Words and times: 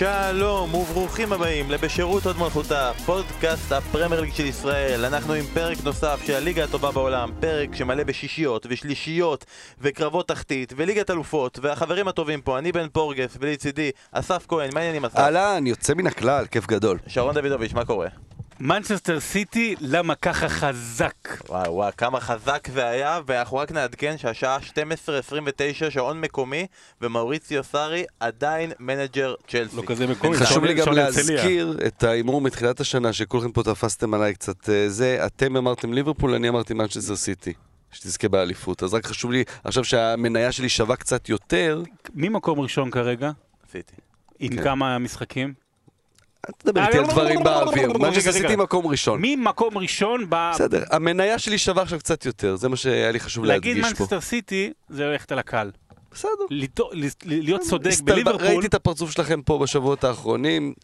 שלום 0.00 0.74
וברוכים 0.74 1.32
הבאים 1.32 1.70
לבשירות 1.70 2.26
עוד 2.26 2.38
מלכותה, 2.38 2.92
פודקאסט 3.06 3.72
הפרמייר 3.72 4.20
ליג 4.20 4.32
של 4.32 4.46
ישראל. 4.46 5.04
אנחנו 5.04 5.32
עם 5.32 5.44
פרק 5.54 5.78
נוסף 5.84 6.20
של 6.26 6.34
הליגה 6.34 6.64
הטובה 6.64 6.92
בעולם, 6.92 7.30
פרק 7.40 7.74
שמלא 7.74 8.04
בשישיות 8.04 8.66
ושלישיות 8.70 9.44
וקרבות 9.80 10.28
תחתית 10.28 10.72
וליגת 10.76 11.10
אלופות, 11.10 11.58
והחברים 11.62 12.08
הטובים 12.08 12.40
פה, 12.40 12.58
אני 12.58 12.72
בן 12.72 12.88
פורגס 12.88 13.36
ולצידי 13.40 13.90
אסף 14.12 14.44
כהן, 14.48 14.70
מה 14.74 14.80
העניינים 14.80 15.04
אסף? 15.04 15.16
אהלן, 15.18 15.66
יוצא 15.66 15.94
מן 15.94 16.06
הכלל, 16.06 16.46
כיף 16.46 16.66
גדול. 16.66 16.98
שרון 17.06 17.34
דוידוביץ', 17.34 17.72
מה 17.72 17.84
קורה? 17.84 18.08
מנצ'סטר 18.60 19.20
סיטי, 19.20 19.74
למה 19.80 20.14
ככה 20.14 20.48
חזק? 20.48 21.14
וואו 21.48 21.74
וואו, 21.74 21.92
כמה 21.96 22.20
חזק 22.20 22.68
זה 22.72 22.86
היה, 22.86 23.20
ואנחנו 23.26 23.56
רק 23.56 23.72
נעדכן 23.72 24.18
שהשעה 24.18 24.58
12:29 24.58 25.90
שעון 25.90 26.20
מקומי, 26.20 26.66
ומאוריציו 27.00 27.64
סארי 27.64 28.04
עדיין 28.20 28.72
manager 28.80 29.34
צ'לסי. 29.48 29.76
לא 29.76 29.82
כזה 29.86 30.06
מקומי. 30.06 30.36
חשוב 30.36 30.64
לי 30.64 30.74
גם 30.74 30.84
שעון. 30.84 30.96
להזכיר 30.96 31.78
את 31.86 32.02
ההימור 32.02 32.40
מתחילת 32.40 32.80
השנה, 32.80 33.12
שכולכם 33.12 33.52
פה 33.52 33.62
תפסתם 33.62 34.14
עליי 34.14 34.34
קצת 34.34 34.68
אה, 34.68 34.88
זה, 34.88 35.26
אתם 35.26 35.56
אמרתם 35.56 35.92
ליברפול, 35.92 36.34
אני 36.34 36.48
אמרתי 36.48 36.74
מנצ'סטר 36.74 37.16
סיטי. 37.16 37.52
שתזכה 37.92 38.28
באליפות. 38.28 38.82
אז 38.82 38.94
רק 38.94 39.06
חשוב 39.06 39.32
לי, 39.32 39.44
עכשיו 39.64 39.84
שהמניה 39.84 40.52
שלי 40.52 40.68
שווה 40.68 40.96
קצת 40.96 41.28
יותר, 41.28 41.82
מי 42.14 42.28
מקום 42.28 42.60
ראשון 42.60 42.90
כרגע? 42.90 43.30
סיטי. 43.72 43.94
עם 44.38 44.56
כן. 44.56 44.64
כמה 44.64 44.98
משחקים? 44.98 45.69
אל 46.48 46.54
תדבר 46.58 46.86
איתי 46.86 46.98
על 46.98 47.06
דברים 47.06 47.42
באוויר. 47.42 47.92
מנצ'סטר. 47.98 48.32
סיטי 48.32 48.56
מקום 48.56 48.86
ראשון. 48.86 49.20
מי 49.20 49.36
מקום 49.36 49.78
ראשון 49.78 50.26
ב... 50.28 50.50
בסדר, 50.54 50.82
המניה 50.90 51.38
שלי 51.38 51.58
שווה 51.58 51.82
עכשיו 51.82 51.98
קצת 51.98 52.26
יותר, 52.26 52.56
זה 52.56 52.68
מה 52.68 52.76
שהיה 52.76 53.12
לי 53.12 53.20
חשוב 53.20 53.44
להגיד 53.44 53.76
להדגיש 53.76 53.92
פה. 53.92 54.02
מנצ'סטר 54.02 54.20
סיטי 54.20 54.72
זה 54.88 55.04
ללכת 55.04 55.32
על 55.32 55.38
הקל. 55.38 55.70
בסדר. 56.12 56.30
להיות 57.24 57.60
צודק 57.60 58.00
בליברפול, 58.04 58.46
ראיתי 58.46 58.66
את 58.66 58.74
הפרצוף 58.74 59.10
שלכם 59.10 59.42
פה 59.42 59.58
בשבועות 59.58 60.04
האחרונים, 60.04 60.74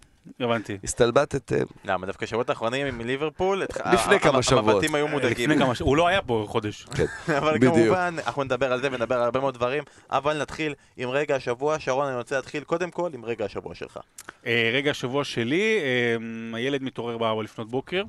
הבנתי. 0.41 0.79
הסתלבטתם. 0.85 1.65
למה, 1.85 2.07
דווקא 2.07 2.27
שבועות 2.27 2.51
האחרונים 2.51 2.87
עם 2.87 3.01
ליברפול, 3.01 3.63
לפני 3.93 4.21
כמה 4.21 4.43
שבועות. 4.43 4.69
המבטים 4.69 4.95
היו 4.95 5.09
מודאגים. 5.09 5.51
הוא 5.81 5.97
לא 5.97 6.07
היה 6.07 6.23
פה 6.23 6.45
חודש. 6.49 6.87
אבל 7.39 7.55
בדיוק. 7.55 7.75
כמובן, 7.75 8.17
אנחנו 8.27 8.45
נדבר 8.45 8.73
על 8.73 8.81
זה 8.81 8.89
ונדבר 8.93 9.15
על 9.15 9.23
הרבה 9.23 9.41
מאוד 9.41 9.55
דברים, 9.55 9.85
אבל 10.11 10.43
נתחיל 10.43 10.75
עם 10.97 11.09
רגע 11.09 11.37
השבוע. 11.37 11.79
שרון, 11.79 12.07
אני 12.07 12.17
רוצה 12.17 12.37
להתחיל 12.37 12.65
קודם 12.65 12.91
כל 12.91 13.11
עם 13.15 13.25
רגע 13.25 13.45
השבוע 13.45 13.75
שלך. 13.75 13.99
אה, 14.47 14.71
רגע 14.73 14.91
השבוע 14.91 15.25
שלי, 15.25 15.79
אה, 15.83 16.57
הילד 16.57 16.83
מתעורר 16.83 17.19
בארבע 17.19 17.43
לפנות 17.43 17.71
בוקר, 17.71 18.03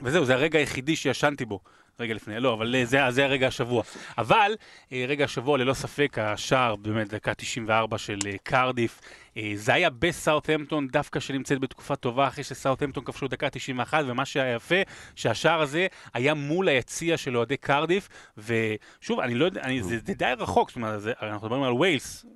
וזהו, 0.00 0.24
זה 0.24 0.34
הרגע 0.34 0.58
היחידי 0.58 0.96
שישנתי 0.96 1.44
בו. 1.44 1.60
רגע 2.00 2.14
לפני, 2.14 2.40
לא, 2.40 2.52
אבל 2.54 2.74
אה, 2.74 2.84
זה, 2.84 2.98
זה 3.10 3.24
הרגע 3.24 3.46
השבוע. 3.46 3.82
אבל 4.18 4.52
אה, 4.92 5.04
רגע 5.08 5.24
השבוע, 5.24 5.58
ללא 5.58 5.74
ספק, 5.74 6.18
השער, 6.20 6.76
באמת, 6.76 7.08
דקה 7.08 7.34
94 7.34 7.98
של 7.98 8.18
אה, 8.26 8.32
קרדיף, 8.42 9.00
זה 9.54 9.74
היה 9.74 9.90
בסאות'המפטון, 9.90 10.88
דווקא 10.88 11.20
שנמצאת 11.20 11.58
בתקופה 11.60 11.96
טובה, 11.96 12.28
אחרי 12.28 12.44
שסאות'המפטון 12.44 13.04
כבשו 13.04 13.28
דקה 13.28 13.50
91, 13.50 14.04
ומה 14.06 14.24
שהיה 14.24 14.54
יפה, 14.54 14.74
שהשער 15.16 15.60
הזה 15.60 15.86
היה 16.14 16.34
מול 16.34 16.68
היציע 16.68 17.16
של 17.16 17.36
אוהדי 17.36 17.56
קרדיף, 17.56 18.08
ושוב, 18.38 19.20
אני 19.20 19.34
לא 19.34 19.44
יודע, 19.44 19.60
אני, 19.62 19.82
זה, 19.82 19.98
זה 20.06 20.14
די 20.14 20.32
רחוק, 20.38 20.68
זאת 20.68 20.76
אומרת, 20.76 21.02
זה, 21.02 21.12
אנחנו 21.22 21.46
מדברים 21.46 21.62
על 21.62 21.72
ווילס, 21.72 22.26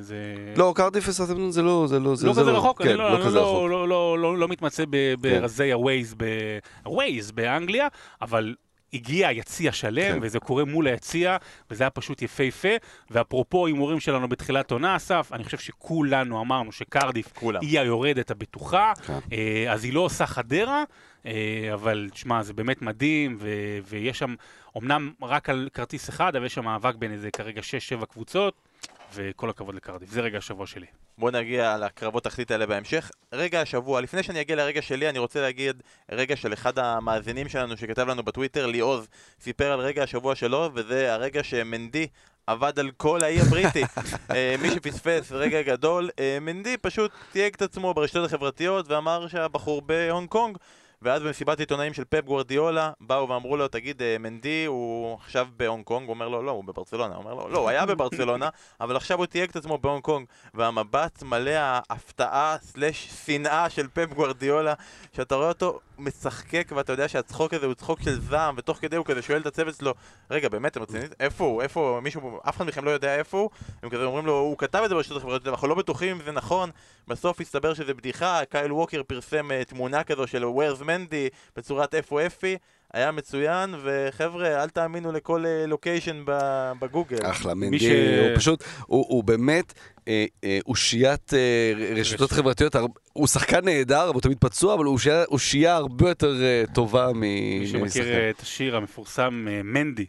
זה... 0.00 0.16
לא, 0.56 0.72
קרדיף 0.76 1.08
וסרטמנטון 1.08 1.50
זה 1.50 1.62
לא, 1.62 1.84
זה 1.88 1.98
לא, 1.98 2.14
זה 2.16 2.26
לא 2.26 2.32
זה 2.32 2.40
כזה 2.40 2.50
רחוק, 2.50 2.82
כן, 2.82 2.88
אני 2.88 2.98
לא, 2.98 3.18
לא 3.18 3.24
כזה 3.24 3.36
לא, 3.36 3.40
רחוק. 3.42 3.62
כן. 3.64 3.70
לא, 3.70 3.88
לא, 3.88 4.18
לא, 4.18 4.38
לא 4.38 4.48
מתמצא 4.48 4.84
ב- 4.90 5.14
ברזי 5.20 5.72
הווייז, 5.72 6.14
ב- 6.18 6.58
הווייז 6.84 7.30
באנגליה, 7.30 7.88
אבל 8.22 8.54
הגיע 8.94 9.32
יציע 9.32 9.72
שלם, 9.72 10.12
כן. 10.12 10.18
וזה 10.22 10.38
קורה 10.38 10.64
מול 10.64 10.86
היציע, 10.86 11.36
וזה 11.70 11.84
היה 11.84 11.90
פשוט 11.90 12.22
יפהפה. 12.22 12.68
ואפרופו 13.10 13.66
הימורים 13.66 14.00
שלנו 14.00 14.28
בתחילת 14.28 14.70
עונה, 14.70 14.96
אסף, 14.96 15.30
אני 15.32 15.44
חושב 15.44 15.58
שכולנו 15.58 16.40
אמרנו 16.40 16.72
שקרדיף 16.72 17.32
כולם. 17.34 17.60
היא 17.62 17.80
היורדת 17.80 18.30
הבטוחה, 18.30 18.92
כן. 19.06 19.18
אה, 19.32 19.72
אז 19.72 19.84
היא 19.84 19.92
לא 19.92 20.00
עושה 20.00 20.26
חדרה, 20.26 20.84
אה, 21.26 21.70
אבל 21.74 22.08
תשמע, 22.12 22.42
זה 22.42 22.52
באמת 22.52 22.82
מדהים, 22.82 23.36
ו- 23.40 23.78
ויש 23.88 24.18
שם, 24.18 24.34
אמנם 24.78 25.12
רק 25.22 25.50
על 25.50 25.68
כרטיס 25.74 26.08
אחד, 26.08 26.36
אבל 26.36 26.46
יש 26.46 26.54
שם 26.54 26.64
מאבק 26.64 26.94
בין 26.94 27.12
איזה 27.12 27.30
כרגע 27.30 27.60
6-7 28.00 28.06
קבוצות, 28.06 28.67
וכל 29.14 29.50
הכבוד 29.50 29.74
לקרדיף. 29.74 30.10
זה 30.10 30.20
רגע 30.20 30.38
השבוע 30.38 30.66
שלי. 30.66 30.86
בואו 31.18 31.30
נגיע 31.30 31.76
לקרבות 31.76 32.24
תחתית 32.24 32.50
האלה 32.50 32.66
בהמשך. 32.66 33.10
רגע 33.32 33.60
השבוע, 33.60 34.00
לפני 34.00 34.22
שאני 34.22 34.40
אגיע 34.40 34.56
לרגע 34.56 34.82
שלי, 34.82 35.08
אני 35.08 35.18
רוצה 35.18 35.40
להגיד 35.40 35.82
רגע 36.12 36.36
של 36.36 36.52
אחד 36.52 36.78
המאזינים 36.78 37.48
שלנו 37.48 37.76
שכתב 37.76 38.08
לנו 38.08 38.22
בטוויטר, 38.22 38.66
ליעוז, 38.66 39.08
סיפר 39.40 39.72
על 39.72 39.80
רגע 39.80 40.02
השבוע 40.02 40.34
שלו, 40.34 40.70
וזה 40.74 41.14
הרגע 41.14 41.44
שמנדי 41.44 42.06
עבד 42.46 42.78
על 42.78 42.90
כל 42.96 43.24
האי 43.24 43.40
הבריטי. 43.40 43.82
אה, 44.34 44.54
מי 44.62 44.70
שפספס, 44.70 45.32
רגע 45.32 45.62
גדול, 45.62 46.10
אה, 46.20 46.38
מנדי 46.40 46.76
פשוט 46.76 47.10
תייג 47.32 47.54
את 47.54 47.62
עצמו 47.62 47.94
ברשתות 47.94 48.24
החברתיות 48.24 48.88
ואמר 48.88 49.28
שהבחור 49.28 49.82
בהונג 49.82 50.28
קונג. 50.28 50.58
ואז 51.02 51.22
במסיבת 51.22 51.60
עיתונאים 51.60 51.94
של 51.94 52.04
פפ 52.04 52.24
גוורדיולה, 52.24 52.92
באו 53.00 53.28
ואמרו 53.28 53.56
לו, 53.56 53.68
תגיד, 53.68 54.02
אה, 54.02 54.16
מנדי 54.18 54.64
הוא 54.64 55.14
עכשיו 55.14 55.48
בהונג 55.56 55.84
קונג? 55.84 56.06
הוא 56.06 56.14
אומר 56.14 56.28
לו, 56.28 56.42
לא, 56.42 56.50
הוא 56.50 56.64
בברצלונה. 56.64 57.14
הוא 57.14 57.24
אומר 57.24 57.34
לו, 57.34 57.48
לא, 57.48 57.58
הוא 57.58 57.68
היה 57.68 57.86
בברצלונה, 57.86 58.48
אבל 58.80 58.96
עכשיו 58.96 59.18
הוא 59.18 59.26
תייג 59.26 59.50
את 59.50 59.56
עצמו 59.56 59.78
בהונג 59.78 60.02
קונג. 60.02 60.26
והמבט 60.54 61.22
מלא 61.22 61.50
ההפתעה 61.50 62.56
סלש 62.60 63.08
שנאה 63.26 63.70
של 63.70 63.88
פפ 63.88 64.14
גוורדיולה, 64.14 64.74
שאתה 65.12 65.34
רואה 65.34 65.48
אותו 65.48 65.80
משחקק 65.98 66.72
ואתה 66.76 66.92
יודע 66.92 67.08
שהצחוק 67.08 67.54
הזה 67.54 67.66
הוא 67.66 67.74
צחוק 67.74 68.02
של 68.02 68.20
זעם, 68.20 68.54
ותוך 68.58 68.78
כדי 68.78 68.96
הוא 68.96 69.06
כזה 69.06 69.22
שואל 69.22 69.40
את 69.40 69.46
הצוות 69.46 69.74
שלו, 69.74 69.94
רגע, 70.30 70.48
באמת, 70.48 70.72
אתם 70.72 70.82
רצינית? 70.82 71.14
איפה 71.20 71.44
הוא? 71.44 71.62
איפה? 71.62 72.00
מישהו, 72.02 72.40
אף 72.48 72.56
אחד 72.56 72.66
מכם 72.66 72.84
לא 72.84 72.90
יודע 72.90 73.16
איפה 73.16 73.38
הוא? 73.38 73.50
הם 73.82 73.90
כזה 73.90 74.04
אומרים 74.04 74.26
לו, 74.26 74.38
הוא 74.38 74.58
כתב 74.58 74.80
את 74.84 74.88
זה 74.88 74.94
ברשתות 74.94 75.16
החברתיות, 75.16 75.48
אנחנו 75.48 75.68
לא 75.68 75.74
בטוחים 75.74 76.16
אם 76.16 76.22
זה 76.24 76.32
נכון. 76.32 76.70
בסוף 77.08 77.40
הסתבר 77.40 77.74
שזה 77.74 77.94
בדיחה, 77.94 78.40
קייל 78.48 78.72
ווקר 78.72 79.02
פרסם 79.02 79.52
אה, 79.52 79.64
תמונה 79.64 80.04
כזו 80.04 80.26
של 80.26 80.44
ווירס 80.44 80.80
מנדי 80.88 81.28
בצורת 81.56 81.94
איפה 81.94 82.26
אפי. 82.26 82.56
היה 82.94 83.12
מצוין, 83.12 83.74
וחבר'ה, 83.84 84.62
אל 84.62 84.68
תאמינו 84.68 85.12
לכל 85.12 85.46
אה, 85.46 85.66
לוקיישן 85.66 86.22
ב- 86.26 86.72
בגוגל. 86.80 87.16
אחלה, 87.30 87.54
מנדי, 87.54 87.78
ש- 87.78 87.82
הוא 88.28 88.36
פשוט, 88.36 88.64
הוא 88.86 89.06
הוא 89.08 89.24
באמת 89.24 89.72
אה, 90.08 90.24
אה, 90.44 90.58
אושיית 90.66 91.34
אה, 91.34 91.72
רשתות 91.96 92.30
חברתיות, 92.32 92.74
הר- 92.74 92.86
הוא 93.12 93.26
שחקן 93.26 93.64
נהדר, 93.64 94.08
הוא 94.08 94.20
תמיד 94.20 94.38
פצוע, 94.40 94.74
אבל 94.74 94.84
הוא 94.84 94.98
אושייה- 95.30 95.74
הרבה 95.76 96.08
יותר 96.08 96.42
אה, 96.42 96.64
טובה 96.74 97.10
מ- 97.14 97.20
מי 97.20 97.66
שמכיר 97.66 97.84
משחקן. 97.84 98.02
אה, 98.06 98.30
את 98.30 98.40
השיר 98.40 98.76
המפורסם 98.76 99.46
אה, 99.50 99.62
מנדי, 99.62 100.06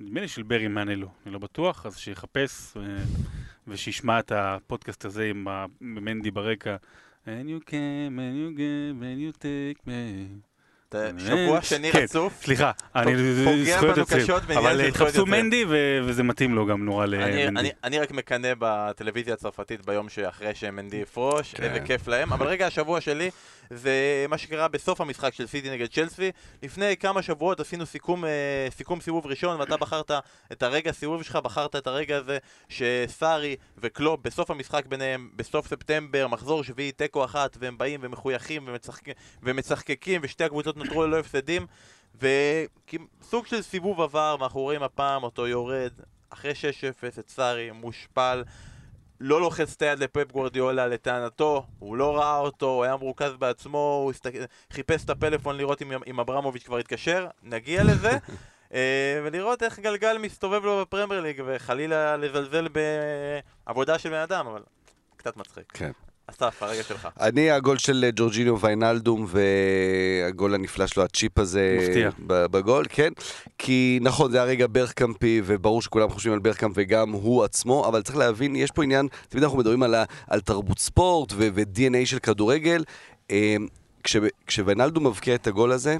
נדמה 0.00 0.20
לי 0.20 0.28
של 0.28 0.42
ברי 0.42 0.68
מנלו, 0.68 1.08
אני 1.26 1.32
לא 1.34 1.38
בטוח, 1.38 1.86
אז 1.86 1.96
שיחפש 1.96 2.76
אה, 2.76 2.82
ושישמע 3.68 4.18
את 4.18 4.32
הפודקאסט 4.34 5.04
הזה 5.04 5.24
עם 5.24 5.46
מנדי 5.80 6.30
ברקע. 6.30 6.76
And 7.24 7.48
you 7.48 7.60
came, 7.60 8.18
and 8.18 8.36
you 8.36 8.50
gave, 8.50 9.00
and 9.00 9.20
you 9.20 9.32
take 9.32 9.86
me. 9.86 10.42
שבוע 11.18 11.62
שני 11.62 11.90
רצוף. 11.90 12.42
סליחה, 12.42 12.70
אני 12.96 13.34
זכויות 13.64 13.96
יוצרים. 13.96 14.26
אבל 14.58 14.80
אה, 14.80 14.90
זכויות 14.90 14.94
תחפשו 14.94 15.20
יוצרים. 15.20 15.44
מנדי 15.44 15.64
וזה 16.04 16.22
מתאים 16.22 16.54
לו 16.54 16.66
גם 16.66 16.84
נורא 16.84 17.06
למנדי. 17.06 17.48
אני, 17.48 17.70
אני 17.84 17.98
רק 17.98 18.10
מקנא 18.10 18.52
בטלוויזיה 18.58 19.34
הצרפתית 19.34 19.86
ביום 19.86 20.08
שאחרי 20.08 20.54
שמנדי 20.54 20.96
יפרוש, 20.96 21.54
כן. 21.54 21.62
איזה 21.62 21.80
כיף 21.80 22.08
להם. 22.08 22.32
אבל 22.32 22.46
רגע 22.46 22.66
השבוע 22.66 23.00
שלי 23.00 23.30
זה 23.70 24.26
מה 24.28 24.38
שקרה 24.38 24.68
בסוף 24.68 25.00
המשחק 25.00 25.34
של 25.34 25.46
סיטי 25.46 25.70
נגד 25.70 25.86
צ'לסי. 25.86 26.30
לפני 26.62 26.96
כמה 26.96 27.22
שבועות 27.22 27.60
עשינו 27.60 27.86
סיכום, 27.86 28.24
אה, 28.24 28.68
סיכום 28.70 29.00
סיבוב 29.00 29.26
ראשון, 29.26 29.60
ואתה 29.60 29.76
בחרת 29.76 30.10
את 30.52 30.62
הרגע 30.62 30.92
סיבוב 30.92 31.22
שלך, 31.22 31.36
בחרת 31.36 31.76
את 31.76 31.86
הרגע 31.86 32.16
הזה 32.16 32.38
שסארי 32.68 33.56
וקלופ 33.78 34.20
בסוף 34.22 34.50
המשחק 34.50 34.86
ביניהם, 34.86 35.30
בסוף 35.36 35.66
ספטמבר, 35.66 36.28
מחזור 36.28 36.64
שביעי, 36.64 36.92
תיקו 36.92 37.24
אחת, 37.24 37.56
והם 37.60 37.78
באים 37.78 38.00
ומחויכים 38.02 38.64
ומצחק, 38.66 39.02
ומצחקקים, 39.42 40.20
ושתי 40.24 40.44
הקבוצות 40.44 40.76
נותרו 40.76 41.02
ללא 41.02 41.18
הפסדים. 41.18 41.66
וסוג 42.20 43.46
של 43.46 43.62
סיבוב 43.62 44.00
עבר, 44.00 44.36
ואנחנו 44.40 44.60
רואים 44.60 44.82
הפעם 44.82 45.22
אותו 45.22 45.46
יורד, 45.46 45.92
אחרי 46.30 46.52
6-0 46.52 47.18
את 47.18 47.28
סארי, 47.28 47.70
מושפל, 47.70 48.42
לא 49.22 49.40
לוחץ 49.40 49.74
את 49.76 49.82
היד 49.82 49.98
לפפ 49.98 50.32
גוורדיולה, 50.32 50.86
לטענתו, 50.86 51.66
הוא 51.78 51.96
לא 51.96 52.16
ראה 52.16 52.38
אותו, 52.38 52.66
הוא 52.66 52.84
היה 52.84 52.96
מרוכז 52.96 53.32
בעצמו, 53.38 54.00
הוא 54.02 54.10
הסתק... 54.10 54.32
חיפש 54.72 55.04
את 55.04 55.10
הפלאפון 55.10 55.56
לראות 55.56 55.82
אם, 55.82 55.92
אם 56.06 56.20
אברמוביץ' 56.20 56.62
כבר 56.62 56.78
התקשר, 56.78 57.26
נגיע 57.42 57.84
לזה, 57.84 58.10
אה, 58.74 59.20
ולראות 59.24 59.62
איך 59.62 59.78
גלגל 59.78 60.18
מסתובב 60.18 60.64
לו 60.64 60.80
בפרמייר 60.80 61.20
ליג, 61.20 61.42
וחלילה 61.46 62.16
לזלזל 62.16 62.68
בעבודה 63.66 63.98
של 63.98 64.08
בן 64.08 64.16
אדם, 64.16 64.46
אבל 64.46 64.62
קצת 65.16 65.36
מצחיק. 65.36 65.72
כן. 65.72 65.90
אסף, 66.26 66.62
הרגע 66.62 66.82
שלך. 66.82 67.08
אני, 67.20 67.50
הגול 67.50 67.78
של 67.78 68.04
אה, 68.04 68.10
ג'ורג'יניו 68.16 68.60
ויינלדום 68.60 69.26
והגול 69.28 70.54
הנפלא 70.54 70.86
שלו, 70.86 71.02
הצ'יפ 71.02 71.38
הזה 71.38 71.78
מפתיע. 71.82 72.10
ב- 72.26 72.46
בגול, 72.46 72.84
כן. 72.88 73.12
כי 73.58 73.98
נכון, 74.02 74.30
זה 74.30 74.36
היה 74.36 74.46
רגע 74.46 74.66
ברקאמפי, 74.72 75.42
וברור 75.44 75.82
שכולם 75.82 76.08
חושבים 76.08 76.32
על 76.32 76.38
ברקאמפ 76.38 76.72
וגם 76.76 77.10
הוא 77.12 77.44
עצמו, 77.44 77.88
אבל 77.88 78.02
צריך 78.02 78.16
להבין, 78.16 78.56
יש 78.56 78.70
פה 78.70 78.82
עניין, 78.84 79.08
תמיד 79.28 79.44
אנחנו 79.44 79.58
מדברים 79.58 79.82
על, 79.82 79.94
על 80.28 80.40
תרבות 80.40 80.78
ספורט 80.78 81.32
ו- 81.32 81.48
ו-DNA 81.54 82.06
של 82.06 82.18
כדורגל. 82.18 82.84
אה, 83.30 83.56
כש- 84.04 84.16
כשוויינלדום 84.46 85.06
מבקיע 85.06 85.34
את 85.34 85.46
הגול 85.46 85.72
הזה, 85.72 85.96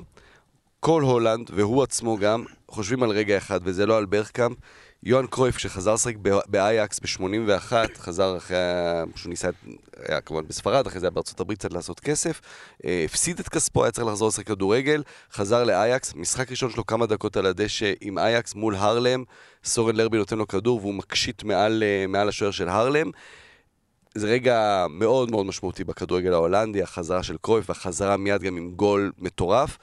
כל 0.81 1.03
הולנד, 1.03 1.51
והוא 1.55 1.83
עצמו 1.83 2.17
גם, 2.17 2.45
חושבים 2.69 3.03
על 3.03 3.11
רגע 3.11 3.37
אחד, 3.37 3.61
וזה 3.65 3.87
לא 3.87 3.99
על 3.99 4.07
ברקאמפ. 4.07 4.57
יוהאן 5.05 5.27
קרויף, 5.27 5.57
כשחזר 5.57 5.95
לשחק 5.95 6.15
באייקס 6.47 7.01
ב-81, 7.01 7.73
חזר 7.99 8.37
אחרי, 8.37 8.57
שהוא 9.15 9.31
ניסה, 9.31 9.49
היה 10.07 10.21
כמובן 10.21 10.49
בספרד, 10.49 10.87
אחרי 10.87 11.01
זה 11.01 11.07
היה 11.07 11.11
בארצות 11.11 11.41
הברית 11.41 11.59
קצת 11.59 11.73
לעשות 11.73 12.01
כסף, 12.01 12.41
אה, 12.85 13.03
הפסיד 13.05 13.39
את 13.39 13.49
כספו, 13.49 13.85
היה 13.85 13.93
צריך 13.93 14.07
לחזור 14.07 14.29
לשחק 14.29 14.47
כדורגל, 14.47 15.03
חזר 15.33 15.65
לאייקס, 15.65 16.15
משחק 16.15 16.51
ראשון 16.51 16.71
שלו 16.71 16.87
כמה 16.87 17.07
דקות 17.07 17.37
על 17.37 17.47
הדשא 17.47 17.93
עם 18.01 18.19
אייקס 18.19 18.55
מול 18.55 18.75
הרלם, 18.75 19.25
סורן 19.65 19.97
לרבי 19.97 20.19
נותן 20.19 20.39
לו 20.39 20.49
כדור 20.49 20.81
והוא 20.81 20.95
מקשיט 20.95 21.43
מעל, 21.43 21.83
אה, 21.83 22.07
מעל 22.07 22.29
השוער 22.29 22.51
של 22.51 22.69
הרלם. 22.69 23.11
זה 24.15 24.27
רגע 24.27 24.87
מאוד 24.91 25.31
מאוד 25.31 25.47
משמעותי 25.47 25.85
בכדורגל 25.85 26.33
ההולנדי, 26.33 26.83
החזרה 26.83 27.23
של 27.23 27.37
קרויף 27.41 27.69
והחזרה 27.69 28.17
מיד 28.17 28.43
גם 28.43 28.57
עם 28.57 28.71
גול 28.71 29.13
מטורף. 29.19 29.79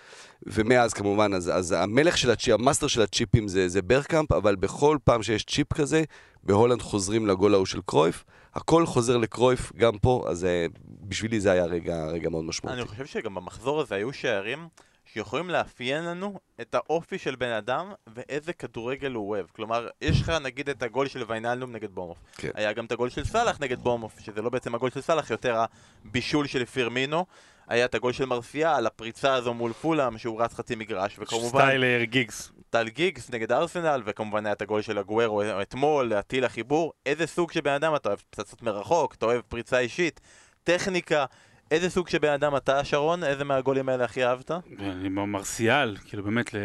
ומאז 0.46 0.94
כמובן, 0.94 1.34
אז, 1.34 1.52
אז 1.54 1.72
המלך 1.72 2.18
של 2.18 2.32
הצ'יפ, 2.32 2.54
המאסטר 2.54 2.88
של 2.88 3.02
הצ'יפים 3.02 3.48
זה, 3.48 3.68
זה 3.68 3.82
ברקאמפ, 3.82 4.32
אבל 4.32 4.56
בכל 4.56 4.98
פעם 5.04 5.24
שיש 5.24 5.44
צ'יפ 5.46 5.74
כזה, 5.74 6.04
בהולנד 6.44 6.82
חוזרים 6.82 7.28
לגול 7.28 7.54
ההוא 7.54 7.66
של 7.66 7.82
קרויף. 7.86 8.24
הכל 8.56 8.86
חוזר 8.86 9.18
לקרויף 9.18 9.72
גם 9.76 9.98
פה, 9.98 10.26
אז 10.30 10.46
אה, 10.46 10.66
בשבילי 11.02 11.40
זה 11.40 11.52
היה 11.52 11.66
רגע, 11.66 12.06
רגע 12.06 12.30
מאוד 12.30 12.46
משמעותי. 12.46 12.80
אני 12.80 12.88
חושב 12.88 13.06
שגם 13.06 13.36
במחזור 13.36 13.82
הזה 13.82 13.96
היו 13.96 14.14
שערים 14.14 14.68
שיכולים 15.14 15.50
לאפיין 15.50 16.06
לנו 16.06 16.40
את 16.62 16.76
האופי 16.76 17.18
של 17.18 17.36
בן 17.36 17.52
אדם 17.52 17.92
ואיזה 18.08 18.54
כדורגל 18.54 19.12
הוא 19.12 19.30
אוהב. 19.30 19.46
כלומר, 19.56 19.88
יש 20.02 20.22
לך 20.22 20.30
נגיד 20.30 20.70
את 20.70 20.84
הגול 20.84 21.08
של 21.08 21.24
ויינלדום 21.28 21.72
נגד 21.72 21.90
בורנמות'. 21.92 22.18
כן. 22.38 22.50
היה 22.54 22.74
גם 22.74 22.86
את 22.86 22.92
הגול 22.92 23.10
של 23.10 23.26
סאלח 23.26 23.58
נגד 23.62 23.80
בורנמות', 23.80 24.20
שזה 24.20 24.42
לא 24.42 24.50
בעצם 24.50 24.76
הגול 24.76 24.90
של 24.90 25.02
סאלח, 25.02 25.32
יותר 25.32 25.64
הבישול 26.06 26.48
של 26.48 26.66
פירמינו. 26.66 27.26
היה 27.70 27.86
את 27.86 27.96
הגול 27.96 28.14
של 28.14 28.26
מרסיאל, 28.26 28.86
הפריצה 28.86 29.34
הזו 29.34 29.54
מול 29.54 29.74
פולאם, 29.74 30.18
שהוא 30.18 30.42
רץ 30.42 30.54
חצי 30.54 30.76
מגרש, 30.76 31.20
וכמובן... 31.20 31.60
סטיילר 31.60 32.04
גיגס. 32.04 32.52
טל 32.70 32.90
גיגס 32.90 33.30
נגד 33.30 33.52
ארסנל, 33.52 34.02
וכמובן 34.06 34.46
היה 34.46 34.54
את 34.54 34.62
הגול 34.62 34.82
של 34.82 34.98
הגוורו 34.98 35.42
אתמול, 35.62 36.14
הטיל 36.14 36.46
החיבור. 36.46 36.94
איזה 37.06 37.28
סוג 37.28 37.52
של 37.52 37.62
בן 37.62 37.72
אדם 37.72 37.96
אתה 37.96 38.10
אוהב? 38.10 38.20
פצצות 38.30 38.62
מרחוק, 38.62 39.16
אתה 39.16 39.26
אוהב 39.26 39.42
פריצה 39.42 39.80
אישית, 39.80 40.20
טכניקה. 40.64 41.26
איזה 41.72 41.90
סוג 41.90 42.08
של 42.08 42.18
בן 42.18 42.32
אדם 42.32 42.56
אתה, 42.56 42.84
שרון? 42.84 43.24
איזה 43.24 43.44
מהגולים 43.44 43.90
האלה 43.90 44.06
הכי 44.06 44.26
אהבת? 44.26 44.52
אני 44.80 45.10
מרסיאל, 45.10 45.98
כאילו 46.06 46.24
באמת, 46.24 46.54
ל... 46.54 46.58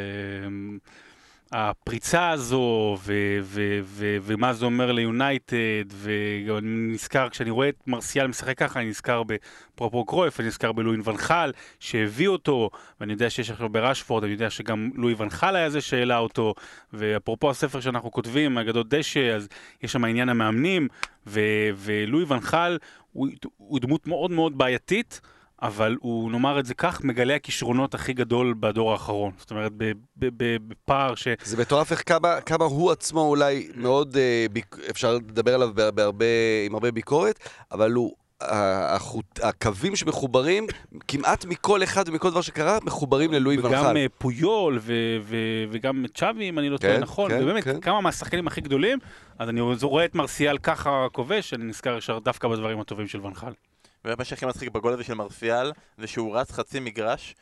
הפריצה 1.56 2.30
הזו, 2.30 2.96
ו- 3.04 3.38
ו- 3.42 3.80
ו- 3.84 4.16
ומה 4.22 4.52
זה 4.52 4.64
אומר 4.64 4.92
ליונייטד, 4.92 5.84
וגם 5.90 6.56
אני 6.56 6.92
נזכר, 6.92 7.28
כשאני 7.28 7.50
רואה 7.50 7.68
את 7.68 7.74
מרסיאל 7.86 8.26
משחק 8.26 8.58
ככה, 8.58 8.80
אני 8.80 8.88
נזכר 8.88 9.22
בפרופו 9.22 10.04
קרויף, 10.04 10.40
אני 10.40 10.48
נזכר 10.48 10.72
בלואין 10.72 11.00
ונחל, 11.04 11.52
שהביא 11.80 12.28
אותו, 12.28 12.70
ואני 13.00 13.12
יודע 13.12 13.30
שיש 13.30 13.50
עכשיו 13.50 13.68
בראשפורד, 13.68 14.24
אני 14.24 14.32
יודע 14.32 14.50
שגם 14.50 14.90
לואי 14.94 15.14
ונחל 15.18 15.56
היה 15.56 15.70
זה 15.70 15.80
שהעלה 15.80 16.18
אותו, 16.18 16.54
ואפרופו 16.92 17.50
הספר 17.50 17.80
שאנחנו 17.80 18.10
כותבים, 18.10 18.58
אגדות 18.58 18.88
דשא, 18.88 19.34
אז 19.34 19.48
יש 19.82 19.92
שם 19.92 20.04
עניין 20.04 20.28
המאמנים, 20.28 20.88
ו- 21.26 21.70
ולואי 21.76 22.24
ונחל 22.28 22.78
הוא, 23.12 23.28
הוא 23.56 23.80
דמות 23.80 24.06
מאוד 24.06 24.30
מאוד 24.30 24.58
בעייתית. 24.58 25.20
אבל 25.64 25.96
הוא, 26.00 26.30
נאמר 26.32 26.58
את 26.60 26.66
זה 26.66 26.74
כך, 26.74 27.04
מגלה 27.04 27.34
הכישרונות 27.34 27.94
הכי 27.94 28.12
גדול 28.12 28.54
בדור 28.60 28.92
האחרון. 28.92 29.32
זאת 29.38 29.50
אומרת, 29.50 29.72
בפער 30.16 31.14
ש... 31.14 31.28
זה 31.44 31.56
מטורף 31.60 31.92
איך 31.92 32.02
כמה, 32.06 32.40
כמה 32.40 32.64
הוא 32.64 32.90
עצמו 32.92 33.20
אולי 33.20 33.68
מאוד, 33.74 34.16
אה, 34.16 34.46
ביק, 34.52 34.76
אפשר 34.90 35.14
לדבר 35.14 35.54
עליו 35.54 35.70
בה- 35.74 35.90
בהרבה, 35.90 36.24
עם 36.66 36.74
הרבה 36.74 36.90
ביקורת, 36.90 37.38
אבל 37.72 37.92
הוא, 37.92 38.12
החוט, 38.40 39.40
הקווים 39.42 39.96
שמחוברים, 39.96 40.66
כמעט 41.08 41.44
מכל 41.44 41.82
אחד 41.82 42.08
ומכל 42.08 42.30
דבר 42.30 42.40
שקרה, 42.40 42.78
מחוברים 42.84 43.32
ללואי 43.32 43.58
וגם 43.58 43.70
ונחל. 43.70 43.96
אה, 43.96 44.06
פויול 44.18 44.78
ו- 44.82 44.92
ו- 45.22 45.36
וגם 45.70 46.04
צ'אבי, 46.14 46.48
אם 46.48 46.58
אני 46.58 46.68
לא 46.70 46.76
טועה, 46.78 46.92
כן, 46.96 47.00
נכון, 47.02 47.30
כן, 47.30 47.42
ובאמת, 47.42 47.64
כן. 47.64 47.80
כמה 47.80 48.00
מהשחקנים 48.00 48.46
הכי 48.46 48.60
גדולים, 48.60 48.98
אז 49.38 49.48
אני 49.48 49.60
רואה 49.82 50.04
את 50.04 50.14
מרסיאל 50.14 50.58
ככה 50.58 51.06
כובש, 51.12 51.54
אני 51.54 51.64
נזכר 51.64 51.96
ישר 51.98 52.18
דווקא 52.18 52.48
בדברים 52.48 52.80
הטובים 52.80 53.06
של 53.06 53.20
ונחל. 53.26 53.52
ומה 54.04 54.24
שהכי 54.24 54.46
מצחיק 54.46 54.68
בגול 54.68 54.92
הזה 54.92 55.04
של 55.04 55.14
מרסיאל, 55.14 55.72
זה 55.98 56.06
שהוא 56.06 56.36
רץ 56.36 56.52
חצי 56.52 56.80
מגרש. 56.80 57.34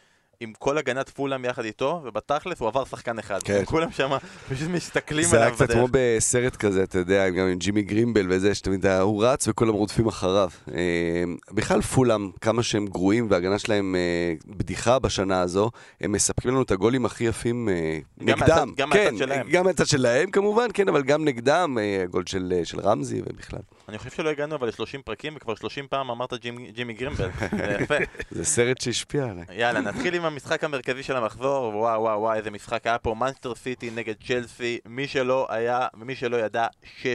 עם 0.43 0.53
כל 0.59 0.79
הגנת 0.79 1.09
פולאם 1.09 1.45
יחד 1.45 1.65
איתו, 1.65 2.01
ובתכלס 2.05 2.61
הוא 2.61 2.69
עבר 2.69 2.85
שחקן 2.85 3.19
אחד. 3.19 3.43
כן. 3.43 3.65
כולם 3.71 3.91
שם 3.91 4.11
פשוט 4.51 4.69
מסתכלים 4.69 5.25
זה 5.25 5.37
היה 5.37 5.45
עליו 5.47 5.57
קצת 5.57 5.65
בדרך. 5.65 5.79
כמו 5.79 5.89
בסרט 5.91 6.57
כזה, 6.57 6.83
אתה 6.83 6.99
יודע, 6.99 7.31
גם 7.31 7.47
עם 7.47 7.59
ג'ימי 7.59 7.83
גרימבל 7.83 8.27
וזה, 8.31 8.55
שתמיד 8.55 8.87
הוא 8.87 9.25
רץ 9.25 9.49
וכולם 9.49 9.73
רודפים 9.73 10.07
אחריו. 10.07 10.51
אה, 10.75 11.25
בכלל 11.51 11.81
פולאם, 11.81 12.31
כמה 12.41 12.63
שהם 12.63 12.87
גרועים 12.87 13.27
וההגנה 13.31 13.59
שלהם 13.59 13.95
אה, 13.95 14.35
בדיחה 14.47 14.99
בשנה 14.99 15.41
הזו, 15.41 15.71
הם 16.01 16.13
מספקים 16.13 16.51
לנו 16.51 16.63
את 16.63 16.71
הגולים 16.71 17.07
הכי 17.07 17.25
יפים 17.25 17.69
אה, 17.69 17.99
נגדם. 18.19 18.73
גם 18.77 18.91
כן, 18.91 19.05
מהצד 19.05 19.19
שלהם. 19.19 19.49
גם 19.51 19.65
מהצד 19.65 19.87
שלהם 19.87 20.31
כמובן, 20.31 20.67
כן, 20.75 20.89
אבל 20.89 21.03
גם 21.03 21.25
נגדם, 21.25 21.79
הגול 22.05 22.23
של 22.27 22.61
של 22.65 22.81
רמזי 22.81 23.23
ובכלל. 23.27 23.61
אני 23.89 23.99
חושב 23.99 24.11
שלא 24.11 24.29
הגענו 24.29 24.55
אבל 24.55 24.69
ל-30 24.69 25.03
פרקים, 25.05 25.37
וכבר 25.37 25.55
30 25.55 25.87
פעם 25.89 26.11
אמרת 26.11 26.35
ג'ימי- 26.35 26.93
גרימבל. 26.93 27.31
זה 27.59 27.77
יפה. 27.81 27.95
זה 28.31 28.45
סרט 28.45 28.81
שהשפיע 28.81 29.25
עליי. 29.25 29.45
יאללה, 29.53 29.81
נתחיל 29.81 30.15
עם 30.15 30.25
המשחק 30.25 30.65
המרכזי 30.65 31.03
של 31.03 31.17
המחזור, 31.17 31.75
וואו 31.77 32.01
וואו 32.03 32.21
וואו, 32.21 32.35
איזה 32.35 32.51
משחק 32.51 32.87
היה 32.87 32.99
פה, 32.99 33.15
מנסטר 33.15 33.55
סיטי 33.55 33.91
נגד 33.91 34.15
צ'לסי, 34.27 34.79
מי 34.87 35.07
שלא 35.09 35.47
היה 35.51 35.87
ומי 36.01 36.17
שלא 36.17 36.37
ידע, 36.37 36.67
6-0 37.03 37.07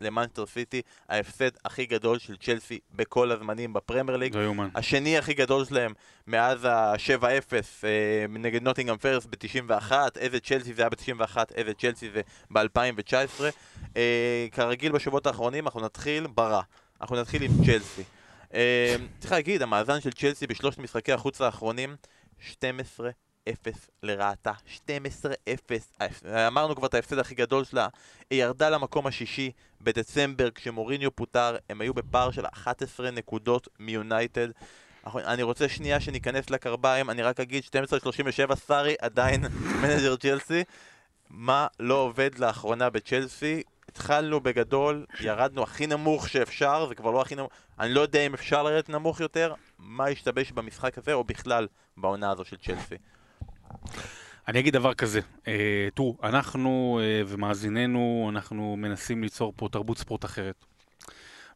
למנסטר 0.00 0.46
סיטי, 0.46 0.82
ההפסד 1.08 1.50
הכי 1.64 1.86
גדול 1.86 2.18
של 2.18 2.36
צ'לסי 2.36 2.78
בכל 2.94 3.32
הזמנים 3.32 3.72
בפרמייר 3.72 4.16
ליג. 4.16 4.36
לא 4.36 4.40
יאומן. 4.40 4.68
השני 4.74 5.18
הכי 5.18 5.34
גדול 5.34 5.64
שלהם 5.64 5.92
מאז 6.26 6.64
ה-7-0 6.64 7.52
אה, 7.84 8.26
נגד 8.28 8.62
נוטינגאם 8.62 8.96
פרס 8.96 9.26
ב-91, 9.26 9.92
איזה 10.16 10.40
צ'לסי 10.40 10.74
זה 10.74 10.82
היה 10.82 10.90
ב-91, 10.90 11.36
איזה 11.54 11.74
צ'לסי 11.74 12.10
זה 12.10 12.20
ב-2019. 12.50 13.42
אה, 13.96 14.46
כרגיל 14.52 14.92
בשבועות 14.92 15.26
האחרונים 15.26 15.64
אנחנו 15.64 15.80
נתחיל 15.80 16.26
ברע, 16.26 16.62
אנחנו 17.00 17.16
נתחיל 17.16 17.42
עם 17.42 17.50
צ'לסי. 17.66 18.02
אה, 18.54 18.96
צריך 19.18 19.32
להגיד, 19.32 19.62
המאזן 19.62 20.00
של 20.00 20.12
צ'לסי 20.12 20.46
בשלושת 20.46 20.78
משחקי 20.78 21.12
החוץ 21.12 21.40
האחרונים, 21.40 21.96
12-0 22.38 22.54
לרעתה, 24.02 24.52
12-0. 24.86 24.88
אמרנו 26.46 26.76
כבר 26.76 26.86
את 26.86 26.94
ההפסד 26.94 27.18
הכי 27.18 27.34
גדול 27.34 27.64
שלה, 27.64 27.88
היא 28.30 28.42
ירדה 28.42 28.70
למקום 28.70 29.06
השישי 29.06 29.50
בדצמבר 29.80 30.50
כשמוריניו 30.50 31.16
פוטר, 31.16 31.56
הם 31.70 31.80
היו 31.80 31.94
בפער 31.94 32.30
של 32.30 32.46
11 32.46 33.10
נקודות 33.10 33.68
מיונייטד. 33.78 34.48
אני 35.06 35.42
רוצה 35.42 35.68
שנייה 35.68 36.00
שניכנס 36.00 36.50
לקרביים, 36.50 37.10
אני 37.10 37.22
רק 37.22 37.40
אגיד 37.40 37.62
12-37, 38.50 38.54
סארי 38.54 38.94
עדיין 39.00 39.44
מנג'ר 39.82 40.16
צ'לסי. 40.16 40.64
מה 41.30 41.66
לא 41.80 41.94
עובד 41.94 42.38
לאחרונה 42.38 42.90
בצ'לסי? 42.90 43.62
התחלנו 43.88 44.40
בגדול, 44.40 45.06
ירדנו 45.20 45.62
הכי 45.62 45.86
נמוך 45.86 46.28
שאפשר, 46.28 46.86
זה 46.88 46.94
כבר 46.94 47.10
לא 47.10 47.20
הכי 47.20 47.34
נמוך, 47.34 47.50
אני 47.80 47.94
לא 47.94 48.00
יודע 48.00 48.26
אם 48.26 48.34
אפשר 48.34 48.62
לרדת 48.62 48.88
נמוך 48.88 49.20
יותר, 49.20 49.54
מה 49.78 50.06
השתבש 50.06 50.52
במשחק 50.52 50.98
הזה, 50.98 51.12
או 51.12 51.24
בכלל 51.24 51.66
בעונה 51.96 52.30
הזו 52.30 52.44
של 52.44 52.56
צ'לסי. 52.56 52.94
אני 54.48 54.58
אגיד 54.60 54.72
דבר 54.72 54.94
כזה, 54.94 55.20
אה, 55.48 55.88
תראו, 55.94 56.16
אנחנו 56.22 57.00
אה, 57.02 57.22
ומאזיננו, 57.26 58.30
אנחנו 58.32 58.76
מנסים 58.78 59.22
ליצור 59.22 59.52
פה 59.56 59.68
תרבות 59.72 59.98
ספורט 59.98 60.24
אחרת. 60.24 60.64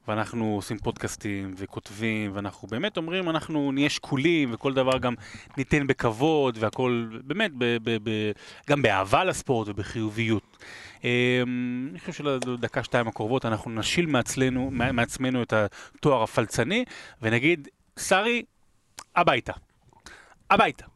ואנחנו 0.09 0.55
עושים 0.55 0.79
פודקאסטים 0.79 1.55
וכותבים, 1.57 2.31
ואנחנו 2.35 2.69
באמת 2.69 2.97
אומרים, 2.97 3.31
אנחנו 3.31 3.73
נהיה 3.73 3.91
שקולים, 3.91 4.55
וכל 4.55 4.75
דבר 4.75 4.99
גם 4.99 5.15
ניתן 5.57 5.87
בכבוד, 5.87 6.59
והכל 6.61 7.09
באמת, 7.25 7.51
ב, 7.59 7.65
ב, 7.83 7.97
ב, 8.03 8.33
גם 8.71 8.83
באהבה 8.83 9.25
לספורט 9.25 9.69
ובחיוביות. 9.69 10.57
אה, 11.05 11.43
אני 11.91 12.01
חושב 12.01 12.13
שלדקה, 12.13 12.85
שתיים 12.85 13.09
הקרובות 13.09 13.45
אנחנו 13.45 13.71
נשיל 13.71 14.07
מעצמנו, 14.07 14.71
מע- 14.71 14.93
מעצמנו 14.93 15.43
את 15.43 15.53
התואר 15.53 16.23
הפלצני, 16.23 16.85
ונגיד, 17.23 17.69
שרי, 17.99 18.43
הביתה. 19.17 19.53
הביתה. 20.51 20.92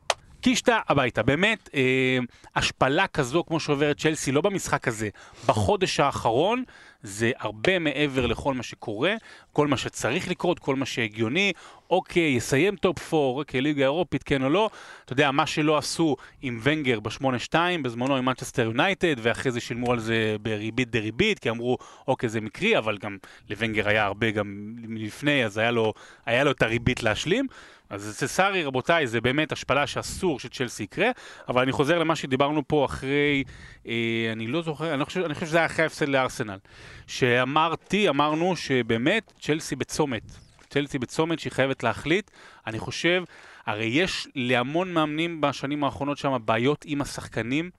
קישטה 0.46 0.80
הביתה. 0.88 1.22
באמת, 1.22 1.68
אה, 1.74 2.18
השפלה 2.56 3.06
כזו 3.06 3.44
כמו 3.44 3.60
שעוברת 3.60 4.00
צ'לסי, 4.00 4.32
לא 4.32 4.40
במשחק 4.40 4.88
הזה, 4.88 5.08
בחודש 5.46 6.00
האחרון, 6.00 6.64
זה 7.02 7.30
הרבה 7.38 7.78
מעבר 7.78 8.26
לכל 8.26 8.54
מה 8.54 8.62
שקורה, 8.62 9.14
כל 9.52 9.66
מה 9.66 9.76
שצריך 9.76 10.28
לקרות, 10.28 10.58
כל 10.58 10.76
מה 10.76 10.86
שהגיוני. 10.86 11.52
אוקיי, 11.90 12.22
יסיים 12.22 12.76
top 12.76 13.14
4, 13.14 13.38
אוקיי, 13.38 13.60
ליגה 13.60 13.84
אירופית, 13.84 14.22
כן 14.22 14.42
או 14.42 14.50
לא. 14.50 14.70
אתה 15.04 15.12
יודע, 15.12 15.30
מה 15.30 15.46
שלא 15.46 15.78
עשו 15.78 16.16
עם 16.42 16.60
ונגר 16.62 17.00
ב-8-2, 17.00 17.54
בזמנו 17.82 18.16
עם 18.16 18.24
מנצ'סטר 18.24 18.62
יונייטד, 18.62 19.14
ואחרי 19.18 19.52
זה 19.52 19.60
שילמו 19.60 19.92
על 19.92 19.98
זה 19.98 20.36
בריבית 20.42 20.90
דריבית, 20.90 21.38
כי 21.38 21.50
אמרו, 21.50 21.78
אוקיי, 22.08 22.28
זה 22.28 22.40
מקרי, 22.40 22.78
אבל 22.78 22.98
גם 22.98 23.16
לוונגר 23.50 23.88
היה 23.88 24.04
הרבה 24.04 24.30
גם 24.30 24.74
לפני, 24.88 25.44
אז 25.44 25.58
היה 25.58 25.70
לו, 25.70 25.92
היה 26.26 26.44
לו 26.44 26.50
את 26.50 26.62
הריבית 26.62 27.02
להשלים. 27.02 27.46
אז 27.90 28.10
אצל 28.10 28.26
סארי, 28.26 28.64
רבותיי, 28.64 29.06
זה 29.06 29.20
באמת 29.20 29.52
השפלה 29.52 29.86
שאסור 29.86 30.40
שצ'לסי 30.40 30.82
יקרה, 30.82 31.10
אבל 31.48 31.62
אני 31.62 31.72
חוזר 31.72 31.98
למה 31.98 32.16
שדיברנו 32.16 32.62
פה 32.68 32.84
אחרי, 32.84 33.44
אה, 33.86 33.92
אני 34.32 34.46
לא 34.46 34.62
זוכר, 34.62 34.90
אני, 34.90 35.00
לא 35.00 35.04
חושב, 35.04 35.20
אני 35.20 35.34
חושב 35.34 35.46
שזה 35.46 35.56
היה 35.56 35.66
אחרי 35.66 35.82
ההפסד 35.82 36.08
לארסנל. 36.08 36.58
שאמרתי, 37.06 38.08
אמרנו 38.08 38.56
שבאמת 38.56 39.32
צ'לסי 39.40 39.76
בצומת. 39.76 40.45
צ'לסי 40.76 40.98
בצומת 40.98 41.38
שהיא 41.38 41.52
חייבת 41.52 41.82
להחליט. 41.82 42.30
אני 42.66 42.78
חושב, 42.78 43.24
הרי 43.66 43.84
יש 43.84 44.28
להמון 44.34 44.92
מאמנים 44.92 45.40
בשנים 45.40 45.84
האחרונות 45.84 46.18
שם 46.18 46.36
בעיות 46.44 46.84
עם 46.88 47.00
השחקנים. 47.00 47.70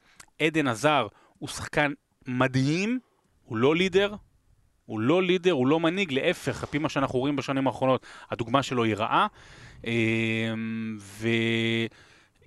עדן 0.42 0.68
עזר 0.68 1.08
הוא 1.40 1.50
שחקן 1.50 1.92
מדהים, 2.28 3.00
הוא 3.44 3.58
לא 3.58 3.76
לידר, 3.76 4.16
הוא 4.86 5.00
לא 5.00 5.24
לידר, 5.24 5.52
הוא 5.52 5.68
לא 5.68 5.80
מנהיג, 5.80 6.14
להפך, 6.14 6.64
על 6.64 6.70
פי 6.70 6.78
מה 6.78 6.90
שאנחנו 6.90 7.20
רואים 7.20 7.36
בשנים 7.36 7.68
האחרונות, 7.68 8.06
הדוגמה 8.32 8.64
שלו 8.64 8.84
היא 8.84 8.96
רעה, 8.96 9.28
אה, 9.88 10.54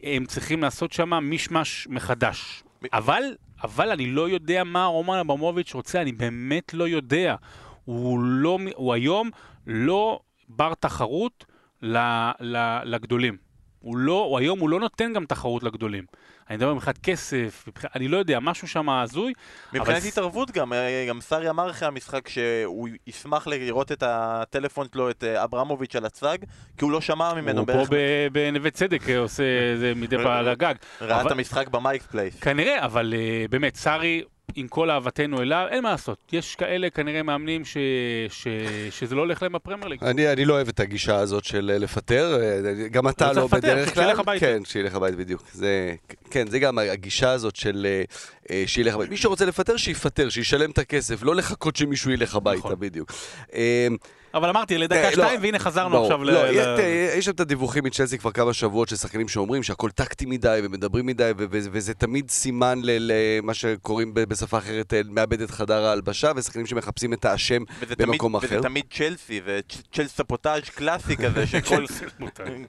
והם 0.02 0.24
צריכים 0.26 0.62
לעשות 0.62 0.92
שם 0.92 1.14
מישמש 1.14 1.88
מחדש. 1.90 2.62
אבל, 2.92 3.22
אבל 3.62 3.90
אני 3.90 4.06
לא 4.06 4.28
יודע 4.28 4.64
מה 4.64 4.84
רומן 4.84 5.18
אברמוביץ' 5.18 5.74
רוצה, 5.74 6.02
אני 6.02 6.12
באמת 6.12 6.74
לא 6.74 6.88
יודע. 6.88 7.36
הוא, 7.84 8.18
לא, 8.22 8.58
הוא 8.74 8.94
היום 8.94 9.30
לא 9.66 10.20
בר 10.56 10.74
תחרות 10.74 11.44
ל, 11.82 11.96
ל, 12.40 12.78
לגדולים. 12.84 13.36
הוא 13.78 13.96
לא, 13.96 14.24
הוא 14.28 14.38
היום 14.38 14.58
הוא 14.60 14.70
לא 14.70 14.80
נותן 14.80 15.12
גם 15.12 15.24
תחרות 15.24 15.62
לגדולים. 15.62 16.04
אני 16.50 16.56
מדבר 16.56 16.74
מבחינת 16.74 16.98
כסף, 16.98 17.64
מבחינת, 17.68 17.96
אני 17.96 18.08
לא 18.08 18.16
יודע, 18.16 18.40
משהו 18.40 18.68
שם 18.68 18.88
הזוי. 18.88 19.32
מבחינת 19.72 19.98
אבל- 19.98 20.08
התערבות 20.08 20.50
גם, 20.50 20.72
אה, 20.72 21.06
גם 21.08 21.20
סארי 21.20 21.50
אמר 21.50 21.70
אחרי 21.70 21.88
המשחק 21.88 22.28
שהוא 22.28 22.88
ישמח 23.06 23.46
לראות 23.46 23.92
את 23.92 24.02
הטלפון 24.06 24.86
שלו, 24.94 25.10
את 25.10 25.24
אה, 25.24 25.44
אברמוביץ' 25.44 25.96
על 25.96 26.04
הצג, 26.04 26.38
כי 26.78 26.84
הוא 26.84 26.92
לא 26.92 27.00
שמע 27.00 27.34
ממנו 27.34 27.58
הוא 27.60 27.66
פה 27.66 27.72
בערך, 27.72 27.88
ב- 27.90 28.28
בנווה 28.32 28.70
צדק 28.70 29.08
אה, 29.08 29.18
עושה 29.18 29.42
זה 29.78 29.92
מדי 29.96 30.16
פעם 30.16 30.26
על 30.26 30.48
הגג. 30.48 30.74
ראה 31.00 31.20
את 31.20 31.24
אבל- 31.26 31.32
המשחק 31.32 31.68
במייקס 31.68 32.06
פלייס. 32.06 32.40
כנראה, 32.40 32.84
אבל 32.84 33.14
באמת, 33.50 33.76
סארי, 33.76 34.22
עם 34.56 34.68
כל 34.68 34.90
אהבתנו 34.90 35.42
אליו, 35.42 35.66
אין 35.70 35.82
מה 35.82 35.90
לעשות. 35.90 36.18
יש 36.32 36.54
כאלה 36.54 36.90
כנראה 36.90 37.22
מאמנים 37.22 37.64
ש... 37.64 37.76
ש... 38.28 38.46
שזה 38.90 39.14
לא 39.14 39.20
הולך 39.20 39.42
להם 39.42 39.52
בפרמייר 39.52 39.88
ליג. 39.88 40.04
אני, 40.04 40.32
אני 40.32 40.44
לא 40.44 40.54
אוהב 40.54 40.68
את 40.68 40.80
הגישה 40.80 41.16
הזאת 41.16 41.44
של 41.44 41.70
אה, 41.72 41.78
לפטר, 41.78 42.40
אה, 42.42 42.88
גם 42.88 43.08
אתה 43.08 43.32
לא 43.32 43.44
לפטר, 43.44 43.58
בדרך 43.58 43.94
כלל. 43.94 44.04
שילך 44.04 44.18
הביתה. 44.18 44.46
כן, 44.46 44.64
שילך 44.64 44.94
הביתה 44.94 45.16
בדיוק. 45.16 45.42
זה, 45.52 45.94
כן, 46.30 46.46
זה 46.46 46.58
גם 46.58 46.78
הגישה 46.78 47.30
הזאת 47.30 47.56
של 47.56 47.86
אה, 48.50 48.64
שילך 48.66 48.94
הביתה. 48.94 49.10
מי 49.10 49.16
שרוצה 49.16 49.44
לפטר, 49.44 49.76
שיפטר, 49.76 50.28
שישלם 50.28 50.70
את 50.70 50.78
הכסף, 50.78 51.22
לא 51.22 51.34
לחכות 51.34 51.76
שמישהו 51.76 52.10
ילך 52.10 52.34
הביתה, 52.34 52.58
נכון. 52.58 52.74
בדיוק. 52.78 53.12
אה, 54.34 54.38
אבל 54.38 54.48
אמרתי, 54.48 54.74
אה, 54.74 54.78
לדקה 54.78 55.02
לא, 55.02 55.10
שתיים, 55.12 55.40
והנה 55.42 55.58
חזרנו 55.58 55.90
ברור. 55.90 56.04
עכשיו 56.06 56.24
ל... 56.24 56.30
לא, 56.30 56.46
יש- 56.50 56.66
יש 57.18 57.24
שם 57.24 57.30
את 57.30 57.40
הדיווחים 57.40 57.84
מצ'לסי 57.84 58.18
כבר 58.18 58.30
כמה 58.32 58.52
שבועות 58.52 58.88
של 58.88 58.96
שחקנים 58.96 59.28
שאומרים 59.28 59.62
שהכל 59.62 59.90
טקטי 59.90 60.26
מדי 60.26 60.60
ומדברים 60.62 61.06
מדי, 61.06 61.30
וזה 61.36 61.94
תמיד 61.94 62.30
סימן 62.30 62.78
ל- 62.82 63.12
למה 63.12 63.54
שקוראים 63.54 64.14
ב- 64.14 64.20
בשפה 64.20 64.58
אחרת, 64.58 64.94
אה, 64.94 65.00
מאבד 65.10 65.40
את 65.40 65.50
חדר 65.50 65.84
ההלבשה, 65.84 66.32
ושחקנים 66.36 66.66
שמחפשים 66.66 67.12
את 67.12 67.24
האשם 67.24 67.62
וזה 67.80 67.94
תמיד, 67.94 68.08
במקום 68.08 68.34
וזה 68.34 68.46
אחר. 68.46 68.60
תמיד 68.62 68.84
צ'לסי, 68.94 69.40
וצ'ל 69.46 70.06
ספוטאז' 70.06 70.62
קלאסי 70.74 71.16
כזה, 71.16 71.46
שכל 71.52 71.84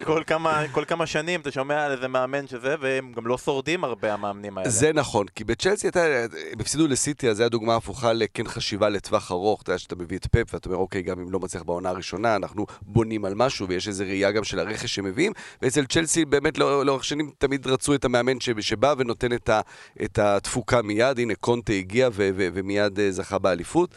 כל 0.04 0.24
כמה, 0.28 0.64
כל 0.72 0.84
כמה 0.88 1.06
שנים 1.06 1.40
אתה 1.42 1.52
שומע 1.52 1.86
על 1.86 1.92
איזה 1.92 2.08
מאמן 2.08 2.48
שזה, 2.48 2.76
והם 2.82 3.12
גם 3.16 3.28
לא 3.28 3.38
שורדים 3.38 3.84
הרבה 3.84 4.14
המאמנים 4.14 4.58
האלה. 4.58 4.70
זה 4.70 4.94
נכון, 4.94 5.26
כי 5.36 5.44
בצ'לסי 5.44 5.88
אתה, 5.88 6.04
הם 6.52 6.60
הפסידו 6.60 6.88
לסיטי, 6.88 7.30
אז 7.30 7.38
זו 7.38 7.44
הדוגמה 7.44 7.76
הפוכה 7.76 8.14
לכן 8.14 8.48
חשיבה 8.48 8.90
לטווח 8.90 9.32
ארוך, 9.32 9.62
אתה 9.62 9.70
יודע 9.72 9.78
שאתה 9.78 9.96
מביא 9.96 10.18
את 10.18 10.26
פפ 10.26 10.54
ואתה 10.54 10.70
אומר, 10.70 10.80
אוקיי, 10.80 11.02
גם 11.02 11.20
אם 11.20 11.32
לא 11.32 11.40
מצליח 11.52 11.64
בעונה 11.64 11.90
הראשונה, 11.90 12.36
אנחנו 12.36 12.66
בונים 12.82 13.26
על 13.26 13.34
משהו, 13.36 13.68
ויש 13.68 13.88
איזו 13.88 14.04
ראייה 14.04 14.32
גם 14.32 14.44
של 14.44 14.60
הרכש 14.60 14.96
שמביאים, 14.96 15.32
ואצל 15.62 15.86
צ'לסי 15.86 16.26
באמת 16.26 16.58
לא- 16.58 16.86
לאורך 16.86 17.04
שנים 17.04 17.32
תמיד 17.38 17.68
רצו 17.68 17.96
את 17.96 18.06
המאמן 18.06 18.40
שבא 18.40 18.94
ונותן 18.98 19.34
את, 19.34 19.50
ה, 19.50 19.62
את 20.04 20.20
התפוקה 20.20 20.82
מיד, 20.82 21.20
הנה 21.20 21.36
קונטה 21.36 21.74
הגיע 21.74 22.10
ו, 22.14 22.30
ו, 22.36 22.48
ומיד 22.54 23.00
אה, 23.00 23.12
זכה 23.12 23.38
באליפות. 23.40 23.96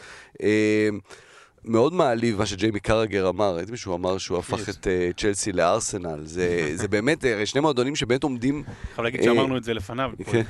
מאוד 1.64 1.92
מעליב 1.92 2.38
מה 2.38 2.46
שג'יימי 2.46 2.80
קרגר 2.80 3.28
אמר, 3.28 3.56
ראיתי 3.56 3.70
מישהו 3.70 3.94
אמר 3.94 4.18
שהוא 4.18 4.38
הפך 4.38 4.68
את 4.68 4.86
אה, 4.86 5.10
צ'לסי 5.16 5.52
לארסנל, 5.52 6.20
זה, 6.24 6.68
זה 6.80 6.88
באמת, 6.88 7.24
אה, 7.24 7.32
הרי 7.32 7.46
שני 7.46 7.60
מועדונים 7.60 7.96
שבאמת 7.96 8.22
עומדים 8.22 8.62
חייב 8.94 9.04
להגיד 9.04 9.22
שאמרנו 9.22 9.56
את 9.56 9.64
זה 9.64 9.74
לפניו, 9.74 10.10
פה 10.24 10.32
כן. 10.32 10.42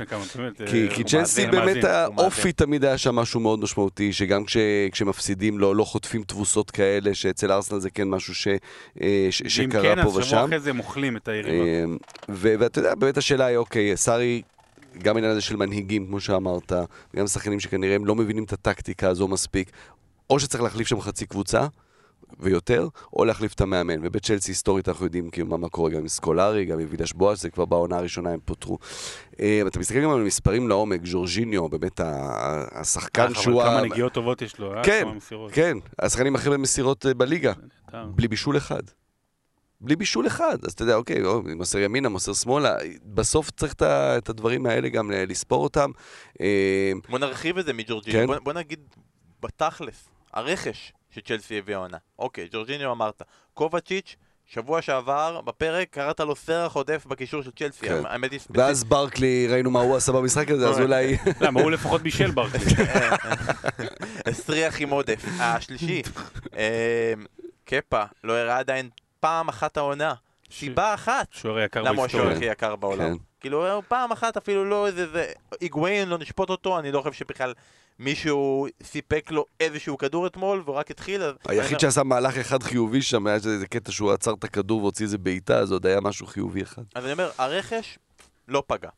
כי, 0.66 0.88
אה, 0.88 1.04
צ'לסי 1.04 1.46
באמת 1.46 1.84
האופי 1.84 2.52
תמיד 2.52 2.84
היה 2.84 2.98
שם 2.98 3.14
משהו 3.14 3.40
מאוד 3.40 3.60
משמעותי, 3.60 4.12
שגם 4.12 4.44
כש, 4.44 4.56
כשמפסידים 4.92 5.58
לא, 5.58 5.76
לא 5.76 5.84
חוטפים 5.84 6.22
תבוסות 6.22 6.70
כאלה, 6.70 7.14
שאצל 7.14 7.52
ארסנל 7.52 7.78
זה 7.78 7.90
כן 7.90 8.08
משהו 8.08 8.34
ש, 8.34 8.48
אה, 9.02 9.26
ש, 9.30 9.42
מאזין. 9.42 9.64
ואם 9.64 9.70
שקרה 9.70 9.94
כן, 9.96 10.02
פה 10.02 10.08
אז 10.08 10.12
שבוע 10.12 10.22
ושם. 10.22 10.44
אחרי 10.44 10.60
זה 10.60 10.70
הם 10.70 10.78
אוכלים 10.78 11.16
את 11.16 11.28
היריבה. 11.28 11.64
ו- 12.28 12.54
ואתה 12.58 12.78
יודע, 12.78 12.94
באמת 12.94 13.16
השאלה 13.16 13.46
היא, 13.46 13.56
אוקיי, 13.56 13.96
סארי, 13.96 14.42
גם 15.02 15.16
העניין 15.16 15.32
הזה 15.32 15.40
של 15.40 15.56
מנהיגים, 15.56 16.06
כמו 16.06 16.20
שאמרת, 16.20 16.72
וגם 17.14 17.26
שחקנים 17.26 17.60
שכנראה 17.60 17.94
הם 17.94 18.06
לא 18.06 18.14
מבינים 18.14 18.44
את 18.44 18.52
הטקטיקה 18.52 19.08
הזו 19.08 19.28
מספיק, 19.28 19.70
או 20.30 20.40
שצריך 20.40 20.62
להחליף 20.62 20.88
שם 20.88 21.00
חצי 21.00 21.26
קבוצה. 21.26 21.66
ויותר, 22.40 22.88
או 23.12 23.24
להחליף 23.24 23.54
את 23.54 23.60
המאמן. 23.60 24.00
ובצ'לסי 24.02 24.50
היסטורית 24.50 24.88
אנחנו 24.88 25.04
יודעים 25.04 25.30
כאילו 25.30 25.46
מה, 25.46 25.56
מה 25.56 25.68
קורה 25.68 25.90
גם 25.90 25.98
עם 25.98 26.08
סקולרי, 26.08 26.64
גם 26.64 26.78
עם 26.78 26.86
וידש 26.90 27.12
בואש, 27.12 27.40
זה 27.40 27.50
כבר 27.50 27.64
בעונה 27.64 27.96
הראשונה 27.96 28.30
הם 28.30 28.40
פוטרו. 28.44 28.78
אה, 29.40 29.62
אתה 29.66 29.78
מסתכל 29.78 30.02
גם 30.02 30.10
על 30.10 30.22
מספרים 30.22 30.68
לעומק, 30.68 31.00
ג'ורג'יניו, 31.04 31.68
באמת 31.68 32.00
השחקן 32.72 33.28
אה, 33.28 33.34
שהוא... 33.34 33.62
אבל 33.62 33.70
כמה 33.70 33.82
נגיעות 33.82 34.12
טובות 34.12 34.42
יש 34.42 34.58
לו, 34.58 34.74
אה? 34.74 34.84
כן. 34.84 35.06
כן, 35.52 35.78
השחקנים 35.98 36.34
הכי 36.34 36.50
במסירות 36.50 37.06
בליגה, 37.06 37.52
בלי 37.92 38.28
בישול 38.28 38.56
אחד. 38.56 38.82
בלי 39.80 39.96
בישול 39.96 40.26
אחד, 40.26 40.58
אז 40.64 40.72
אתה 40.72 40.82
יודע, 40.82 40.94
אוקיי, 40.94 41.24
או, 41.24 41.42
מוסר 41.56 41.78
ימינה, 41.78 42.08
מוסר 42.08 42.32
שמאלה, 42.32 42.76
בסוף 43.04 43.50
צריך 43.50 43.74
את 43.82 44.28
הדברים 44.28 44.66
האלה 44.66 44.88
גם 44.88 45.10
לספור 45.10 45.62
אותם. 45.62 45.90
בוא 47.08 47.18
נרחיב 47.18 47.58
את 47.58 47.64
זה 47.64 47.72
מג'ורג'יניו, 47.72 48.20
כן. 48.20 48.26
בוא, 48.26 48.36
בוא 48.38 48.52
נגיד 48.52 48.80
בתכלס, 49.42 50.08
הרכש 50.34 50.92
שצ'לסי 51.10 51.58
הביאה 51.58 51.78
עונה. 51.78 51.96
אוקיי, 52.18 52.48
ג'ורג'יניו 52.52 52.92
אמרת. 52.92 53.22
קובצ'יץ', 53.54 54.16
שבוע 54.46 54.82
שעבר, 54.82 55.40
בפרק, 55.40 55.88
קראת 55.90 56.20
לו 56.20 56.36
סרח 56.36 56.72
עודף 56.72 57.06
בקישור 57.06 57.42
של 57.42 57.50
צ'לסי. 57.50 57.86
כן. 57.86 58.06
האמת 58.06 58.32
היא 58.32 58.38
ספציפית. 58.38 58.62
ואז 58.62 58.84
ברקלי, 58.84 59.46
ראינו 59.50 59.70
מה 59.70 59.80
הוא 59.80 59.96
עשה 59.96 60.12
במשחק 60.12 60.50
הזה, 60.50 60.64
אז 60.68 60.70
אוקיי. 60.70 60.84
אולי... 60.84 61.16
למה, 61.40 61.60
הוא 61.60 61.70
לפחות 61.70 62.02
בישל 62.02 62.30
ברקלי. 62.30 62.64
הסריח 64.26 64.80
עם 64.80 64.90
עודף. 64.90 65.24
השלישי, 65.40 66.02
אה, 66.56 67.12
קפה, 67.64 68.02
לא 68.24 68.32
הראה 68.32 68.58
עדיין 68.58 68.88
פעם 69.20 69.48
אחת 69.48 69.76
העונה. 69.76 70.14
סיבה 70.52 70.94
אחת. 70.94 71.26
שוער 71.30 71.56
היקר 71.56 71.82
למה 71.82 71.96
הוא 71.96 72.06
השוער 72.06 72.24
בהיסטוריה. 72.24 72.52
הכי 72.52 72.64
יקר 72.64 72.76
בעולם. 72.76 73.18
כן. 73.18 73.24
כאילו, 73.40 73.82
פעם 73.88 74.12
אחת 74.12 74.36
אפילו 74.36 74.64
לא 74.64 74.86
איזה... 74.86 75.06
זה... 75.06 75.32
היגואין, 75.60 76.08
לא 76.08 76.18
נשפוט 76.18 76.50
אותו, 76.50 76.78
אני 76.78 76.92
לא 76.92 77.00
חושב 77.00 77.12
שבכלל 77.12 77.52
מישהו 77.98 78.66
סיפק 78.82 79.30
לו 79.30 79.44
איזשהו 79.60 79.98
כדור 79.98 80.26
אתמול, 80.26 80.62
והוא 80.64 80.76
רק 80.76 80.90
התחיל, 80.90 81.22
אז... 81.22 81.34
היחיד 81.48 81.80
שעשה 81.80 82.02
מהלך 82.02 82.38
אחד 82.38 82.62
חיובי 82.62 83.02
שם, 83.02 83.26
היה 83.26 83.34
איזה 83.36 83.66
קטע 83.66 83.92
שהוא 83.92 84.12
עצר 84.12 84.34
את 84.34 84.44
הכדור 84.44 84.82
והוציא 84.82 85.04
איזה 85.04 85.18
בעיטה, 85.18 85.58
אז 85.58 85.72
עוד 85.72 85.86
היה 85.86 86.00
משהו 86.00 86.26
חיובי 86.26 86.62
אחד. 86.62 86.82
אז 86.94 87.04
אני 87.04 87.12
אומר, 87.12 87.30
הרכש 87.38 87.98
לא 88.48 88.62
פגע. 88.66 88.88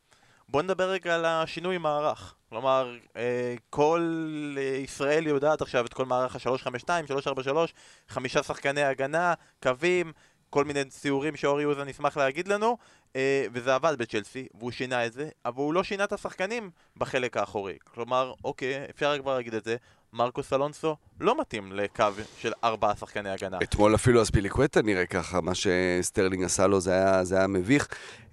בוא 0.48 0.62
נדבר 0.62 0.90
רגע 0.90 1.14
על 1.14 1.24
השינוי 1.24 1.78
מערך. 1.78 2.34
כלומר, 2.48 2.96
אה, 3.16 3.54
כל 3.70 4.54
אה, 4.58 4.62
ישראל 4.62 5.26
יודעת 5.26 5.62
עכשיו 5.62 5.86
את 5.86 5.94
כל 5.94 6.04
מערך 6.04 6.36
ה-352, 6.36 7.06
343, 7.06 7.74
חמישה 8.08 8.42
שחקני 8.42 8.82
הגנה, 8.82 9.34
קווים, 9.62 10.12
כל 10.56 10.64
מיני 10.64 10.84
ציורים 10.84 11.36
שאורי 11.36 11.64
אוזן 11.64 11.88
ישמח 11.88 12.16
להגיד 12.16 12.48
לנו, 12.48 12.76
אה, 13.16 13.46
וזה 13.52 13.74
עבד 13.74 13.94
בצ'לסי, 13.98 14.46
והוא 14.54 14.70
שינה 14.70 15.06
את 15.06 15.12
זה, 15.12 15.28
אבל 15.44 15.56
הוא 15.56 15.74
לא 15.74 15.82
שינה 15.82 16.04
את 16.04 16.12
השחקנים 16.12 16.70
בחלק 16.96 17.36
האחורי. 17.36 17.78
כלומר, 17.94 18.32
אוקיי, 18.44 18.86
אפשר 18.90 19.18
כבר 19.18 19.36
להגיד 19.36 19.54
את 19.54 19.64
זה, 19.64 19.76
מרקוס 20.16 20.52
אלונסו 20.52 20.96
לא 21.20 21.40
מתאים 21.40 21.72
לקו 21.72 22.04
של 22.40 22.52
ארבעה 22.64 22.96
שחקני 22.96 23.30
הגנה. 23.30 23.58
אתמול 23.62 23.94
אפילו 23.94 24.22
אספיליקווטה 24.22 24.82
נראה 24.82 25.06
ככה, 25.06 25.40
מה 25.40 25.52
שסטרלינג 25.54 26.44
עשה 26.44 26.66
לו 26.66 26.80
זה 26.80 26.92
היה, 26.92 27.24
זה 27.24 27.36
היה 27.38 27.46
מביך. 27.46 27.88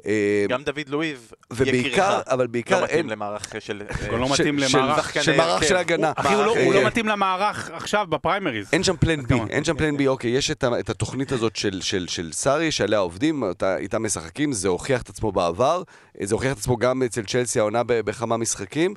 אה, 0.06 0.46
גם 0.50 0.64
דוד 0.64 0.90
לואיז, 0.90 1.34
יקירך, 1.66 2.00
אבל 2.28 2.44
לא 2.44 2.50
בעיקר 2.52 2.84
מתאים 2.84 2.98
אין... 2.98 3.10
למערך 3.10 3.56
של... 3.60 3.82
אה, 4.02 4.10
הוא 4.10 4.20
לא 4.20 4.34
מתאים 4.34 4.60
של- 4.60 4.78
למערך. 4.78 5.24
של 5.24 5.38
מערך. 5.38 5.64
של 5.64 5.76
הגנה. 5.76 6.12
אחי, 6.16 6.34
הוא 6.34 6.44
לא- 6.46 6.58
הוא 6.66 6.74
לא 6.74 6.80
אה, 6.80 6.86
מתאים 6.86 7.08
למערך 7.08 7.70
עכשיו 7.74 8.06
בפריימריז. 8.10 8.70
אין 8.74 8.84
שם 8.84 8.98
plan 8.98 9.24
B? 9.26 9.36
אין 9.50 9.64
שם 9.64 9.78
plan 9.78 9.98
B, 9.98 10.08
אוקיי, 10.08 10.32
יש 10.32 10.52
את, 10.52 10.90
התוכנית 10.90 11.32
הזאת 11.32 11.56
של, 11.56 11.82
של, 11.82 12.08
של 12.08 12.32
סארי, 12.32 12.72
שעליה 12.72 13.00
עובדים, 13.00 13.44
איתה 13.78 14.00
משחקים, 14.00 14.52
זה 14.54 14.68
הוכיח 14.68 15.02
את 15.02 15.10
עצמו 15.10 15.32
בעבר, 15.32 15.84
אה, 16.22 16.26
זה 16.26 16.36
הוכיח 16.36 16.52
את 16.54 16.58
עצמו 16.58 16.78
גם 16.78 17.04
אצל 17.04 17.24
צ'לסי 17.24 17.60
העונה 17.60 17.82
בכמה 17.88 18.38
משחקים, 18.38 18.94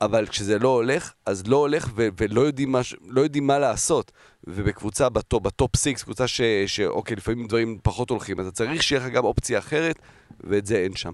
אבל 0.00 0.26
כשזה 0.26 0.58
לא 0.58 0.68
הולך, 0.68 1.12
אז 1.26 1.46
לא 1.46 1.56
הולך 1.56 1.88
ו- 1.96 2.08
ולא 2.18 2.40
יודעים 2.40 2.72
מה, 2.72 2.80
לא 3.08 3.20
יודעים 3.20 3.46
מה 3.46 3.58
לעשות. 3.58 4.12
ובקבוצה 4.46 5.08
ב 5.08 5.15
top, 5.15 5.42
ב 5.42 5.50
top 5.50 5.76
six, 5.76 6.02
קבוצה 6.02 6.28
ש, 6.28 6.40
שאוקיי, 6.66 7.16
לפעמים 7.16 7.46
דברים 7.46 7.78
פחות 7.82 8.10
הולכים, 8.10 8.40
אתה 8.40 8.50
צריך 8.50 8.82
שיהיה 8.82 9.06
לך 9.06 9.12
גם 9.12 9.24
אופציה 9.24 9.58
אחרת, 9.58 9.98
ואת 10.40 10.66
זה 10.66 10.76
אין 10.76 10.96
שם. 10.96 11.12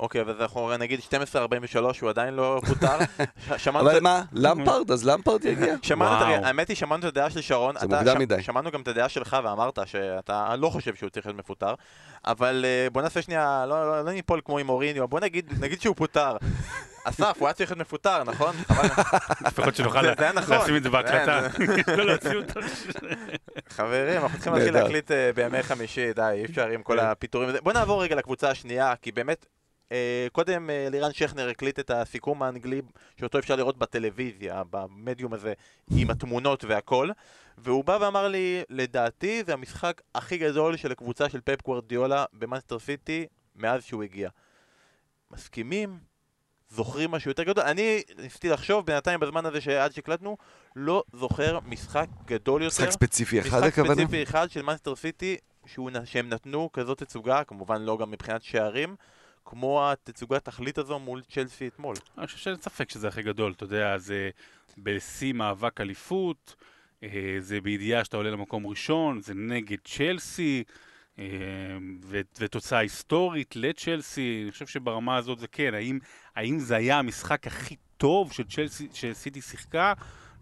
אוקיי, 0.00 0.20
אז 0.20 0.40
אנחנו 0.40 0.76
נגיד 0.76 1.00
12.43, 1.00 1.78
הוא 2.00 2.10
עדיין 2.10 2.34
לא 2.34 2.60
פוטר. 2.68 2.98
אבל 3.68 3.96
את- 3.96 4.02
מה, 4.02 4.22
למפרד, 4.32 4.90
אז 4.90 5.04
למפרד 5.06 5.44
יגיע. 5.44 5.74
האמת 6.44 6.68
היא, 6.68 6.76
שמענו 6.76 7.00
את 7.00 7.08
הדעה 7.08 7.30
של 7.30 7.40
שרון. 7.40 7.74
זה 7.80 7.86
מוקדם 7.86 8.18
מדי. 8.18 8.42
שמענו 8.42 8.70
גם 8.70 8.80
את 8.80 8.88
הדעה 8.88 9.08
שלך 9.08 9.36
ואמרת 9.44 9.78
שאתה 9.86 10.56
לא 10.56 10.68
חושב 10.70 10.94
שהוא 10.94 11.10
צריך 11.10 11.26
להיות 11.26 11.38
מפוטר. 11.38 11.74
אבל 12.26 12.64
אה, 12.68 12.90
בוא 12.92 13.02
נעשה 13.02 13.22
שנייה, 13.22 13.64
לא- 13.68 13.86
לא 13.88 14.04
לא 14.04 14.12
ניפול 14.12 14.40
כמו 14.44 14.58
עם 14.58 14.68
אוריניו, 14.68 15.08
בוא 15.08 15.20
נגיד 15.20 15.52
נגיד 15.60 15.80
שהוא 15.80 15.96
פוטר. 15.96 16.36
אסף, 17.04 17.36
הוא 17.38 17.48
היה 17.48 17.54
צריך 17.54 17.70
להיות 17.70 17.80
מפוטר, 17.80 18.24
נכון? 18.24 18.54
לפחות 19.46 19.76
שנוכל 19.76 20.02
נכון. 20.34 20.56
לשים 20.58 20.76
את 20.76 20.82
זה 20.82 20.90
בהקלטה. 20.90 21.40
לא 21.96 22.06
להוציא 22.06 22.36
אותו. 22.36 22.60
חברים, 23.68 24.22
אנחנו 24.22 24.38
צריכים 24.38 24.54
להתחיל. 24.54 24.74
להקליט 24.74 25.10
אה, 25.10 25.30
בימי 25.34 25.62
חמישי, 25.62 26.12
די, 26.12 26.22
אי 26.32 26.44
אפשר 26.44 26.66
עם 26.68 26.82
כל 26.82 26.96
כן. 27.00 27.04
הפיטורים. 27.06 27.50
בוא 27.62 27.72
נעבור 27.72 28.02
רגע 28.02 28.14
לקבוצה 28.14 28.50
השנייה, 28.50 28.94
כי 29.02 29.12
באמת, 29.12 29.46
קודם 30.32 30.70
אה, 30.70 30.88
לירן 30.90 31.12
שכנר 31.12 31.48
הקליט 31.48 31.78
את 31.78 31.90
הסיכום 31.90 32.42
האנגלי 32.42 32.82
שאותו 33.16 33.38
אפשר 33.38 33.56
לראות 33.56 33.78
בטלוויזיה, 33.78 34.62
במדיום 34.70 35.32
הזה, 35.32 35.52
עם 35.90 36.10
התמונות 36.10 36.64
והכל, 36.64 37.10
והוא 37.58 37.84
בא 37.84 37.98
ואמר 38.00 38.28
לי, 38.28 38.62
לדעתי 38.70 39.42
זה 39.46 39.52
המשחק 39.52 40.00
הכי 40.14 40.38
גדול 40.38 40.76
של 40.76 40.92
הקבוצה 40.92 41.28
של 41.28 41.40
פפ 41.40 41.62
גוורדיולה 41.62 42.24
במאנסטר 42.32 42.78
סיטי 42.78 43.26
מאז 43.56 43.84
שהוא 43.84 44.02
הגיע. 44.02 44.28
מסכימים? 45.30 45.98
זוכרים 46.70 47.10
משהו 47.10 47.30
יותר 47.30 47.42
גדול? 47.42 47.64
אני 47.64 48.02
ניסיתי 48.18 48.48
לחשוב 48.48 48.86
בינתיים 48.86 49.20
בזמן 49.20 49.46
הזה 49.46 49.60
שעד 49.60 49.92
שהקלטנו, 49.92 50.36
לא 50.76 51.02
זוכר 51.12 51.58
משחק 51.66 52.06
גדול 52.26 52.62
יותר. 52.62 52.74
משחק 52.74 52.90
ספציפי 52.90 53.40
אחד 53.40 53.58
משחק 53.58 53.72
הכוונה? 53.72 53.94
ספציפי 53.94 54.22
אחד 54.22 54.50
של 54.50 54.62
מאנסטר 54.62 54.96
סיטי 54.96 55.36
שהוא, 55.66 55.90
שהם 56.04 56.28
נתנו 56.28 56.70
כזאת 56.72 56.98
תצוגה, 56.98 57.44
כמובן 57.44 57.82
לא 57.82 57.98
גם 57.98 58.10
מבחינת 58.10 58.42
שערים, 58.42 58.96
כמו 59.50 59.90
התצוגת 59.90 60.44
תכלית 60.44 60.78
הזו 60.78 60.98
מול 60.98 61.22
צ'לסי 61.28 61.66
אתמול. 61.68 61.96
אני 62.18 62.26
חושב 62.26 62.38
שאין 62.38 62.56
ספק 62.56 62.90
שזה 62.90 63.08
הכי 63.08 63.22
גדול, 63.22 63.52
אתה 63.52 63.64
יודע, 63.64 63.98
זה 63.98 64.30
בשיא 64.78 65.32
מאבק 65.32 65.80
אליפות, 65.80 66.54
אה, 67.02 67.36
זה 67.38 67.60
בידיעה 67.60 68.04
שאתה 68.04 68.16
עולה 68.16 68.30
למקום 68.30 68.66
ראשון, 68.66 69.20
זה 69.20 69.34
נגד 69.34 69.78
צ'לסי, 69.84 70.64
אה, 71.18 71.24
ו- 72.02 72.20
ותוצאה 72.38 72.78
היסטורית 72.78 73.56
לצ'לסי, 73.56 74.40
אני 74.42 74.52
חושב 74.52 74.66
שברמה 74.66 75.16
הזאת 75.16 75.38
זה 75.38 75.46
כן, 75.48 75.74
האם, 75.74 75.98
האם 76.36 76.58
זה 76.58 76.76
היה 76.76 76.98
המשחק 76.98 77.46
הכי 77.46 77.76
טוב 77.96 78.32
שצ'לסי, 78.32 78.88
שסיטי 78.92 79.40
שיחקה? 79.40 79.92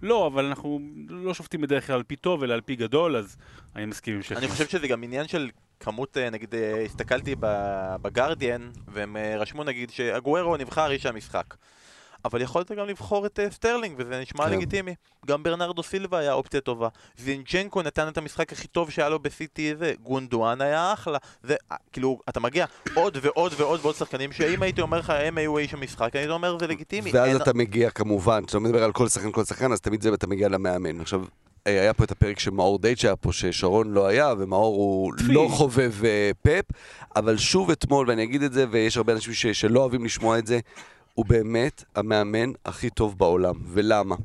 לא, 0.03 0.27
אבל 0.27 0.45
אנחנו 0.45 0.81
לא 1.09 1.35
שופטים 1.35 1.61
בדרך 1.61 1.87
כלל 1.87 1.97
על 1.97 2.03
פי 2.03 2.17
טוב, 2.17 2.43
אלא 2.43 2.55
על 2.55 2.61
פי 2.61 2.77
גדול, 2.77 3.17
אז 3.17 3.37
אני 3.77 3.87
מסכים 3.87 4.15
עם 4.15 4.23
שכנר. 4.23 4.39
אני 4.39 4.49
חושב 4.49 4.69
שזה 4.69 4.89
גם 4.89 5.03
עניין 5.03 5.29
של 5.29 5.51
כמות, 5.81 6.17
אה, 6.17 6.31
נגיד, 6.31 6.55
אה, 6.55 6.83
הסתכלתי 6.85 7.35
בגרדיאן, 8.03 8.71
והם 8.89 9.17
אה, 9.17 9.37
רשמו 9.37 9.65
נגיד 9.65 9.91
שאגוארו 9.91 10.57
נבחר 10.57 10.91
איש 10.91 11.07
המשחק. 11.07 11.55
אבל 12.25 12.43
יכולת 12.43 12.73
גם 12.73 12.87
לבחור 12.87 13.27
את 13.27 13.41
סטרלינג, 13.51 13.95
וזה 13.99 14.21
נשמע 14.21 14.45
כן. 14.47 14.53
לגיטימי. 14.53 14.95
גם 15.27 15.43
ברנרדו 15.43 15.83
סילבה 15.83 16.19
היה 16.19 16.33
אופציה 16.33 16.61
טובה. 16.61 16.89
זינצ'נקו 17.19 17.83
נתן 17.83 18.09
את 18.09 18.19
המשחק 18.19 18.53
הכי 18.53 18.69
טוב 18.69 18.91
שהיה 18.91 19.09
לו 19.09 19.19
בסיטי 19.19 19.73
הזה. 19.73 19.93
גונדואן 20.03 20.61
היה 20.61 20.93
אחלה. 20.93 21.19
זה, 21.43 21.55
כאילו, 21.93 22.21
אתה 22.29 22.41
מגיע 22.41 22.67
עוד 22.95 23.19
ועוד 23.23 23.53
ועוד 23.57 23.81
ועוד 23.83 23.95
שחקנים, 23.95 24.33
שאם 24.33 24.63
הייתי 24.63 24.81
אומר 24.81 24.99
לך 24.99 25.11
הם 25.11 25.39
היו 25.39 25.59
איש 25.59 25.75
המשחק, 25.75 26.17
הייתי 26.17 26.31
אומר 26.33 26.59
זה 26.59 26.67
לגיטימי. 26.67 27.11
ואז 27.13 27.29
אין- 27.29 27.37
אתה 27.43 27.55
מגיע 27.55 27.91
כמובן, 27.91 28.45
כשאתה 28.45 28.59
מדבר 28.59 28.85
על 28.85 28.93
כל 28.93 29.09
שחקן 29.09 29.33
כל 29.33 29.45
שחקן, 29.45 29.73
אז 29.73 29.81
תמיד 29.81 30.03
זה 30.03 30.15
אתה 30.15 30.27
מגיע 30.27 30.49
למאמן. 30.49 31.01
עכשיו, 31.01 31.25
היה 31.67 31.95
פה 31.95 32.05
את 32.05 32.11
הפרק 32.11 32.39
שמאור 32.39 32.79
דייט 32.79 32.99
שהיה 32.99 33.17
פה, 33.17 33.33
ששרון 33.33 33.91
לא 33.93 34.07
היה, 34.07 34.35
ומאור 34.39 34.77
הוא. 34.77 35.13
לא 35.29 35.49
חובב 35.51 35.93
אה, 36.05 36.31
פפ, 36.43 36.65
אבל 37.17 37.37
שוב 37.37 37.71
אתמול, 37.71 38.09
ואני 38.11 38.23
אגיד 38.23 38.43
את 38.43 38.53
זה, 38.53 38.67
ויש 38.71 38.97
הרבה 38.97 39.13
אנשים 39.13 39.35
ש- 39.35 39.47
שלא 39.47 39.81
אוהבים 39.81 40.05
לשמוע 40.05 40.39
את 40.39 40.47
זה, 40.47 40.61
הוא 41.15 41.27
באמת 41.27 41.85
המאמן 41.95 42.53
הכי 42.65 42.91
טוב 42.91 43.19
בעולם. 43.19 43.55
ולמה? 43.73 44.17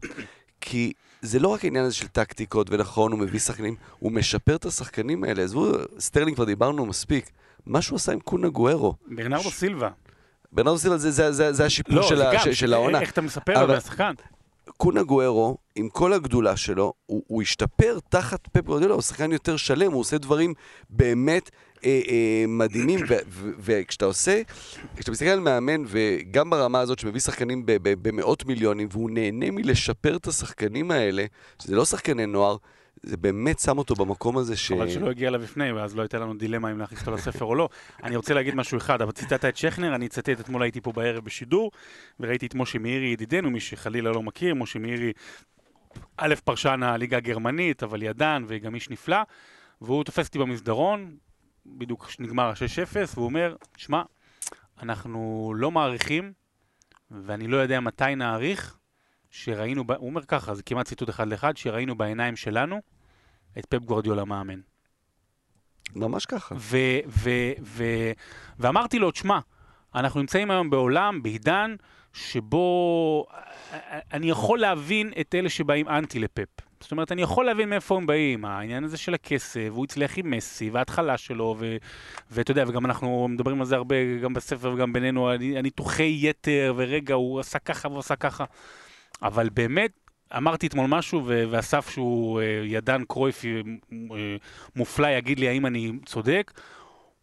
כי 0.62 0.91
זה 1.21 1.39
לא 1.39 1.48
רק 1.48 1.63
העניין 1.65 1.86
הזה 1.86 1.95
של 1.95 2.07
טקטיקות, 2.07 2.67
ונכון, 2.69 3.12
הוא 3.12 3.19
מביא 3.19 3.39
שחקנים, 3.39 3.75
הוא 4.00 4.12
משפר 4.12 4.55
את 4.55 4.65
השחקנים 4.65 5.24
האלה. 5.24 5.43
עזבו, 5.43 5.67
סטרלינג 6.00 6.36
כבר 6.36 6.45
דיברנו 6.45 6.86
מספיק. 6.86 7.29
מה 7.65 7.81
שהוא 7.81 7.95
עשה 7.95 8.12
עם 8.12 8.19
קון 8.20 8.50
אגוארו. 8.50 8.94
ברנרדו 9.07 9.51
סילבה. 9.51 9.89
ברנרדו 10.51 10.77
סילבה 10.77 10.98
זה, 10.98 11.12
זה, 11.12 11.31
זה, 11.31 11.53
זה 11.53 11.65
השיפור 11.65 11.95
לא, 11.95 12.03
של, 12.03 12.24
גם, 12.33 12.39
של, 12.43 12.53
של 12.53 12.74
העונה. 12.74 13.01
איך 13.01 13.12
אתה 13.12 13.21
מספר 13.21 13.53
לו 13.53 13.60
אבל- 13.62 13.74
מהשחקן? 13.74 14.13
קונה 14.77 15.03
גוארו, 15.03 15.58
עם 15.75 15.89
כל 15.89 16.13
הגדולה 16.13 16.58
שלו, 16.58 16.94
הוא, 17.06 17.24
הוא 17.27 17.41
השתפר 17.41 18.00
תחת 18.10 18.48
פפ 18.48 18.65
גורדיאלה, 18.65 18.94
הוא 18.94 19.01
שחקן 19.01 19.32
יותר 19.32 19.58
שלם, 19.58 19.91
הוא 19.91 20.00
עושה 20.00 20.18
דברים 20.18 20.53
באמת 20.89 21.50
אה, 21.86 22.01
אה, 22.08 22.46
מדהימים, 22.48 23.00
וכשאתה 23.60 24.06
עושה, 24.06 24.41
כשאתה 24.96 25.12
מסתכל 25.12 25.30
על 25.30 25.39
מאמן, 25.39 25.84
וגם 25.88 26.50
ברמה 26.50 26.80
הזאת 26.80 27.00
שמביא 27.00 27.20
שחקנים 27.20 27.63
במאות 27.82 28.45
מיליונים, 28.45 28.88
והוא 28.91 29.10
נהנה 29.12 29.52
מלשפר 29.52 30.15
את 30.15 30.28
השחקנים 30.28 30.91
האלה, 30.91 31.26
שזה 31.63 31.76
לא 31.76 31.86
שחקני 31.86 32.26
נוער, 32.26 32.58
זה 33.04 33.18
באמת 33.18 33.60
שם 33.60 33.78
אותו 33.78 33.96
במקום 33.96 34.38
הזה 34.38 34.58
ש... 34.58 34.72
חבל 34.72 34.90
שלא 34.90 35.10
הגיע 35.10 35.28
אליו 35.28 35.42
לפני, 35.42 35.72
ואז 35.72 35.96
לא 35.96 36.02
הייתה 36.02 36.20
לנו 36.20 36.34
דילמה 36.34 36.72
אם 36.72 36.80
להכניס 36.80 37.02
אותו 37.02 37.12
לספר 37.12 37.46
או 37.46 37.56
לא. 37.56 37.70
אני 38.04 38.16
רוצה 38.16 38.34
להגיד 38.34 38.56
משהו 38.56 38.78
אחד, 38.78 39.02
אבל 39.02 39.12
ציטטת 39.12 39.46
את 39.46 39.58
שכנר, 39.58 39.96
אני 39.96 40.06
אצטט, 40.06 40.30
אתמול 40.30 40.62
הייתי 40.62 40.82
פה 40.82 40.92
בערב 40.92 41.26
בשידור, 41.26 41.72
וראיתי 42.20 42.46
את 42.46 42.56
משה 42.56 42.80
מאירי 42.80 43.06
ידידנו, 43.06 43.52
מי 43.52 43.60
שחלילה 43.60 44.12
לא 44.12 44.24
מכיר, 44.24 44.56
משה 44.56 44.80
מאירי, 44.80 45.12
א', 46.18 46.36
פרשן 46.44 46.84
הליגה 46.84 47.18
הגרמנית, 47.18 47.84
אבל 47.84 48.04
ידען 48.04 48.46
וגם 48.48 48.76
איש 48.76 48.90
נפלא, 48.90 49.22
והוא 49.82 50.04
תופס 50.04 50.28
אותי 50.28 50.40
במסדרון, 50.40 51.16
בדיוק 51.66 52.10
נגמר 52.20 52.50
ה-6-0, 52.50 52.96
והוא 53.16 53.26
אומר, 53.26 53.56
שמע, 53.78 54.02
אנחנו 54.82 55.54
לא 55.58 55.72
מעריכים, 55.72 56.34
ואני 57.12 57.48
לא 57.48 57.58
יודע 57.58 57.80
מתי 57.80 58.16
נעריך, 58.16 58.78
שראינו, 59.32 59.84
הוא 59.98 60.10
אומר 60.10 60.22
ככה, 60.26 60.54
זה 60.54 60.63
כמעט 60.63 60.86
ציטוט 60.86 61.10
אחד 61.10 61.28
לאחד, 61.28 61.58
שראינו 61.58 61.96
בעיניים 61.96 62.36
שלנו 62.36 62.82
את 63.60 63.65
פפ 63.65 63.84
גוורדיולה 63.84 64.26
מאמן. 64.26 64.60
ממש 65.96 66.26
ככה. 66.26 66.56
ו- 66.58 67.00
ו- 67.08 67.54
ו- 67.62 68.12
ואמרתי 68.60 69.00
לו, 69.00 69.12
תשמע, 69.12 69.39
אנחנו 69.96 70.20
נמצאים 70.20 70.52
היום 70.52 70.70
בעולם, 70.70 71.24
בעידן, 71.24 71.76
שבו 72.13 73.26
אני 74.13 74.30
יכול 74.30 74.60
להבין 74.60 75.12
את 75.22 75.36
אלה 75.36 75.50
שבאים 75.50 75.89
אנטי 75.89 76.20
לפפ. 76.20 76.50
זאת 76.82 76.91
אומרת, 76.91 77.12
אני 77.12 77.22
יכול 77.22 77.46
להבין 77.46 77.70
מאיפה 77.70 77.98
הם 77.98 78.06
באים, 78.06 78.46
העניין 78.46 78.84
הזה 78.84 78.98
של 78.98 79.13
הכסף, 79.13 79.67
הוא 79.70 79.84
הצליח 79.86 80.17
עם 80.17 80.32
מסי, 80.32 80.70
וההתחלה 80.70 81.17
שלו, 81.17 81.56
ו- 81.60 81.78
ואתה 82.32 82.52
יודע, 82.52 82.63
וגם 82.67 82.86
אנחנו 82.86 83.28
מדברים 83.28 83.60
על 83.60 83.65
זה 83.65 83.76
הרבה, 83.76 83.96
גם 84.24 84.34
בספר 84.34 84.72
וגם 84.74 84.94
בינינו, 84.94 85.32
הניתוחי 85.32 86.17
יתר, 86.22 86.74
ורגע, 86.76 87.13
הוא 87.13 87.39
עשה 87.39 87.60
ככה 87.60 87.88
והוא 87.88 88.00
עשה 88.00 88.15
ככה. 88.15 88.46
אבל 89.23 89.49
באמת, 89.49 89.91
אמרתי 90.38 90.67
אתמול 90.67 90.86
משהו, 90.88 91.21
ואסף 91.25 91.89
שהוא 91.89 92.41
אה, 92.41 92.62
ידען 92.65 93.03
קרויפי 93.07 93.63
אה, 93.93 94.36
מופלא 94.75 95.07
יגיד 95.07 95.39
לי 95.39 95.47
האם 95.47 95.65
אני 95.65 95.91
צודק. 96.05 96.51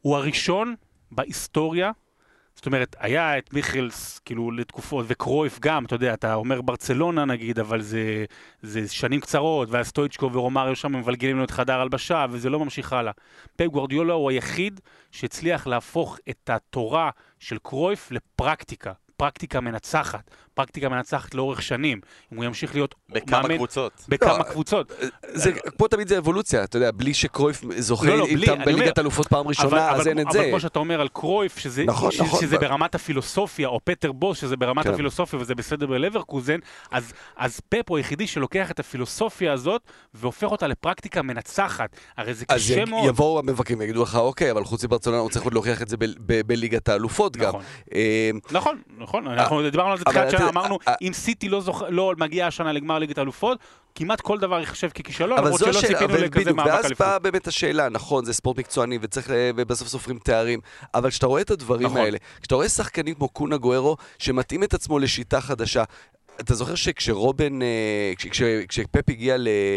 הוא 0.00 0.16
הראשון 0.16 0.74
בהיסטוריה, 1.11 1.90
זאת 2.58 2.66
אומרת, 2.66 2.96
היה 2.98 3.38
את 3.38 3.52
מיכלס, 3.52 4.18
כאילו, 4.18 4.50
לתקופות, 4.50 5.06
וקרויף 5.08 5.58
גם, 5.61 5.84
אתה 5.84 5.94
יודע, 5.94 6.14
אתה 6.14 6.34
אומר 6.34 6.61
ברצלונה 6.62 7.24
נגיד, 7.24 7.58
אבל 7.58 7.80
זה, 7.80 8.24
זה 8.62 8.88
שנים 8.88 9.20
קצרות, 9.20 9.68
ואז 9.70 9.87
סטויצ'קו 9.87 10.32
ורומריו 10.32 10.76
שם 10.76 10.92
מבלגלים 10.92 11.38
לו 11.38 11.44
את 11.44 11.50
חדר 11.50 11.80
הלבשה, 11.80 12.26
וזה 12.30 12.50
לא 12.50 12.58
ממשיך 12.58 12.92
הלאה. 12.92 13.12
פפ 13.56 13.66
גוורדיולה 13.66 14.12
הוא 14.12 14.30
היחיד 14.30 14.80
שהצליח 15.12 15.66
להפוך 15.66 16.18
את 16.30 16.50
התורה 16.50 17.11
של 17.38 17.58
קרויף 17.58 18.11
לפרקטיקה. 18.11 18.92
פרקטיקה 19.16 19.61
מנצחת, 19.61 20.30
פרקטיקה 20.59 20.88
מנצחת 20.88 21.35
לאורך 21.35 21.62
שנים. 21.62 22.01
אם 22.33 22.37
הוא 22.37 22.44
ימשיך 22.44 22.75
להיות 22.75 22.94
בכמה 23.11 23.42
מאמן 23.42 23.57
קבוצות. 23.57 23.92
בכמה 24.09 24.38
לא, 24.38 24.42
קבוצות. 24.42 24.92
זה, 25.33 25.51
פה 25.77 25.88
תמיד 25.88 26.09
זה 26.09 26.18
אבולוציה, 26.18 26.64
אתה 26.64 26.77
יודע, 26.77 26.90
בלי 26.90 27.14
שקרויף 27.14 27.62
זוכה 27.79 28.07
לא, 28.07 28.18
לא, 28.18 28.25
בלי, 28.25 28.35
איתם 28.51 28.64
בליגת 28.64 28.99
אלופות 28.99 29.27
פעם 29.29 29.49
ראשונה, 29.49 29.90
אז 29.90 30.07
אין 30.09 30.21
את 30.21 30.25
אבל 30.25 30.33
זה. 30.33 30.47
כמו 30.51 30.61
שאתה 30.61 30.79
אומר 30.79 31.01
על 31.01 31.09
קרויף, 31.09 31.59
שזה, 31.59 31.85
נכון, 31.85 32.11
ש, 32.11 32.21
נכון, 32.21 32.40
שזה 32.40 32.57
ב- 32.57 32.61
ברמת 32.61 32.94
הפילוסופיה, 32.94 33.68
או 33.68 33.81
פטר 33.85 34.12
בוס, 34.12 34.38
שזה 34.40 34.57
ברמת 34.57 34.85
כן. 34.85 34.92
הפילוסופיה 34.94 35.38
וזה 35.38 35.55
בסדר 35.55 35.87
בלברקוזן, 35.87 36.59
אז, 36.90 37.12
אז 37.37 37.61
פפ 37.68 37.88
הוא 37.88 37.97
היחידי 37.97 38.27
שלוקח 38.27 38.71
את 38.71 38.81
הפילוסופיה 38.81 39.53
הזאת 39.53 39.83
והופך 40.14 40.47
אותה 40.51 40.66
לפרקטיקה 40.66 41.23
מנצחת. 41.23 41.90
הרי 42.16 42.35
זה 42.35 42.44
אז 42.49 42.57
קשה 42.59 42.85
מאוד. 42.85 43.09
יבואו 43.09 43.38
המבקרים 43.38 43.79
ויגידו 43.79 44.03
לך, 44.03 44.16
אוקיי, 44.16 44.51
אבל 44.51 44.64
חוץ 44.64 44.85
מברצלונה 44.85 45.18
הוא 45.18 45.31
צריך 45.31 45.44
עוד 45.44 45.53
להוכיח 45.55 45.83
את 45.83 45.88
זה 45.88 45.97
בליגת 46.47 46.88
האלופות 46.88 47.37
גם. 47.37 47.49
נכון. 47.49 47.62
אה, 47.94 48.31
נכון, 48.51 48.79
נכון, 48.99 49.27
אנחנו 49.27 49.62
דיברנו 49.71 49.90
על 49.92 49.99
זה 49.99 50.05
אבל 50.07 50.12
תחילת 50.27 50.35
אתה- 50.35 50.47
שנה, 50.50 50.61
אמרנו, 50.61 50.78
אה, 50.88 50.94
אם 51.02 51.12
סיטי 51.12 51.48
לא, 51.48 51.61
זוכ... 51.61 51.82
לא 51.88 52.14
מגיעה 52.18 52.48
השנה 52.48 52.72
לגמר 52.72 52.98
ליגת 52.98 53.18
האלופות, 53.18 53.58
כמעט 53.94 54.20
כל 54.20 54.38
דבר 54.38 54.61
ייחשב 54.61 54.88
ככישלון, 54.88 55.38
למרות 55.44 55.61
שלא 55.61 55.72
ציפינו 55.80 56.14
לכזה 56.16 56.52
מאבק 56.52 56.68
ואז 56.70 56.84
אליפות. 56.87 57.06
באה 57.06 57.18
באמת 57.18 57.46
השאלה, 57.46 57.88
נכון, 57.88 58.24
זה 58.24 58.32
ספורט 58.32 58.58
מקצועני, 58.58 58.98
וצריך, 59.02 59.30
ל- 59.30 59.50
ובסוף 59.56 59.88
סופרים 59.88 60.18
תארים, 60.18 60.61
אבל 60.94 61.11
כשאתה 61.11 61.26
רואה 61.26 61.40
את 61.42 61.50
הדברים 61.50 61.87
נכון. 61.87 62.00
האלה, 62.00 62.18
כשאתה 62.40 62.54
רואה 62.54 62.68
שחקנים 62.68 63.14
כמו 63.14 63.28
קונה 63.28 63.56
גוארו, 63.56 63.96
שמתאים 64.18 64.62
את 64.62 64.74
עצמו 64.74 64.98
לשיטה 64.98 65.40
חדשה, 65.40 65.84
אתה 66.40 66.54
זוכר 66.54 66.74
שכשרובן, 66.74 67.62
אה, 67.62 67.66
כש- 68.16 68.26
כש- 68.26 68.42
כשפפ 68.68 69.08
הגיע 69.11 69.37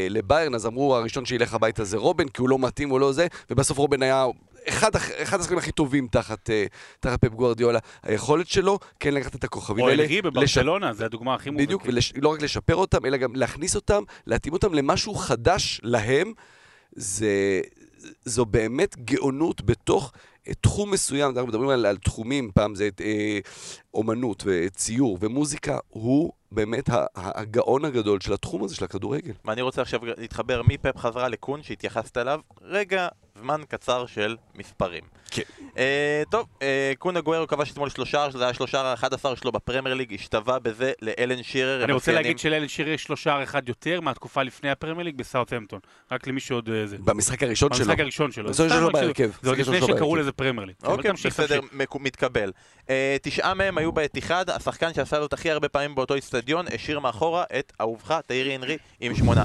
לביירן, 0.09 0.55
אז 0.55 0.65
אמרו 0.65 0.95
הראשון 0.95 1.25
שילך 1.25 1.53
הביתה 1.53 1.83
זה 1.83 1.97
רובן, 1.97 2.27
כי 2.27 2.41
הוא 2.41 2.49
לא 2.49 2.59
מתאים, 2.59 2.89
הוא 2.89 2.99
לא 2.99 3.11
זה, 3.11 3.27
ובסוף 3.49 3.77
רובן 3.77 4.03
היה 4.03 4.25
אחד, 4.69 4.91
אחד 4.95 5.39
השחקנים 5.39 5.57
הכי 5.59 5.71
טובים 5.71 6.07
תחת, 6.07 6.49
אה, 6.49 6.65
תחת 6.99 7.21
פפ 7.21 7.33
גוארדיולה. 7.33 7.79
היכולת 8.03 8.47
שלו 8.47 8.79
כן 8.99 9.13
לקחת 9.13 9.35
את 9.35 9.43
הכוכבים 9.43 9.83
או 9.83 9.89
האלה, 9.89 10.03
לש- 10.03 10.11
בברצלונה, 10.21 10.93
זה 10.93 11.05
הדוגמה 11.05 11.33
הכי 11.33 11.49
מובהקת. 11.49 11.67
בדיוק, 11.67 11.83
ולא 12.15 12.29
רק 12.29 12.41
לשפר 12.41 12.75
אותם, 12.75 13.05
אלא 13.05 13.17
גם 13.17 13.35
להכניס 13.35 13.75
אותם, 13.75 14.03
להתאים 14.27 14.53
אותם 14.53 14.73
למשהו 14.73 15.13
חדש 15.13 15.81
להם. 15.83 16.33
זה, 16.95 17.61
זו 18.25 18.45
באמת 18.45 18.97
גאונות 18.97 19.61
בתוך 19.61 20.11
אה, 20.47 20.53
תחום 20.61 20.91
מסוים, 20.91 21.29
אנחנו 21.29 21.47
מדברים 21.47 21.69
על, 21.69 21.85
על 21.85 21.97
תחומים, 21.97 22.51
פעם 22.53 22.75
זה 22.75 22.89
אה, 23.01 23.39
אומנות 23.93 24.43
וציור 24.45 25.17
ומוזיקה, 25.21 25.77
הוא 25.89 26.31
באמת 26.51 26.89
הגאון 27.15 27.85
הגדול 27.85 28.19
של 28.19 28.33
התחום 28.33 28.63
הזה 28.63 28.75
של 28.75 28.85
הכדורגל. 28.85 29.31
ואני 29.45 29.61
רוצה 29.61 29.81
עכשיו 29.81 29.99
להתחבר 30.05 30.61
מפפ 30.67 30.97
חזרה 30.97 31.27
לקון 31.29 31.63
שהתייחסת 31.63 32.17
אליו. 32.17 32.39
רגע, 32.61 33.07
זמן 33.35 33.61
קצר 33.69 34.05
של 34.05 34.35
מספרים. 34.55 35.03
כן. 35.31 35.41
אה, 35.77 36.23
טוב, 36.31 36.47
אה, 36.61 36.93
קון 36.99 37.21
אגוארו 37.21 37.47
כבש 37.47 37.71
אתמול 37.71 37.89
שלושה, 37.89 38.27
זה 38.33 38.43
היה 38.43 38.53
שלושה 38.53 38.81
ה-11 38.81 39.35
שלו 39.35 39.51
בפרמייר 39.51 39.95
ליג, 39.95 40.13
השתווה 40.13 40.59
בזה 40.59 40.91
לאלן 41.01 41.43
שירר. 41.43 41.83
אני 41.83 41.93
רוצה 41.93 42.11
להגיד 42.11 42.39
שלאלן 42.39 42.67
שירי 42.67 42.91
יש 42.91 43.09
לו 43.09 43.17
שער 43.17 43.43
אחד 43.43 43.69
יותר 43.69 44.01
מהתקופה 44.01 44.43
לפני 44.43 44.69
הפרמייר 44.69 45.03
ליג 45.03 45.17
בסאוטהמפטון. 45.17 45.79
רק 46.11 46.27
למי 46.27 46.39
שעוד 46.39 46.69
אה, 46.69 46.87
זה. 46.87 46.97
במשחק 46.97 47.43
הראשון 47.43 47.73
שלו. 47.73 47.85
במשחק 47.85 47.99
הראשון 47.99 48.31
שלו. 48.31 48.45
במשחק 48.47 48.65
סתם 48.65 48.75
שלו 48.75 48.91
בהרכב. 48.91 49.31
זה 49.41 49.49
עוד 49.49 49.59
לפני 49.59 49.81
שקראו. 49.81 50.15
לזה 50.15 50.31
פרמייר 50.31 50.65
ליג. 50.65 50.75
אוקיי, 50.83 51.11
בסדר, 51.25 51.59
מתקבל. 51.99 52.51
תשעה 53.21 53.53
מהם 53.53 53.77
היו 53.77 53.91
באתיחד, 53.91 54.49
השחקן 54.49 54.93
שעשה 54.93 55.21
זאת 55.21 55.33
הכי 55.33 55.51
הרבה 55.51 55.69
פעמים 55.69 55.95
באותו 55.95 56.15
איצטדיון, 56.15 56.65
השאיר 56.73 56.99
מאחורה 56.99 57.43
את 57.59 57.73
אהובך, 57.81 58.19
תיירי 58.27 58.55
אנרי, 58.55 58.77
עם 58.99 59.15
שמונה. 59.15 59.43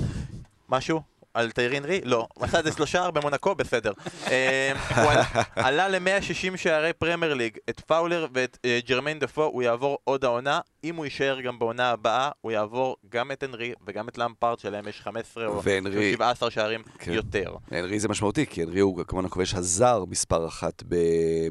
משהו? 0.69 1.16
על 1.37 1.51
תיירי 1.51 1.79
אנרי? 1.79 2.01
לא. 2.05 2.27
הוא 2.35 2.45
עשה 2.45 2.59
את 2.59 2.65
זה 2.65 2.73
שלושה 2.73 3.11
במונקו, 3.11 3.55
בסדר. 3.55 3.93
אה, 4.31 4.73
הוא 4.97 5.11
עלה- 5.11 5.25
עלה 5.57 5.89
ל-160 5.89 6.57
שערי 6.57 6.93
פרמייר 6.93 7.35
ליג, 7.35 7.59
את 7.71 7.81
פאולר 7.81 8.27
ואת 8.35 8.59
אה, 8.65 8.79
ג'רמיין 8.89 9.19
דפו, 9.19 9.43
הוא 9.45 9.63
יעבור 9.63 9.99
עוד 10.05 10.25
העונה. 10.25 10.61
אם 10.85 10.97
הוא 10.97 11.05
יישאר 11.05 11.41
גם 11.41 11.59
בעונה 11.59 11.91
הבאה, 11.91 12.31
הוא 12.41 12.53
יעבור 12.53 12.97
גם 13.09 13.33
את 13.33 13.45
אנרי 13.45 13.73
וגם 13.87 14.09
את 14.09 14.19
למפארד, 14.19 14.59
שלהם 14.59 14.89
יש 14.89 15.01
15 15.01 15.47
או 15.47 15.63
והנרי- 15.63 16.13
17 16.15 16.51
שערים 16.51 16.83
כן. 16.99 17.13
יותר. 17.13 17.55
הנרי 17.71 18.01
זה 18.01 18.09
משמעותי, 18.09 18.47
כי 18.47 18.63
הנרי 18.63 18.81
הוא 18.81 19.05
כמובן 19.07 19.25
הכובש 19.27 19.55
הזר 19.55 20.05
מספר 20.09 20.47
אחת 20.47 20.83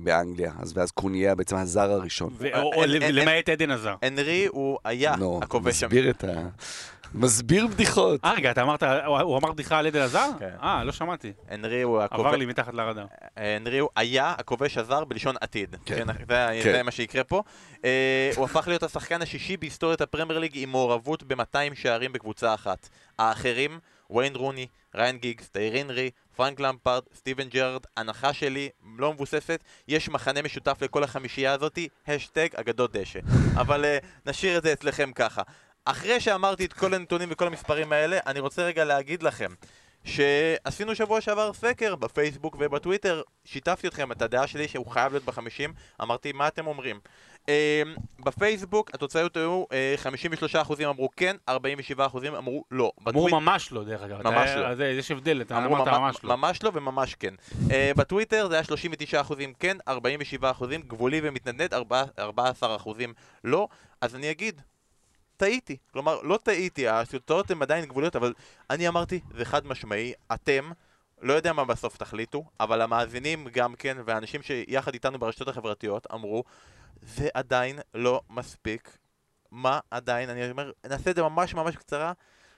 באנגליה, 0.04 0.52
אז 0.60 0.74
ואז 0.78 0.92
קון 0.92 1.11
יהיה 1.11 1.36
בעצם 1.36 1.56
הזר 1.56 1.92
הראשון. 1.92 2.34
אין- 2.42 3.16
למעט 3.16 3.50
עדן 3.50 3.72
הזר. 3.72 3.96
אנרי 4.08 4.46
הוא 4.52 4.78
היה 4.86 5.16
נו, 5.16 5.40
הכובש 5.44 5.80
שם. 5.80 5.86
מסביר 5.88 6.10
את 6.10 6.24
ה... 6.24 6.28
מסביר 7.16 7.68
בדיחות. 7.68 8.26
אה, 8.26 8.34
רגע, 8.34 8.52
אתה 8.52 8.62
אמרת, 8.62 8.84
הוא 9.22 9.38
אמר 9.38 9.52
בדיחה 9.52 9.80
על 9.80 9.88
עדן 9.88 10.02
הזר? 10.02 10.30
כן. 10.40 10.50
אה, 10.64 10.84
לא 10.84 10.92
שמעתי. 10.92 11.34
הנרי 11.50 11.82
הוא 11.82 11.96
עבר 11.96 12.04
הכובש... 12.04 12.40
לי 12.40 12.46
מתחת 12.46 12.74
לרדאר. 12.74 13.06
הנרי 13.38 13.80
הוא 13.80 13.90
היה 13.96 14.34
הכובש 14.38 14.78
הזר 14.78 15.06
בלשון 15.06 15.36
עתיד. 15.42 15.76
כן. 15.86 15.96
כן. 15.96 16.08
זה, 16.08 16.62
כן. 16.64 16.72
זה 16.72 16.84
מה 16.84 16.92
שיקרה 16.92 17.24
פה. 17.24 17.44
אה, 17.86 18.32
הוא 18.36 18.46
הפך 18.46 18.68
להיות 18.68 18.84
השחקן 18.84 19.22
השישי 19.22 19.58
בהיסטוריית 19.58 20.02
הפרמייר 20.02 20.40
ליג 20.40 20.52
עם 20.56 20.70
מעורבות 20.70 21.24
ב-200 21.24 21.76
שערים 21.76 22.14
בקבוצה 22.14 22.54
אחת. 22.54 22.90
האחרים, 23.20 23.80
ויין 24.10 24.36
רוני, 24.36 24.68
ריין 24.96 25.18
גיגס, 25.18 25.50
תיירי 25.50 25.78
הנרי, 25.78 26.12
פרנק 26.36 26.60
למפארד, 26.60 27.04
סטיבן 27.16 27.50
ג'רארד, 27.50 27.82
הנחה 27.98 28.34
שלי 28.34 28.70
לא 28.98 29.14
מבוססת, 29.14 29.64
יש 29.88 30.10
מחנה 30.10 30.42
משותף 30.42 30.78
לכל 30.82 31.04
החמישייה 31.04 31.54
הזאתי, 31.54 31.88
השטג 32.08 32.48
אגדות 32.56 32.96
דשא. 32.96 33.20
אבל 33.56 33.86
אה, 33.86 33.98
נשאיר 34.26 34.58
את 34.58 34.64
זה 34.64 34.74
אצלכם 34.74 35.12
ככה. 35.12 35.42
אחרי 35.86 36.20
שאמרתי 36.20 36.66
את 36.66 36.74
כל 36.74 36.94
הנתונים 36.94 37.30
וכל 37.32 37.48
המספרים 37.48 37.92
האלה, 37.92 38.20
אני 38.28 38.40
רוצה 38.40 38.64
רגע 38.64 38.84
להגיד 38.86 39.24
לכם 39.24 39.52
שעשינו 40.04 40.96
שבוע 40.96 41.22
שעבר 41.22 41.54
סקר 41.54 41.96
בפייסבוק 41.96 42.56
ובטוויטר, 42.60 43.22
שיתפתי 43.46 43.88
אתכם 43.88 44.12
את 44.12 44.22
הדעה 44.22 44.48
שלי 44.48 44.68
שהוא 44.68 44.88
חייב 44.88 45.12
להיות 45.12 45.26
בחמישים, 45.26 45.74
אמרתי 46.02 46.32
מה 46.32 46.48
אתם 46.48 46.68
אומרים. 46.68 47.00
אה, 47.50 47.82
בפייסבוק 48.20 48.92
התוצאות 48.94 49.38
היו 49.38 49.64
אה, 49.72 49.96
53% 50.66 50.86
אמרו 50.86 51.10
כן, 51.18 51.36
47% 51.50 51.54
אמרו 52.38 52.64
לא. 52.72 52.92
אמרו 53.08 53.28
ממש 53.30 53.72
לא, 53.72 53.84
דרך 53.84 54.02
אגב. 54.02 54.28
ממש 54.28 54.50
אתה- 54.50 54.62
לא. 54.62 54.68
אז 54.68 54.80
יש 54.80 55.12
הבדל, 55.12 55.42
אתה 55.42 55.58
אמרו 55.58 55.76
אמרת 55.76 55.88
ממש- 55.88 55.98
ממש 56.00 56.24
לא. 56.24 56.36
ממש 56.38 56.64
לא 56.64 56.72
וממש 56.74 57.16
כן. 57.16 57.34
אה, 57.72 57.92
בטוויטר 57.98 58.48
זה 58.50 58.56
היה 58.56 58.64
39% 58.64 59.54
כן, 59.60 59.78
47% 59.90 59.94
גבולי 60.88 61.20
ומתנדנד, 61.24 61.74
14% 62.20 63.14
לא. 63.44 63.68
אז 64.02 64.16
אני 64.16 64.32
אגיד, 64.32 64.62
טעיתי. 65.38 65.78
כלומר, 65.92 66.22
לא 66.22 66.40
טעיתי, 66.44 66.88
התוצאות 66.88 67.52
הן 67.52 67.62
עדיין 67.62 67.86
גבוליות, 67.86 68.16
אבל 68.16 68.34
אני 68.70 68.88
אמרתי, 68.88 69.20
זה 69.38 69.46
חד 69.46 69.68
משמעי, 69.68 70.14
אתם, 70.34 70.72
לא 71.22 71.34
יודע 71.34 71.54
מה 71.54 71.66
בסוף 71.66 71.98
תחליטו, 71.98 72.44
אבל 72.60 72.82
המאזינים 72.82 73.48
גם 73.52 73.76
כן, 73.76 73.98
והאנשים 74.06 74.42
שיחד 74.42 74.94
איתנו 74.94 75.20
ברשתות 75.20 75.48
החברתיות 75.48 76.08
אמרו, 76.14 76.44
זה 77.02 77.28
עדיין 77.34 77.80
לא 77.94 78.22
מספיק. 78.30 78.98
מה 79.52 79.80
עדיין, 79.92 80.30
אני 80.30 80.52
אומר, 80.52 80.72
נעשה 80.86 81.12
את 81.12 81.16
זה 81.16 81.22
ממש 81.22 81.54
ממש 81.54 81.76
קצרה, 81.76 82.14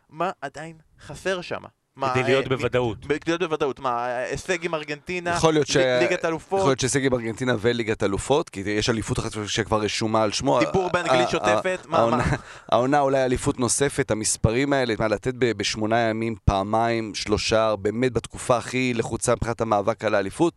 מה 0.10 0.32
עדיין 0.42 0.78
חסר 1.00 1.42
שם? 1.42 1.62
מה, 1.98 2.14
כדי 2.14 2.24
להיות 2.24 2.44
אה, 2.44 2.50
בוודאות. 2.50 2.98
כדי 3.06 3.18
להיות 3.28 3.42
בוודאות, 3.42 3.80
מה, 3.80 4.06
הישג 4.06 4.66
עם 4.66 4.76
ארגנטינה, 4.76 5.30
יכול 5.36 5.54
להיות 5.54 5.68
ש- 5.68 5.78
ליגת 5.78 6.12
יכול 6.12 6.30
אלופות, 6.30 6.66
להיות 6.66 6.80
שהישג 6.80 7.06
עם 7.06 7.14
ארגנטינה 7.14 7.56
וליגת 7.60 8.04
אלופות, 8.04 8.50
כי 8.50 8.60
יש 8.60 8.90
אליפות 8.90 9.20
אחת 9.20 9.32
שכבר 9.48 9.82
רשומה 9.82 10.24
על 10.24 10.32
שמו. 10.32 10.60
דיבור 10.60 10.90
באנגלית 10.94 11.30
שוטפת, 11.30 11.80
מה, 11.88 11.98
העונה- 11.98 12.18
מה? 12.18 12.24
העונה 12.72 13.00
אולי 13.00 13.26
אליפות 13.26 13.60
נוספת, 13.60 14.12
המספרים 14.12 14.74
האלה, 14.74 14.94
מה, 15.00 15.08
לתת 15.08 15.34
בשמונה 15.38 16.00
ימים 16.00 16.36
פעמיים, 16.46 17.16
שלושה, 17.16 17.76
באמת 17.76 18.14
בתקופה 18.14 18.58
הכי 18.58 18.94
לחוצה 18.94 19.34
מבחינת 19.36 19.62
המאבק 19.62 20.04
על 20.04 20.16
האליפות, 20.16 20.54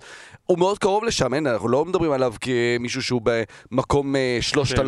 הוא 0.47 0.59
מאוד 0.59 0.79
קרוב 0.79 1.05
לשם, 1.05 1.35
אין, 1.35 1.47
אנחנו 1.47 1.69
לא 1.69 1.85
מדברים 1.85 2.13
עליו 2.13 2.35
כמישהו 2.41 3.03
שהוא 3.03 3.21
במקום 3.71 4.17
אה, 4.17 4.39
שלושת 4.41 4.77
כן, 4.77 4.83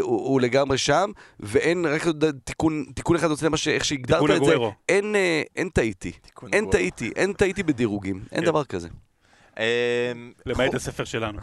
והוא 0.00 0.20
הוא 0.26 0.40
לגמרי 0.40 0.78
שם, 0.78 1.10
ואין, 1.40 1.86
רק 1.86 2.06
תיקון 2.44 2.84
תיקון 2.94 3.16
אחד 3.16 3.30
איך 3.74 3.84
שהגדרת 3.84 4.20
את 4.36 4.44
זה. 4.44 4.54
אין 4.96 5.16
אה, 5.16 5.42
אין 5.56 5.68
טעיתי. 5.68 6.12
אין. 6.52 6.70
טעיתי, 6.70 7.10
אין 7.16 7.32
טעיתי 7.32 7.62
בדירוגים, 7.62 8.24
אין 8.32 8.40
כן. 8.40 8.46
דבר 8.46 8.64
כזה. 8.64 8.88
אה, 9.58 10.12
למעט 10.46 10.74
הספר 10.74 11.04
שלנו. 11.04 11.38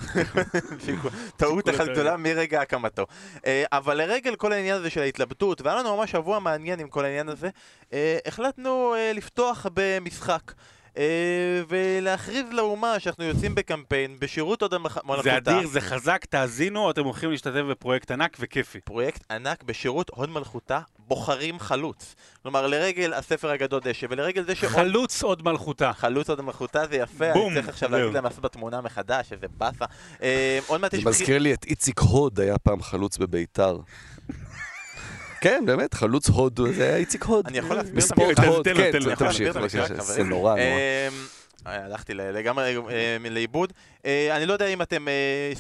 טעות 1.38 1.70
אחת 1.70 1.88
גדולה 1.88 2.18
מרגע 2.18 2.62
הקמתו. 2.62 3.06
אה, 3.46 3.64
אבל 3.72 3.98
לרגל 3.98 4.36
כל 4.36 4.54
העניין 4.54 4.76
הזה 4.76 4.90
של 4.90 5.02
ההתלבטות, 5.02 5.62
והיה 5.62 5.78
לנו 5.78 5.98
ממש 5.98 6.12
שבוע 6.12 6.40
מעניין 6.40 6.80
עם 6.80 6.88
כל 6.88 7.06
העניין 7.06 7.30
הזה, 7.30 7.50
אה, 7.94 8.18
החלטנו 8.26 8.96
לפתוח 9.14 9.66
במשחק. 9.74 10.52
אה, 10.98 11.62
ולהכריז 11.68 12.46
לאומה 12.52 13.00
שאנחנו 13.00 13.24
יוצאים 13.24 13.56
בקמפיין 13.56 14.16
בשירות 14.20 14.62
עוד 14.62 14.74
המלכותה. 14.74 15.22
זה 15.24 15.38
אדיר, 15.38 15.68
זה 15.68 15.82
חזק, 15.82 16.26
תאזינו, 16.26 16.92
אתם 16.92 17.04
הולכים 17.04 17.32
להשתתף 17.32 17.62
בפרויקט 17.70 18.12
ענק 18.12 18.38
וכיפי. 18.40 18.80
פרויקט 18.80 19.32
ענק 19.32 19.64
בשירות 19.64 20.10
הוד 20.10 20.30
מלכותה, 20.30 20.80
בוחרים 21.00 21.60
חלוץ. 21.60 22.16
כלומר, 22.42 22.68
לרגל 22.68 23.14
הספר 23.14 23.50
הגדול 23.50 23.80
דשא, 23.84 24.08
ולרגל 24.10 24.44
זה 24.44 24.56
שעוד... 24.56 24.72
חלוץ 24.72 25.24
עוד 25.24 25.44
מלכותה. 25.46 25.94
חלוץ 25.94 26.30
הוד 26.30 26.42
מלכותה 26.42 26.88
זה 26.88 26.96
יפה, 26.96 27.34
בום, 27.34 27.48
אני 27.48 27.56
צריך 27.56 27.70
עכשיו. 27.70 27.92
להגיד 27.92 28.14
להם 28.14 28.24
לעשות 28.24 28.44
בתמונה 28.44 28.82
מחדש, 28.82 29.34
איזה 29.34 29.48
באסה. 29.58 29.86
אה, 30.24 30.60
עוד 30.68 30.82
מעט 30.82 30.92
זה 30.92 30.98
יש... 30.98 31.06
מזכיר 31.06 31.40
לי 31.40 31.54
את 31.54 31.66
איציק 31.66 32.00
הוד, 32.00 32.40
היה 32.40 32.58
פעם 32.58 32.82
חלוץ 32.82 33.18
בביתר. 33.18 33.80
כן, 35.44 35.64
באמת, 35.66 35.94
חלוץ 35.94 36.30
הוד, 36.30 36.60
זה 36.76 36.84
היה 36.84 36.96
איציק 36.96 37.24
הוד. 37.24 37.48
אני 37.48 37.58
יכול 37.58 37.76
להסביר 37.76 38.32
את 38.32 38.40
המקרה? 38.40 38.64
כן. 38.64 39.16
תמשיך, 39.16 40.04
זה. 40.04 40.24
נורא, 40.24 40.56
נורא. 40.56 40.64
אה, 41.68 41.86
הלכתי 41.86 42.14
לגמרי 42.14 42.78
אה, 42.90 43.18
לאיבוד. 43.32 43.74
אה, 44.06 44.38
אני 44.38 44.46
לא 44.46 44.54
יודע 44.54 44.68
אם 44.68 44.82
אתם 44.82 45.06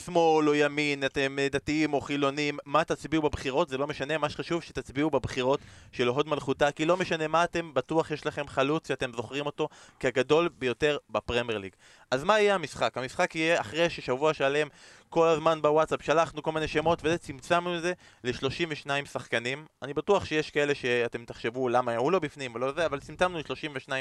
שמאל 0.05 0.49
או 0.49 0.55
ימין, 0.55 1.05
אתם 1.05 1.37
דתיים 1.51 1.93
או 1.93 2.01
חילונים, 2.01 2.57
מה 2.65 2.83
תצביעו 2.83 3.23
בבחירות, 3.23 3.69
זה 3.69 3.77
לא 3.77 3.87
משנה, 3.87 4.17
מה 4.17 4.29
שחשוב 4.29 4.63
שתצביעו 4.63 5.09
בבחירות 5.09 5.59
של 5.91 6.07
הוד 6.07 6.27
מלכותה, 6.27 6.71
כי 6.71 6.85
לא 6.85 6.97
משנה 6.97 7.27
מה 7.27 7.43
אתם, 7.43 7.73
בטוח 7.73 8.11
יש 8.11 8.25
לכם 8.25 8.47
חלוץ 8.47 8.87
שאתם 8.87 9.11
זוכרים 9.15 9.45
אותו 9.45 9.69
כגדול 9.99 10.49
ביותר 10.59 10.97
בפרמייר 11.09 11.57
ליג. 11.57 11.71
אז 12.11 12.23
מה 12.23 12.39
יהיה 12.39 12.55
המשחק? 12.55 12.97
המשחק 12.97 13.35
יהיה 13.35 13.61
אחרי 13.61 13.89
ששבוע 13.89 14.33
שלם 14.33 14.67
כל 15.13 15.27
הזמן 15.27 15.61
בוואטסאפ 15.61 16.01
שלחנו 16.01 16.43
כל 16.43 16.51
מיני 16.51 16.67
שמות 16.67 16.99
וזה, 17.03 17.17
צמצמנו 17.17 17.77
את 17.77 17.81
זה 17.81 17.93
ל-32 18.23 19.05
שחקנים. 19.05 19.65
אני 19.81 19.93
בטוח 19.93 20.25
שיש 20.25 20.51
כאלה 20.51 20.75
שאתם 20.75 21.25
תחשבו 21.25 21.69
למה 21.69 21.95
הוא 21.95 22.11
לא 22.11 22.19
בפנים 22.19 22.55
ולא 22.55 22.71
זה, 22.71 22.85
אבל 22.85 22.99
צמצמנו 22.99 23.37
ל-32 23.37 23.91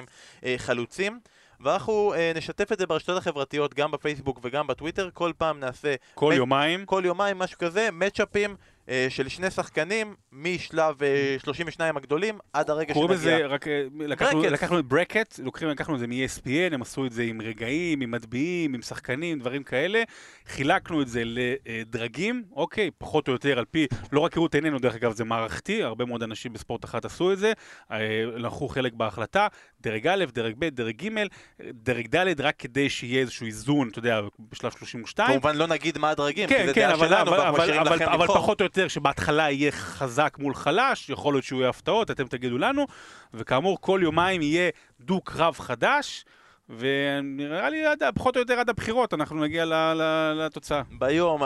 אה, 0.44 0.54
חלוצים. 0.58 1.20
ואנחנו 1.62 2.14
אה, 2.14 2.32
נשתף 2.34 2.72
את 2.72 2.78
זה 2.78 2.86
ברשתות 2.86 3.16
החברתיות, 3.16 3.74
גם 3.74 3.90
בפייסבוק 3.90 4.40
וגם 4.42 4.66
בטוויטר, 4.66 5.08
כל 5.14 5.32
פעם 5.38 5.60
נעשה 5.60 5.94
כל 6.14 6.32
מ- 6.32 6.36
יומיים. 6.36 6.86
כל 6.86 7.02
יומיים 7.04 7.38
משהו 7.38 7.58
כזה, 7.58 7.88
מצ'אפים 7.92 8.56
אה, 8.88 9.06
של 9.08 9.28
שני 9.28 9.50
שחקנים 9.50 10.14
משלב 10.32 11.02
אה, 11.02 11.36
32 11.38 11.96
הגדולים 11.96 12.38
עד 12.52 12.70
הרגע 12.70 12.94
קוראים 12.94 13.10
לזה, 13.12 13.30
שנגיע. 13.30 13.46
רק 13.46 13.68
אה, 13.68 13.86
לקחנו-. 13.98 14.42
לקחנו 14.42 14.78
את 14.78 14.84
ברקט, 14.84 15.38
לוקחים, 15.38 15.68
לקחנו 15.68 15.94
את 15.94 16.00
זה 16.00 16.06
מ-ESPN, 16.06 16.74
הם 16.74 16.82
עשו 16.82 17.06
את 17.06 17.12
זה 17.12 17.22
עם 17.22 17.40
רגעים, 17.40 18.00
עם 18.00 18.10
מצביעים, 18.10 18.74
עם 18.74 18.82
שחקנים, 18.82 19.38
דברים 19.38 19.62
כאלה. 19.62 20.02
חילקנו 20.46 21.02
את 21.02 21.08
זה 21.08 21.22
לדרגים, 21.24 22.44
אוקיי, 22.52 22.90
פחות 22.98 23.28
או 23.28 23.32
יותר 23.32 23.58
על 23.58 23.64
פי, 23.64 23.86
לא 24.12 24.20
רק 24.20 24.32
כראות 24.32 24.54
עינינו, 24.54 24.78
דרך 24.78 24.94
אגב, 24.94 25.12
זה 25.12 25.24
מערכתי, 25.24 25.82
הרבה 25.82 26.04
מאוד 26.04 26.22
אנשים 26.22 26.52
בספורט 26.52 26.84
אחת 26.84 27.04
עשו 27.04 27.32
את 27.32 27.38
זה, 27.38 27.52
אה, 27.90 27.98
לקחו 28.36 28.68
חלק 28.68 28.92
בהחלטה, 28.92 29.46
דרג 29.82 30.06
א', 30.06 30.24
דרג 30.32 30.54
ב', 30.58 30.68
דרג 30.68 31.04
ג', 31.04 31.26
דרג 31.60 32.16
ד', 32.16 32.40
רק 32.40 32.54
כדי 32.58 32.90
שיהיה 32.90 33.20
איזשהו 33.20 33.46
איזון, 33.46 33.88
אתה 33.88 33.98
יודע, 33.98 34.20
בשלב 34.50 34.72
32. 34.78 35.30
כמובן 35.30 35.56
לא 35.56 35.66
נגיד 35.66 35.98
מה 35.98 36.10
הדרגים, 36.10 36.48
כי 36.48 36.54
כן, 36.54 36.66
זה 36.66 36.74
כן, 36.74 36.80
דעה 36.80 36.94
אבל, 36.94 37.08
שלנו, 37.08 37.30
אבל, 37.30 37.40
אבל, 37.40 37.78
אבל, 37.78 38.02
אבל. 38.02 38.26
פחות 38.26 38.60
או 38.60 38.64
יותר 38.64 38.88
שבהתחלה 38.88 39.50
יהיה 39.50 39.72
חזק 39.72 40.36
מול 40.38 40.54
חלש, 40.54 41.10
יכול 41.10 41.34
להיות 41.34 41.44
שהוא 41.44 41.60
יהיה 41.60 41.70
הפתעות, 41.70 42.10
אתם 42.10 42.26
תגידו 42.26 42.58
לנו, 42.58 42.86
וכאמור 43.34 43.78
כל 43.80 44.00
יומיים 44.02 44.42
יהיה 44.42 44.70
דו-קרב 45.00 45.58
חדש, 45.58 46.24
ונראה 46.68 47.70
לי 47.70 47.86
עד, 47.86 48.02
פחות 48.14 48.36
או 48.36 48.40
יותר 48.40 48.58
עד 48.60 48.70
הבחירות 48.70 49.14
אנחנו 49.14 49.40
נגיע 49.40 49.64
ל, 49.64 49.74
ל, 49.74 50.32
לתוצאה. 50.32 50.82
ביום, 50.98 51.42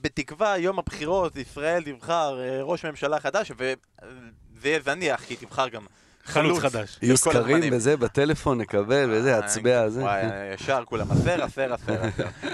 בתקווה, 0.00 0.58
יום 0.58 0.78
הבחירות, 0.78 1.36
ישראל 1.36 1.82
תבחר 1.82 2.40
אה, 2.40 2.62
ראש 2.62 2.84
ממשלה 2.84 3.20
חדש, 3.20 3.52
וזה 3.56 4.68
יהיה 4.68 4.80
זניח, 4.80 5.24
כי 5.24 5.36
תבחר 5.36 5.68
גם 5.68 5.86
חלוץ 6.24 6.58
חדש. 6.58 6.98
יהיו 7.02 7.16
סקרים. 7.16 7.72
וזה 7.72 7.96
בטלפון, 7.96 8.60
נקבל, 8.60 9.10
וזה, 9.12 9.38
הצבע, 9.38 9.88
זה. 9.88 10.02
וואי, 10.02 10.22
ישר 10.54 10.82
כולם, 10.84 11.10
אסר, 11.10 11.74
אסר. 11.74 12.02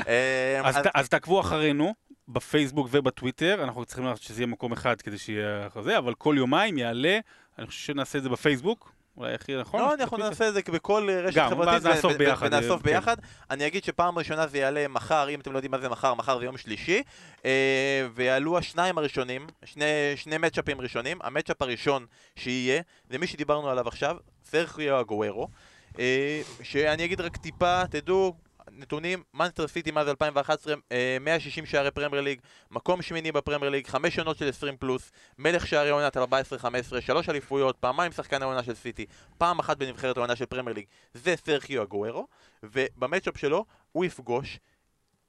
אה, 0.09 0.81
אז 0.95 1.09
תעקבו 1.09 1.41
אחרינו 1.41 1.95
בפייסבוק 2.29 2.89
ובטוויטר, 2.91 3.65
אנחנו 3.65 3.85
צריכים 3.85 4.05
שזה 4.17 4.41
יהיה 4.41 4.47
מקום 4.47 4.73
אחד 4.73 5.01
כדי 5.01 5.19
שיהיה 5.19 5.69
זה, 5.83 5.99
אבל 5.99 6.15
כל 6.15 6.35
יומיים 6.39 6.79
יעלה, 6.79 7.19
אני 7.59 7.67
חושב 7.67 7.87
שנעשה 7.87 8.19
את 8.19 8.23
זה 8.23 8.29
בפייסבוק, 8.29 8.93
אולי 9.17 9.35
הכי 9.35 9.57
נכון. 9.57 9.81
לא, 9.81 9.95
אנחנו? 9.95 10.17
נעשה 10.17 10.49
את 10.49 10.55
זה 10.55 10.61
בכל 10.73 11.09
רשת 11.11 11.43
חברתית. 11.51 11.87
ונאסוף 12.41 12.83
כן. 12.83 12.91
ביחד. 12.91 13.17
אני 13.51 13.67
אגיד 13.67 13.85
שפעם 13.85 14.19
ראשונה 14.19 14.47
זה 14.47 14.59
יעלה 14.59 14.89
מחר, 14.89 15.29
אם 15.31 15.41
אתם 15.41 15.53
לא 15.53 15.59
יודעים 15.59 15.71
מה 15.71 15.79
זה 15.79 15.89
מחר, 15.89 16.15
מחר 16.15 16.39
זה 16.39 16.45
יום 16.45 16.57
שלישי. 16.57 17.03
אה, 17.45 18.07
ויעלו 18.15 18.59
השניים 18.59 18.99
הראשונים, 18.99 19.47
שני, 20.17 20.39
מצ'אפים 20.39 20.81
ראשונים. 20.81 21.19
המצ'אפ 21.23 21.63
הראשון 21.63 22.07
שיהיה, 22.37 22.83
זה 23.11 23.19
מי 23.19 23.27
שדיברנו 23.27 23.71
עליו 23.71 23.89
עכשיו, 23.89 24.17
סרחיו 24.45 25.01
אגוארו. 25.01 25.49
אה, 25.99 26.43
שאני 26.63 27.05
אגיד 27.05 27.21
רק 27.21 27.37
טיפה, 27.37 27.83
תדעו, 27.91 28.35
נתונים, 28.81 29.23
מנצ'סטר 29.35 29.69
סיטי 29.69 29.91
מאז 29.91 30.09
2011, 30.09 30.75
אה, 30.93 31.17
160 31.21 31.67
שערי 31.67 31.91
פרמייר 31.91 32.23
ליג, 32.23 32.41
מקום 32.71 33.03
שמיני 33.03 33.33
בפרמייר 33.33 33.71
ליג, 33.71 33.87
חמש 33.87 34.19
עונות 34.19 34.39
של 34.39 34.49
20 34.49 34.77
פלוס, 34.77 35.13
מלך 35.39 35.67
שערי 35.67 35.91
עונת 35.91 36.17
14-15, 36.17 36.21
שלוש 37.01 37.29
אליפויות, 37.29 37.77
פעמיים 37.81 38.13
שחקן 38.13 38.43
העונה 38.43 38.63
של 38.63 38.75
סיטי, 38.75 39.07
פעם 39.39 39.59
אחת 39.59 39.77
בנבחרת 39.77 40.17
העונה 40.17 40.37
של 40.37 40.47
פרמייר 40.47 40.77
ליג, 40.77 40.87
זה 41.15 41.35
סרחיו 41.37 41.83
אגוארו, 41.83 42.27
וב 42.63 42.80
matchup 42.80 43.39
שלו 43.39 43.65
הוא 43.93 44.05
יפגוש 44.05 44.59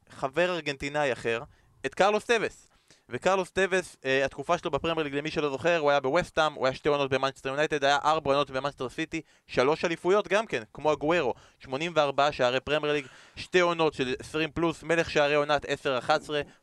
חבר 0.09 0.55
ארגנטינאי 0.55 1.13
אחר, 1.13 1.43
את 1.85 1.93
קרלוס 1.95 2.25
טווס. 2.25 2.70
וקרלוס 3.11 3.51
טווס, 3.51 3.97
אה, 4.05 4.25
התקופה 4.25 4.57
שלו 4.57 4.71
בפרמייר 4.71 5.03
ליג, 5.03 5.15
למי 5.15 5.31
שלא 5.31 5.49
זוכר, 5.49 5.77
הוא 5.77 5.91
היה 5.91 5.99
בווסטהאם, 5.99 6.53
הוא 6.53 6.65
היה 6.67 6.75
שתי 6.75 6.89
עונות 6.89 7.09
במנצ'סטר 7.09 7.49
יונייטד, 7.49 7.83
היה 7.83 7.97
ארבע 8.05 8.31
עונות 8.31 8.51
במנצ'סטר 8.51 8.89
סיטי, 8.89 9.21
שלוש 9.47 9.85
אליפויות 9.85 10.27
גם 10.27 10.45
כן, 10.45 10.63
כמו 10.73 10.91
אגוארו, 10.91 11.33
84 11.59 12.31
שערי 12.31 12.59
פרמייר 12.59 12.93
ליג, 12.93 13.05
שתי 13.35 13.59
עונות 13.59 13.93
של 13.93 14.15
20 14.19 14.51
פלוס, 14.51 14.83
מלך 14.83 15.09
שערי 15.09 15.35
עונת 15.35 15.65
10-11, 15.65 16.09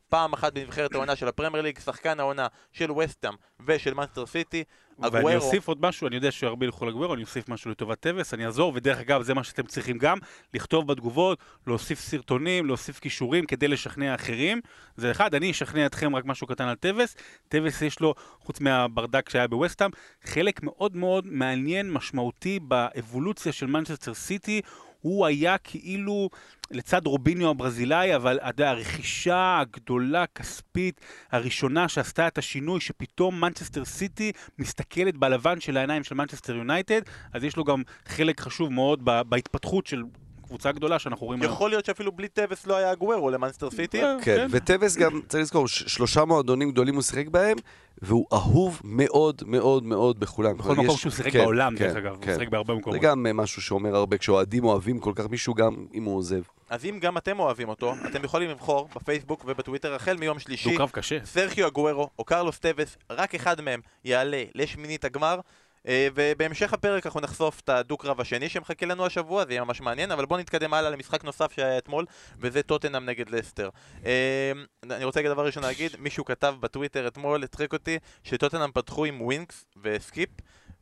פעם 0.09 0.33
אחת 0.33 0.53
בנבחרת 0.53 0.95
העונה 0.95 1.15
של 1.15 1.27
הפרמייר 1.27 1.63
ליג, 1.63 1.79
שחקן 1.79 2.19
העונה 2.19 2.47
של 2.71 2.91
וסטהאם 2.91 3.33
ושל 3.67 3.93
מנצ'סטר 3.93 4.25
סיטי, 4.25 4.63
ואני 5.01 5.17
אגוארו, 5.17 5.45
אוסיף 5.45 5.67
עוד 5.67 5.77
משהו, 5.81 6.07
אני 6.07 6.15
יודע 6.15 6.31
שהרבה 6.31 6.65
ילכו 6.65 6.85
לאגוארו, 6.85 7.13
אני 7.13 7.21
אוסיף 7.21 7.49
משהו 7.49 7.71
לטובת 7.71 7.99
טווס, 7.99 8.33
אני 8.33 8.45
אעזור, 8.45 8.71
ודרך 8.75 8.99
אגב, 8.99 9.21
זה 9.21 9.33
מה 9.33 9.43
שאתם 9.43 9.65
צריכים 9.65 9.97
גם, 9.97 10.17
לכתוב 10.53 10.87
בתגובות, 10.87 11.39
להוסיף 11.67 11.99
סרטונים, 11.99 12.65
להוסיף 12.65 12.99
כישורים 12.99 13.45
כדי 13.45 13.67
לשכנע 13.67 14.15
אחרים. 14.15 14.61
זה 14.95 15.11
אחד, 15.11 15.35
אני 15.35 15.51
אשכנע 15.51 15.85
אתכם 15.85 16.15
רק 16.15 16.25
משהו 16.25 16.47
קטן 16.47 16.67
על 16.67 16.75
טווס. 16.75 17.15
טווס 17.49 17.81
יש 17.81 17.99
לו, 17.99 18.15
חוץ 18.39 18.59
מהברדק 18.59 19.29
שהיה 19.29 19.47
בווסטהאם, 19.47 19.91
חלק 20.23 20.63
מאוד 20.63 20.95
מאוד 20.95 21.27
מעניין, 21.27 21.91
משמעותי 21.91 22.59
באבולוציה 22.59 23.51
של 23.51 23.65
מנצ'סטר 23.65 24.13
סיטי. 24.13 24.61
הוא 25.01 25.25
היה 25.25 25.57
כאילו 25.57 26.29
לצד 26.71 27.07
רוביניו 27.07 27.49
הברזילאי, 27.49 28.15
אבל 28.15 28.39
יודע, 28.47 28.69
הרכישה 28.69 29.59
הגדולה, 29.61 30.25
כספית, 30.35 31.01
הראשונה 31.31 31.87
שעשתה 31.87 32.27
את 32.27 32.37
השינוי, 32.37 32.81
שפתאום 32.81 33.41
מנצ'סטר 33.41 33.85
סיטי 33.85 34.31
מסתכלת 34.59 35.17
בלבן 35.17 35.59
של 35.59 35.77
העיניים 35.77 36.03
של 36.03 36.15
מנצ'סטר 36.15 36.55
יונייטד, 36.55 37.01
אז 37.33 37.43
יש 37.43 37.57
לו 37.57 37.63
גם 37.63 37.83
חלק 38.05 38.39
חשוב 38.41 38.73
מאוד 38.73 39.05
בהתפתחות 39.05 39.87
של 39.87 40.03
קבוצה 40.49 40.71
גדולה 40.71 40.99
שאנחנו 40.99 41.27
רואים 41.27 41.41
היום. 41.41 41.53
יכול 41.53 41.69
להיות 41.69 41.85
שאפילו 41.85 42.11
בלי 42.11 42.27
טווס 42.27 42.67
לא 42.67 42.75
היה 42.75 42.91
אגוארו 42.91 43.29
למנצ'סטר 43.29 43.71
סיטי. 43.71 44.03
אה, 44.03 44.15
כן, 44.21 44.47
וטווס 44.49 44.97
גם, 44.97 45.21
צריך 45.27 45.41
לזכור, 45.41 45.67
שלושה 45.67 46.25
מועדונים 46.25 46.71
גדולים 46.71 46.95
הוא 46.95 47.03
שיחק 47.03 47.27
בהם, 47.27 47.57
והוא 48.01 48.25
אהוב 48.33 48.81
מאוד 48.83 49.41
מאוד 49.45 49.83
מאוד 49.83 50.19
בכולם. 50.19 50.57
בכל 50.57 50.75
מקום 50.75 50.97
שהוא 50.97 51.11
שיחק 51.11 51.31
כן, 51.31 51.39
בעולם, 51.39 51.75
כן, 51.77 51.87
דרך 51.87 51.95
אגב, 51.95 52.13
הוא 52.15 52.21
כן. 52.21 52.33
שיחק 52.33 52.49
בהרבה 52.49 52.73
זה 52.73 52.79
מקומות. 52.79 53.01
גם 53.01 53.25
אה, 53.25 53.33
משהו 53.33 53.61
שאומר 53.61 53.95
הרבה, 53.95 54.17
כשאוהדים 54.17 54.63
אוהבים 54.63 54.99
כל 54.99 55.13
כך 55.15 55.29
מישהו, 55.29 55.53
גם 55.53 55.85
אם 55.93 56.03
הוא 56.03 56.17
עוזב. 56.17 56.41
אז 56.69 56.85
אם 56.85 56.97
גם 57.01 57.17
אתם 57.17 57.39
אוהבים 57.39 57.69
אותו, 57.69 57.93
אתם 58.11 58.23
יכולים 58.23 58.49
לבחור 58.49 58.89
בפייסבוק 58.95 59.45
ובטוויטר 59.47 59.95
החל 59.95 60.17
מיום 60.17 60.39
שלישי 60.39 60.63
שהוא 60.63 60.77
קרב 60.77 60.89
קשה. 60.89 61.17
סרחיו 61.25 61.67
אגוארו 61.67 62.09
או 62.19 62.23
קרלוס 62.23 62.59
טווס, 62.59 62.97
רק 63.09 63.35
אחד 63.35 63.61
מהם 63.61 63.81
יעלה 64.05 64.43
לשמינית 64.55 65.05
הגמר. 65.05 65.39
אה, 65.87 66.07
ובהמשך 66.15 66.73
הפרק 66.73 67.05
אנחנו 67.05 67.19
נחשוף 67.19 67.59
את 67.59 67.69
הדו-קרב 67.69 68.21
השני 68.21 68.49
שמחכה 68.49 68.85
לנו 68.85 69.05
השבוע, 69.05 69.45
זה 69.45 69.53
יהיה 69.53 69.63
ממש 69.63 69.81
מעניין, 69.81 70.11
אבל 70.11 70.25
בואו 70.25 70.39
נתקדם 70.39 70.73
הלאה 70.73 70.89
למשחק 70.89 71.23
נוסף 71.23 71.51
שהיה 71.51 71.77
אתמול, 71.77 72.05
וזה 72.39 72.63
טוטנאם 72.63 73.05
נגד 73.05 73.29
לסטר. 73.29 73.69
אה, 74.05 74.51
אני 74.83 75.03
רוצה 75.03 75.21
דבר 75.21 75.45
ראשון 75.45 75.63
להגיד, 75.63 75.91
מישהו 75.99 76.25
כתב 76.25 76.55
בטוויטר 76.59 77.07
אתמול, 77.07 77.43
הצחיק 77.43 77.73
אותי, 77.73 77.97
שטוטנאם 78.23 78.71
פתחו 78.71 79.05
עם 79.05 79.21
ווינקס 79.21 79.65
וסקיפ, 79.83 80.29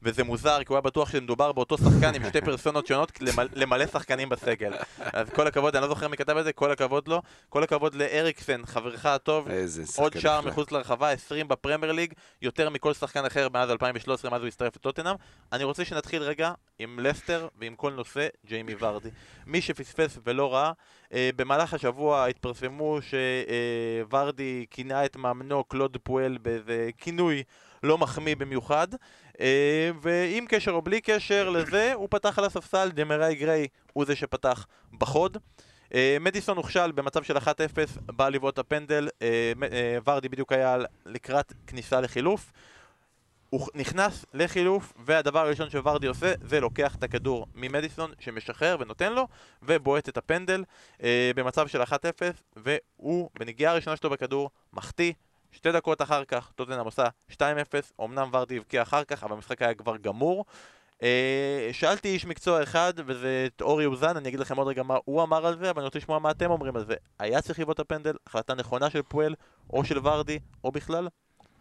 וזה 0.02 0.24
מוזר, 0.24 0.58
כי 0.60 0.66
הוא 0.68 0.76
היה 0.76 0.82
בטוח 0.82 1.10
שמדובר 1.12 1.52
באותו 1.52 1.78
שחקן 1.78 2.16
עם 2.16 2.26
שתי 2.30 2.42
פרסונות 2.42 2.88
שונות 2.88 3.22
למל- 3.22 3.48
למלא 3.54 3.86
שחקנים 3.88 4.30
בסגל. 4.30 4.74
אז 5.00 5.30
כל 5.30 5.48
הכבוד, 5.48 5.76
אני 5.76 5.82
לא 5.82 5.88
זוכר 5.88 6.08
מי 6.08 6.18
כתב 6.18 6.38
את 6.38 6.44
זה, 6.44 6.54
כל 6.54 6.72
הכבוד 6.72 7.08
לו. 7.08 7.22
כל 7.50 7.64
הכבוד 7.64 7.96
לאריקסן, 7.96 8.66
חברך 8.66 9.06
הטוב, 9.06 9.48
איזה 9.50 9.86
שחקן 9.86 10.02
עוד 10.04 10.20
שער. 10.20 10.42
מחוץ 10.42 10.72
לרחבה, 10.72 11.10
20 11.12 11.48
בפרמייר 11.48 11.92
ליג, 11.92 12.14
יותר 12.42 12.70
מכל 12.70 12.94
שחקן 12.94 13.26
אחר 13.26 13.48
מאז 13.54 13.72
2013, 13.72 14.32
מאז 14.32 14.42
הוא 14.42 14.48
הצטרף 14.48 14.76
לטוטנאם. 14.76 15.16
אני 15.54 15.64
רוצה 15.64 15.86
שנתחיל 15.86 16.22
רגע 16.24 16.52
עם 16.80 17.00
לסטר 17.00 17.48
ועם 17.60 17.76
כל 17.76 17.94
נושא 17.94 18.28
ג'יימי 18.46 18.74
ורדי. 18.80 19.10
מי 19.46 19.62
שפספס 19.62 20.18
ולא 20.26 20.54
ראה, 20.54 20.72
אה, 21.14 21.30
במהלך 21.36 21.74
השבוע 21.74 22.26
התפרסמו 22.26 23.00
שוורדי 23.02 24.66
כינה 24.72 25.06
את 25.06 25.16
מאמנו 25.16 25.64
קלוד 25.64 25.98
פואל 26.04 26.38
באיזה 26.42 26.90
כינוי 26.98 27.44
לא 27.84 27.98
מחמיא 27.98 28.36
במיוחד, 28.36 28.88
אה, 28.94 28.98
ועם 30.02 30.46
קשר 30.48 30.72
או 30.72 30.82
בלי 30.82 31.02
קשר 31.02 31.50
לזה, 31.50 31.94
הוא 31.94 32.08
פתח 32.12 32.40
על 32.40 32.46
הספסל, 32.46 32.90
דמרי 32.94 33.36
גריי 33.36 33.68
הוא 33.94 34.06
זה 34.06 34.16
שפתח 34.16 34.68
בחוד. 34.98 35.38
אה, 35.94 36.18
מדיסון 36.22 36.58
הוכשל 36.58 36.92
במצב 36.92 37.24
של 37.24 37.38
1-0, 37.38 37.48
בא 38.06 38.30
לבעוט 38.30 38.60
הפנדל, 38.60 39.10
אה, 39.22 39.54
אה, 39.72 39.98
ורדי 40.08 40.30
בדיוק 40.30 40.52
היה 40.52 40.78
לקראת 41.06 41.54
כניסה 41.68 42.02
לחילוף. 42.02 42.52
הוא 43.50 43.68
נכנס 43.76 44.26
לחילוף, 44.34 44.94
והדבר 45.06 45.40
הראשון 45.40 45.70
שוורדי 45.70 46.08
עושה 46.08 46.34
זה 46.42 46.60
לוקח 46.60 46.96
את 46.96 47.04
הכדור 47.04 47.48
ממדיסון 47.56 48.12
שמשחרר 48.20 48.78
ונותן 48.80 49.14
לו, 49.14 49.28
ובועט 49.64 50.10
את 50.10 50.18
הפנדל 50.18 50.64
אה, 51.04 51.32
במצב 51.36 51.68
של 51.68 51.82
1-0, 51.82 51.94
והוא 52.56 53.30
בנגיעה 53.40 53.72
הראשונה 53.72 53.96
שלו 53.96 54.10
בכדור 54.10 54.50
מחטיא. 54.74 55.14
שתי 55.52 55.72
דקות 55.72 56.02
אחר 56.02 56.26
כך 56.26 56.52
טוטנאם 56.56 56.86
עושה 56.86 57.04
2-0, 57.32 57.36
אמנם 58.04 58.30
ורדי 58.34 58.58
הבקיע 58.58 58.82
אחר 58.82 59.04
כך, 59.04 59.24
אבל 59.24 59.34
המשחק 59.34 59.62
היה 59.62 59.74
כבר 59.74 59.98
גמור. 59.98 60.46
אה, 61.04 61.70
שאלתי 61.72 62.08
איש 62.08 62.26
מקצוע 62.26 62.64
אחד, 62.64 62.94
וזה 63.06 63.48
את 63.48 63.62
אורי 63.62 63.86
אוזן, 63.86 64.18
אני 64.18 64.30
אגיד 64.30 64.40
לכם 64.40 64.58
עוד 64.58 64.68
רגע 64.68 64.84
מה 64.84 64.98
הוא 65.06 65.24
אמר 65.24 65.46
על 65.46 65.58
זה, 65.58 65.70
אבל 65.70 65.80
אני 65.80 65.86
רוצה 65.86 66.00
לשמוע 66.00 66.20
מה 66.20 66.32
אתם 66.32 66.52
אומרים 66.52 66.76
על 66.76 66.86
זה. 66.86 66.96
היה 67.20 67.42
צריך 67.42 67.60
לבעוט 67.60 67.80
הפנדל? 67.80 68.16
החלטה 68.28 68.54
נכונה 68.54 68.90
של 68.90 69.02
פואל, 69.02 69.36
או 69.70 69.86
של 69.86 70.08
ורדי, 70.08 70.40
או 70.64 70.72
בכלל? 70.72 71.08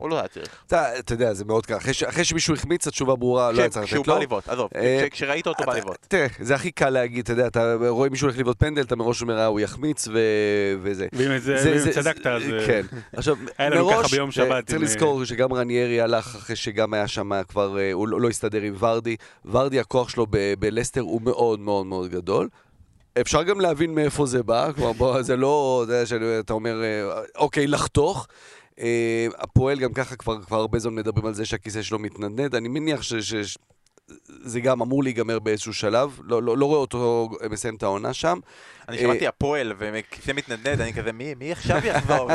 או 0.01 0.09
לא 0.09 0.19
היה 0.19 0.29
צריך? 0.29 0.49
אתה 0.67 0.99
אתה 0.99 1.15
יודע, 1.15 1.35
זה 1.35 1.45
מאוד 1.45 1.67
קל. 1.67 1.77
אחרי 1.77 1.95
ש- 1.95 2.03
אחרי 2.03 2.25
שמישהו 2.25 2.55
החמיץ, 2.55 2.87
התשובה 2.87 3.17
ברורה, 3.17 3.53
לא 3.53 3.61
היה 3.61 3.69
צריך 3.69 3.87
כשהוא 3.87 3.99
לתת 4.01 4.09
לו. 4.09 4.15
בא 4.15 4.21
לבעוט, 4.23 4.49
עזוב, 4.49 4.71
אה, 4.77 5.07
כש- 5.11 5.19
כשראית 5.19 5.47
אותו 5.47 5.65
בא 5.65 5.77
לבעוט. 5.77 5.97
תראה, 6.09 6.27
זה 6.41 6.55
הכי 6.55 6.71
קל 6.71 6.91
להגיד, 6.91 7.23
אתה 7.25 7.33
יודע, 7.33 7.47
אתה 7.47 7.75
רואה 7.89 8.09
מישהו 8.09 8.27
הולך 8.29 8.39
לבעוט 8.39 8.59
פנדל, 8.59 8.83
אתה 8.83 8.97
מראש 8.97 9.23
אומר, 9.23 9.39
אה, 9.39 9.47
הוא 9.47 9.61
יחמיץ 9.61 10.09
ו- 10.09 10.13
וזה. 10.83 11.07
ואם 11.13 11.39
זה- 11.39 11.59
זה- 11.63 11.79
זה- 11.79 11.93
צדקת, 11.93 12.27
אז... 12.27 12.43
זה- 12.43 12.59
אה, 12.59 12.67
כן. 12.67 12.83
עכשיו, 13.13 13.37
היה 13.59 13.69
לנו 13.71 13.89
ככה 13.89 13.97
מראש, 13.99 14.13
ביום 14.15 14.31
שבת 14.31 14.67
צריך 14.67 14.83
לזכור 14.83 15.25
שגם 15.25 15.53
רניירי 15.53 16.01
הלך 16.01 16.37
אחרי 16.37 16.57
שגם 16.57 16.95
היה 16.95 17.09
שם 17.09 17.43
כבר, 17.49 17.79
הוא 17.93 18.09
לא 18.09 18.21
לא 18.21 18.29
הסתדר 18.29 18.61
עם 18.63 18.75
ורדי. 18.79 19.17
ורדי, 19.45 19.81
הכוח 19.81 20.09
שלו 20.09 20.27
ב- 20.31 20.55
בלסטר 20.59 21.01
הוא 21.01 21.23
מאוד 21.23 21.61
מאוד 21.61 21.87
מאוד 21.87 22.11
גדול. 22.11 22.49
אפשר 23.21 23.43
גם 23.43 23.61
להבין 23.61 23.95
מאיפה 23.95 24.27
זה 24.27 24.43
בא, 24.43 24.73
כלומר, 24.73 24.93
בוא, 24.93 25.23
זה 25.23 25.37
לא, 25.37 25.79
יודע, 25.89 26.07
שאתה 26.07 26.53
אומר, 26.53 26.77
אוקיי, 27.37 27.67
לחתוך. 27.67 28.27
אה, 28.81 29.27
הפועל 29.39 29.79
גם 29.79 29.93
ככה 29.93 30.17
כבר, 30.17 30.43
כבר 30.43 30.57
הרבה 30.57 30.79
זמן 30.79 30.95
מדברים 30.95 31.27
על 31.27 31.35
זה 31.35 31.47
שהכיסא 31.47 31.83
שלו 31.83 31.99
מתנדנד, 31.99 32.55
אני 32.55 32.69
מניח 32.69 33.03
ש... 33.03 33.15
ש, 33.15 33.57
זה 34.27 34.61
גם 34.61 34.83
אמור 34.83 35.03
להיגמר 35.03 35.39
באיזשהו 35.39 35.75
שלב, 35.75 36.21
לא, 36.25 36.43
לא, 36.43 36.59
לא 36.59 36.67
רואה 36.67 36.79
אותו 36.79 37.31
מסיים 37.51 37.75
את 37.75 37.83
העונה 37.83 38.13
שם. 38.13 38.39
אני 38.89 38.97
אה, 38.97 39.03
שמעתי 39.03 39.27
הפועל, 39.27 39.73
וכיסא 39.79 40.33
מתנדנד, 40.33 40.81
אני 40.81 40.93
כזה, 40.93 41.13
מי 41.13 41.35
מי 41.35 41.53
עכשיו 41.53 41.87
יחזור? 41.87 42.31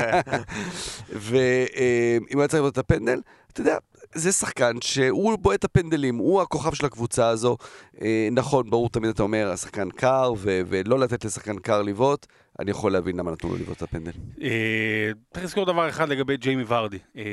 ואם 1.10 2.34
הוא 2.34 2.42
היה 2.42 2.48
צריך 2.48 2.60
לבעוט 2.60 2.74
את 2.74 2.78
הפנדל, 2.78 3.22
אתה 3.54 3.62
יודע, 3.62 3.78
זה 4.16 4.32
שחקן 4.32 4.82
שהוא 4.82 5.38
בועט 5.40 5.60
את 5.60 5.64
הפנדלים, 5.64 6.16
הוא 6.16 6.42
הכוכב 6.42 6.74
של 6.74 6.86
הקבוצה 6.86 7.28
הזו. 7.28 7.58
אה, 8.02 8.30
נכון, 8.32 8.70
ברור, 8.70 8.90
תמיד 8.90 9.10
אתה 9.10 9.24
אומר, 9.24 9.52
השחקן 9.52 9.90
קר, 9.90 10.34
ולא 10.42 11.00
לתת 11.00 11.26
לשחקן 11.26 11.58
קר 11.60 11.82
לבעוט, 11.82 12.26
אני 12.60 12.72
יכול 12.72 12.92
להבין 12.92 13.18
למה 13.18 13.32
נתנו 13.32 13.50
לו 13.50 13.56
לבעוט 13.56 13.78
את 13.78 13.82
הפנדל. 13.82 14.12
אה, 14.42 15.12
צריך 15.34 15.46
לזכור 15.46 15.66
דבר 15.66 15.90
אחד 15.90 16.10
לגבי 16.10 16.38
ג'יימי 16.38 16.64
ורדי. 16.68 17.00
אה, 17.18 17.24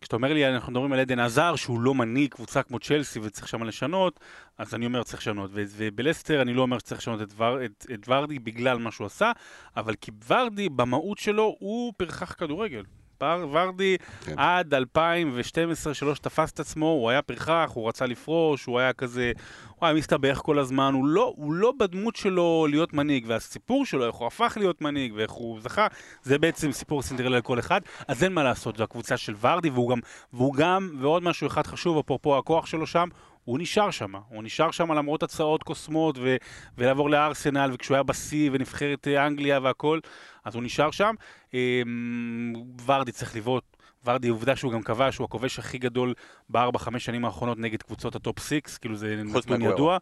כשאתה 0.00 0.16
אומר 0.16 0.32
לי, 0.32 0.48
אנחנו 0.48 0.72
מדברים 0.72 0.92
על 0.92 1.00
עדן 1.00 1.18
עזר, 1.18 1.56
שהוא 1.56 1.80
לא 1.80 1.94
מנהיג 1.94 2.30
קבוצה 2.30 2.62
כמו 2.62 2.78
צ'לסי 2.78 3.18
וצריך 3.22 3.48
שם 3.48 3.62
לשנות, 3.62 4.20
אז 4.58 4.74
אני 4.74 4.86
אומר 4.86 5.02
צריך 5.02 5.18
לשנות. 5.22 5.50
ובלסטר 5.54 6.42
אני 6.42 6.54
לא 6.54 6.62
אומר 6.62 6.78
שצריך 6.78 7.00
לשנות 7.00 7.22
את, 7.22 7.32
ור, 7.36 7.64
את, 7.64 7.86
את 7.94 8.08
ורדי 8.08 8.38
בגלל 8.38 8.78
מה 8.78 8.90
שהוא 8.90 9.06
עשה, 9.06 9.32
אבל 9.76 9.94
כי 9.94 10.10
ורדי 10.28 10.68
במהות 10.68 11.18
שלו 11.18 11.56
הוא 11.58 11.92
פרחח 11.96 12.34
כדורגל. 12.38 12.82
ורדי 13.22 13.96
כן. 14.24 14.34
עד 14.36 14.74
2012 14.74 15.94
שלוש 15.94 16.18
תפס 16.18 16.52
את 16.52 16.60
עצמו, 16.60 16.86
הוא 16.86 17.10
היה 17.10 17.22
פרחח, 17.22 17.70
הוא 17.74 17.88
רצה 17.88 18.06
לפרוש, 18.06 18.64
הוא 18.64 18.78
היה 18.78 18.92
כזה, 18.92 19.32
הוא 19.78 19.86
היה 19.86 19.94
מסתבך 19.94 20.40
כל 20.44 20.58
הזמן, 20.58 20.94
הוא 20.94 21.06
לא, 21.06 21.32
הוא 21.36 21.52
לא 21.52 21.72
בדמות 21.78 22.16
שלו 22.16 22.66
להיות 22.70 22.92
מנהיג, 22.92 23.24
והסיפור 23.28 23.86
שלו, 23.86 24.06
איך 24.06 24.14
הוא 24.14 24.26
הפך 24.26 24.56
להיות 24.60 24.80
מנהיג 24.80 25.12
ואיך 25.16 25.30
הוא 25.30 25.60
זכה, 25.60 25.86
זה 26.22 26.38
בעצם 26.38 26.72
סיפור 26.72 27.02
סינדרלה 27.02 27.38
לכל 27.38 27.58
אחד, 27.58 27.80
אז 28.08 28.24
אין 28.24 28.32
מה 28.32 28.42
לעשות, 28.42 28.76
זו 28.76 28.84
הקבוצה 28.84 29.16
של 29.16 29.34
ורדי, 29.40 29.70
והוא 29.70 29.90
גם, 29.90 29.98
והוא 30.32 30.54
גם, 30.54 30.90
ועוד 31.00 31.22
משהו 31.22 31.46
אחד 31.46 31.66
חשוב, 31.66 31.98
אפרופו 31.98 32.38
הכוח 32.38 32.66
שלו 32.66 32.86
שם, 32.86 33.08
הוא 33.48 33.58
נשאר 33.58 33.90
שם, 33.90 34.14
הוא 34.28 34.42
נשאר 34.42 34.70
שם 34.70 34.92
למרות 34.92 35.22
הצעות 35.22 35.62
קוסמות 35.62 36.18
ו- 36.18 36.36
ולעבור 36.78 37.10
לארסנל, 37.10 37.70
וכשהוא 37.74 37.94
היה 37.94 38.02
בשיא 38.02 38.50
ונבחרת 38.52 39.08
אה, 39.08 39.26
אנגליה 39.26 39.60
והכל, 39.62 40.00
אז 40.44 40.54
הוא 40.54 40.62
נשאר 40.62 40.90
שם. 40.90 41.14
אמ, 41.54 42.52
ורדי 42.86 43.12
צריך 43.12 43.36
לבעוט, 43.36 43.76
ורדי 44.04 44.28
עובדה 44.28 44.56
שהוא 44.56 44.72
גם 44.72 44.82
כבש, 44.82 45.16
הוא 45.16 45.24
הכובש 45.24 45.58
הכי 45.58 45.78
גדול 45.78 46.14
בארבע, 46.48 46.78
חמש 46.78 47.04
שנים 47.04 47.24
האחרונות 47.24 47.58
נגד 47.58 47.82
קבוצות 47.82 48.16
ה 48.16 48.22
top 48.22 48.38
six, 48.38 48.78
כאילו 48.78 48.96
זה 48.96 49.22
חוץ 49.32 49.46
נתון. 49.46 49.62
ידוע. 49.62 49.98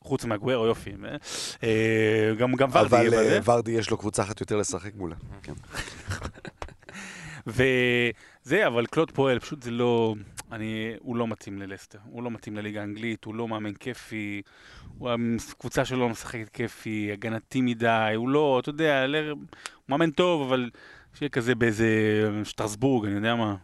חוץ 0.00 0.24
מאגוארו, 0.24 0.66
יופי. 0.66 0.90
אה, 1.62 2.32
גם, 2.38 2.54
גם 2.54 2.68
ורדי 2.72 3.08
אבל 3.08 3.14
אה. 3.14 3.38
ורדי 3.44 3.70
יש 3.70 3.90
לו 3.90 3.96
קבוצה 3.96 4.22
אחת 4.22 4.40
יותר 4.40 4.56
לשחק 4.56 4.94
מולה. 4.94 5.16
כן. 5.42 5.52
וזה, 7.46 8.66
אבל 8.66 8.86
קלוד 8.86 9.10
פואל, 9.10 9.38
פשוט 9.38 9.62
זה 9.62 9.70
לא... 9.70 10.14
אני, 10.52 10.94
הוא 11.00 11.16
לא 11.16 11.28
מתאים 11.28 11.58
ללסטר, 11.58 11.98
הוא 12.04 12.22
לא 12.22 12.30
מתאים 12.30 12.56
לליגה 12.56 12.80
האנגלית, 12.80 13.24
הוא 13.24 13.34
לא 13.34 13.48
מאמן 13.48 13.74
כיפי, 13.74 14.42
הוא, 14.98 15.10
הקבוצה 15.52 15.84
שלו 15.84 15.98
לא 15.98 16.08
משחקת 16.08 16.48
כיפי, 16.48 17.10
הגנתי 17.12 17.60
מדי, 17.60 18.12
הוא 18.16 18.28
לא, 18.28 18.58
אתה 18.62 18.68
יודע, 18.68 19.06
ל- 19.06 19.30
הוא 19.30 19.38
מאמן 19.88 20.10
טוב, 20.10 20.48
אבל 20.48 20.70
שיהיה 21.14 21.28
כזה 21.28 21.54
באיזה 21.54 21.88
שטרסבורג, 22.44 23.06
אני 23.06 23.14
יודע 23.14 23.34
מה, 23.34 23.56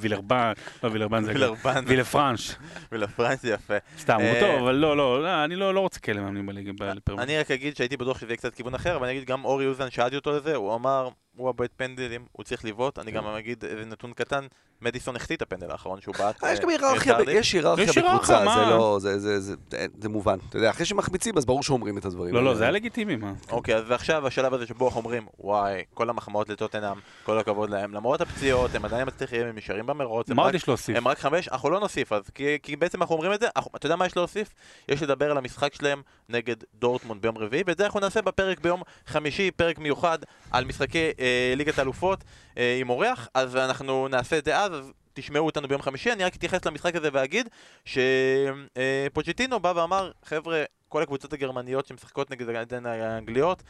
וילרבן, 0.00 0.52
לא 0.82 0.88
וילרבן 0.88 1.24
זה... 1.24 1.32
וילרבן. 1.32 1.84
וילפרנש, 1.86 2.54
ולפרנס 2.92 3.44
יפה. 3.44 3.74
סתם, 3.98 4.14
הוא 4.14 4.24
אה, 4.24 4.40
טוב, 4.40 4.62
אבל 4.62 4.74
לא, 4.74 4.96
לא, 4.96 5.22
לא, 5.22 5.44
אני 5.44 5.56
לא 5.56 5.74
לא 5.74 5.80
רוצה 5.80 6.00
כאלה 6.00 6.20
מאמנים 6.20 6.46
בליגה, 6.46 6.72
בפרמייר. 6.72 7.24
אני 7.24 7.38
רק 7.38 7.50
אגיד 7.50 7.76
שהייתי 7.76 7.96
בטוח 7.96 8.18
שזה 8.18 8.26
יהיה 8.26 8.36
קצת 8.36 8.54
כיוון 8.54 8.74
אחר, 8.74 8.96
אבל 8.96 9.06
אני 9.06 9.16
אגיד 9.16 9.28
גם 9.28 9.44
אורי 9.44 9.66
אוזן, 9.66 9.90
שאלתי 9.90 10.16
אותו 10.16 10.32
לזה, 10.32 10.54
הוא 10.54 10.74
אמר, 10.74 11.08
הוא 11.36 11.48
הבועט 11.48 11.70
פנדלים, 11.76 12.24
הוא 12.32 12.44
צריך 12.44 12.64
לבעוט, 12.64 12.98
אני 12.98 13.10
גם 13.10 13.26
אגיד 13.26 13.64
נתון 13.86 14.12
קטן, 14.12 14.46
מדיסון 14.80 15.16
החטיא 15.16 15.36
את 15.36 15.42
הפנדל 15.42 15.70
האחרון 15.70 16.00
שהוא 16.00 16.14
בעט. 16.18 16.44
אה, 16.44 16.52
יש 16.52 16.60
גם 16.60 16.68
אה, 16.70 16.74
היררכיה, 16.74 17.16
ריכרדי. 17.16 17.32
יש 17.38 17.52
היררכיה 17.52 17.86
בקבוצה? 18.02 18.38
זה 18.38 18.70
לא, 18.70 18.98
זה- 19.00 19.18
זה- 19.18 19.40
זה- 19.40 19.54
זה 20.00 20.08
מובן. 20.08 20.36
אתה 20.48 20.56
יודע, 20.58 20.70
אחרי 20.70 20.86
שמחמיצים, 20.86 21.38
אז 21.38 21.44
ברור 21.44 21.62
שאומרים 21.62 21.98
את 21.98 22.04
הדברים. 22.04 22.34
לא. 22.34 22.44
לא, 22.44 22.54
זה 22.54 22.62
היה 22.64 22.70
לגיטימי, 22.70 23.16
מה? 23.16 23.32
אוקיי, 23.50 23.76
אז 23.76 23.84
ועכשיו 23.86 24.26
השלב 24.26 24.54
הזה 24.54 24.66
שבו 24.66 24.86
אנחנו 24.86 25.00
אומרים, 25.00 25.26
וואי, 25.38 25.82
כל 25.94 26.10
המחמאות 26.10 26.48
לטוטנאם, 26.48 26.96
כל 27.24 27.38
הכבוד 27.38 27.70
להם, 27.70 27.94
למרות 27.94 28.20
הפציעות, 28.20 28.74
הם 28.74 28.84
עדיין 28.84 29.08
מצליחים, 29.08 29.46
הם 29.46 29.56
נשארים 29.56 29.86
במרוץ, 29.86 30.30
מה 30.30 30.42
עוד 30.42 30.54
יש 30.54 30.68
להוסיף? 30.68 30.96
הם 30.96 31.08
רק 31.08 31.18
חמש, 31.18 31.48
אנחנו 31.48 31.70
לא 31.70 31.80
נוסיף, 31.80 32.12
אז 32.12 32.22
כי, 32.62 32.76
בעצם 32.76 33.02
אנחנו 33.02 33.14
אומרים 33.14 33.32
את 33.32 33.40
זה, 33.40 33.48
אתה 33.76 33.86
יודע 33.86 33.96
מה 33.96 34.06
יש 34.06 34.16
להוסיף? 34.16 34.48
יש 34.88 35.02
לדבר 35.02 35.30
על 35.30 35.38
המשחק 35.38 35.74
שלהם 35.74 36.02
נגד 36.28 36.56
דורטמונד 36.74 37.22
ביום 37.22 37.38
רביעי, 37.38 37.62
ואת 37.66 37.78
זה 37.78 37.84
אנחנו 37.86 38.00
נעשה 38.00 38.22
בפרק 38.22 38.60
ביום 38.60 38.82
חמישי, 39.06 39.50
פרק 39.50 39.78
מיוחד 39.78 40.18
על 40.52 40.64
משחקי 40.64 41.10
אה, 41.20 41.54
ליגת 41.56 41.78
האלופות 41.78 42.24
אה, 42.58 42.78
עם 42.80 42.90
אורח, 42.90 43.28
אז 43.34 43.56
אנחנו 43.56 44.08
נעשה 44.08 44.38
את 44.38 44.44
זה 44.44 44.58
אז, 44.58 44.72
אז 44.72 44.92
תשמעו 45.14 45.46
אותנו 45.46 45.68
ביום 45.68 45.82
חמישי, 45.82 46.12
אני 46.12 46.24
רק 46.24 46.36
אתייחס 46.36 46.64
למשחק 46.64 46.96
הזה 46.96 47.08
ואגיד 47.12 47.48
שפוצ'טינו 47.84 49.60
בא 49.60 49.72
ואמר, 49.76 50.10
חבר'ה, 50.24 50.64
כל 50.88 51.02
הקבוצות 51.02 51.32
הגרמניות 51.32 51.86
שמשחקות 51.86 52.30
נגד 52.30 52.74
האנגליות, 52.84 53.62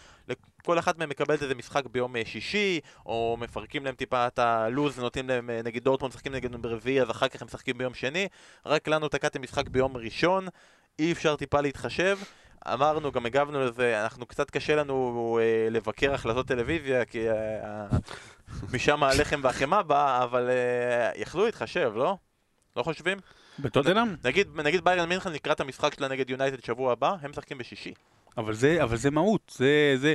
כל 0.64 0.78
אחת 0.78 0.98
מהן 0.98 1.08
מקבלת 1.08 1.42
איזה 1.42 1.54
משחק 1.54 1.86
ביום 1.86 2.16
אה, 2.16 2.22
שישי, 2.24 2.80
או 3.06 3.36
מפרקים 3.40 3.84
להם 3.84 3.94
טיפה 3.94 4.26
את 4.26 4.38
הלו"ז, 4.38 4.98
נותנים 4.98 5.28
להם, 5.28 5.50
אה, 5.50 5.60
נגיד 5.64 5.84
דורטמונד 5.84 6.14
משחקים 6.14 6.34
נגד 6.34 6.62
ברביעי, 6.62 7.02
אז 7.02 7.10
אחר 7.10 7.28
כך 7.28 7.42
הם 7.42 7.46
משחקים 7.46 7.78
ביום 7.78 7.94
שני, 7.94 8.28
רק 8.66 8.88
לנו 8.88 9.08
תקעתם 9.08 9.42
משחק 9.42 9.68
ביום 9.68 9.96
ראשון, 9.96 10.46
אי 10.98 11.12
אפשר 11.12 11.36
טיפה 11.36 11.60
להתחשב. 11.60 12.18
אמרנו, 12.66 13.12
גם 13.12 13.27
הגבנו 13.27 13.64
לזה, 13.64 14.03
אנחנו 14.03 14.27
קצת 14.27 14.51
קשה 14.51 14.77
לנו 14.77 15.38
אה, 15.42 15.70
לבקר 15.70 16.14
החלטות 16.14 16.46
טלוויזיה, 16.48 17.05
כי 17.05 17.31
אה, 17.31 17.87
משם 18.72 19.03
הלחם 19.03 19.40
והחמאה 19.42 19.83
בא, 19.83 20.25
אבל 20.25 20.48
אה, 20.51 21.11
יכלו 21.20 21.44
להתחשב, 21.44 21.92
לא? 21.94 22.16
לא 22.77 22.83
חושבים? 22.83 23.18
בטוטנאם? 23.59 24.09
נגיד, 24.25 24.48
נגיד 24.61 24.85
ביירן 24.85 25.09
מינכן 25.09 25.33
לקראת 25.33 25.61
המשחק 25.61 25.94
שלה 25.94 26.09
נגד 26.09 26.31
יונייטד 26.31 26.64
שבוע 26.64 26.92
הבא, 26.92 27.14
הם 27.22 27.31
משחקים 27.31 27.59
בשישי. 27.59 27.92
אבל 28.38 28.55
זה, 28.55 28.83
אבל 28.83 28.96
זה 28.96 29.11
מהות, 29.11 29.53
זה, 29.57 29.94
זה 29.96 30.14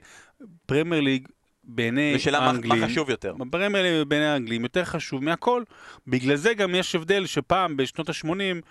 פרמייר 0.65 1.01
ליג 1.01 1.27
בעיני 1.63 2.13
ושאלה 2.15 2.39
מה- 2.39 2.45
האנגלים. 2.47 2.81
מה 2.81 2.87
חשוב 2.87 3.09
יותר. 3.09 3.33
פרמייר 3.51 3.83
ליג 3.99 4.07
בעיני 4.07 4.25
האנגלים 4.25 4.63
יותר 4.63 4.85
חשוב 4.85 5.23
מהכל. 5.23 5.63
בגלל 6.07 6.35
זה 6.35 6.53
גם 6.53 6.75
יש 6.75 6.95
הבדל 6.95 7.25
שפעם 7.25 7.77
בשנות 7.77 8.09
ה-80 8.09 8.61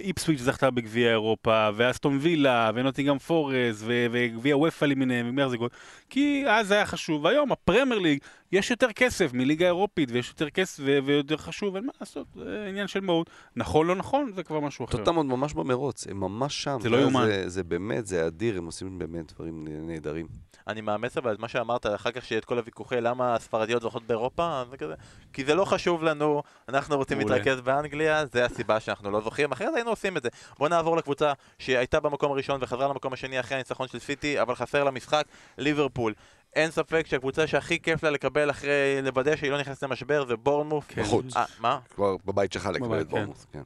איפסוויץ' 0.00 0.40
זכתה 0.40 0.70
בגביע 0.70 1.10
אירופה, 1.10 1.68
ואסטון 1.74 2.18
וילה, 2.20 2.70
ונוטינגהאם 2.74 3.18
פורסט, 3.18 3.82
וגביע 3.86 4.56
אופ"א 4.56 4.84
למיניהם, 4.84 5.28
וגמר 5.28 5.48
זה 5.48 5.56
גול. 5.56 5.68
כי 6.10 6.44
אז 6.48 6.70
היה 6.70 6.86
חשוב. 6.86 7.24
והיום 7.24 7.52
הפרמייר 7.52 7.98
ליג, 7.98 8.18
יש 8.52 8.70
יותר 8.70 8.92
כסף 8.92 9.30
מליגה 9.32 9.66
אירופית, 9.66 10.10
ויש 10.12 10.28
יותר 10.28 10.50
כסף 10.50 10.82
ו- 10.86 10.98
ויותר 11.04 11.36
חשוב, 11.36 11.76
אין 11.76 11.86
מה 11.86 11.92
לעשות, 12.00 12.26
זה 12.34 12.66
עניין 12.68 12.86
של 12.86 13.00
מהות. 13.00 13.30
נכון, 13.56 13.86
לא 13.86 13.94
נכון, 13.94 14.32
זה 14.34 14.42
כבר 14.42 14.60
משהו 14.60 14.84
אחר. 14.84 14.96
טוטנאם 14.96 15.16
עוד 15.16 15.26
ממש 15.26 15.52
במרוץ, 15.54 16.06
הם 16.06 16.20
ממש 16.20 16.62
שם. 16.62 16.78
זה 16.82 16.90
לא 16.90 16.96
יאומן. 16.96 17.26
זה- 17.26 17.48
זה 17.48 17.62
באמת, 17.62 18.06
זה 18.06 18.26
אדיר, 18.26 18.58
הם 18.58 18.66
עושים 18.66 18.98
באמת 18.98 19.32
דברים 19.32 19.64
נהדרים. 19.68 20.26
אני 20.68 20.80
מאמץ 20.80 21.16
אבל 21.16 21.32
את 21.34 21.38
מה 21.38 21.48
שאמרת, 21.48 21.86
אחר 21.86 22.10
כך 22.10 22.24
שיהיה 22.24 22.38
את 22.38 22.44
כל 22.44 22.58
הוויכוחי 22.58 23.00
למה 23.00 23.34
הספרדיות 23.34 23.82
זוכות 23.82 24.06
באירופה, 24.06 24.62
זה 24.70 24.76
כזה, 24.76 24.94
כי 25.32 25.44
זה 25.44 25.54
לא 25.54 25.64
חשוב 25.64 26.02
לנו, 26.02 26.42
אנחנו 26.68 26.96
רוצים. 26.96 27.18
להתרכז 27.18 27.60
באנגליה, 27.60 28.26
זה 28.26 28.44
הסיבה 28.44 28.80
שאנחנו 28.80 29.10
לא 29.10 29.20
זוכים, 29.20 29.52
אחרת 29.52 29.74
היינו 29.74 29.90
עושים 29.90 30.16
את 30.16 30.22
זה. 30.22 30.28
בואו 30.58 30.68
נעבור 30.70 30.96
לקבוצה 30.96 31.32
שהייתה 31.58 32.00
במקום 32.00 32.32
הראשון 32.32 32.60
וחזרה 32.62 32.88
למקום 32.88 33.12
השני 33.12 33.40
אחרי 33.40 33.54
הניצחון 33.54 33.88
של 33.88 33.98
סיטי, 33.98 34.40
אבל 34.42 34.54
חסר 34.54 34.84
לה 34.84 34.90
משחק, 34.90 35.24
ליברפול. 35.58 36.12
אין 36.56 36.70
ספק 36.70 37.06
שהקבוצה 37.06 37.46
שהכי 37.46 37.80
כיף 37.80 38.02
לה 38.02 38.10
לקבל 38.10 38.50
אחרי, 38.50 39.02
לוודא 39.02 39.36
שהיא 39.36 39.50
לא 39.50 39.60
נכנסת 39.60 39.82
למשבר 39.82 40.26
זה 40.26 40.36
בורנמוף. 40.36 40.84
כן. 40.88 41.02
בחוץ. 41.02 41.36
אה, 41.36 41.44
מה? 41.60 41.78
כבר 41.94 42.16
בבית 42.24 42.52
שלך 42.52 42.66
לקבל 42.66 42.86
בבית, 42.86 43.00
את 43.00 43.08
בורנמוס, 43.08 43.46
כן. 43.52 43.62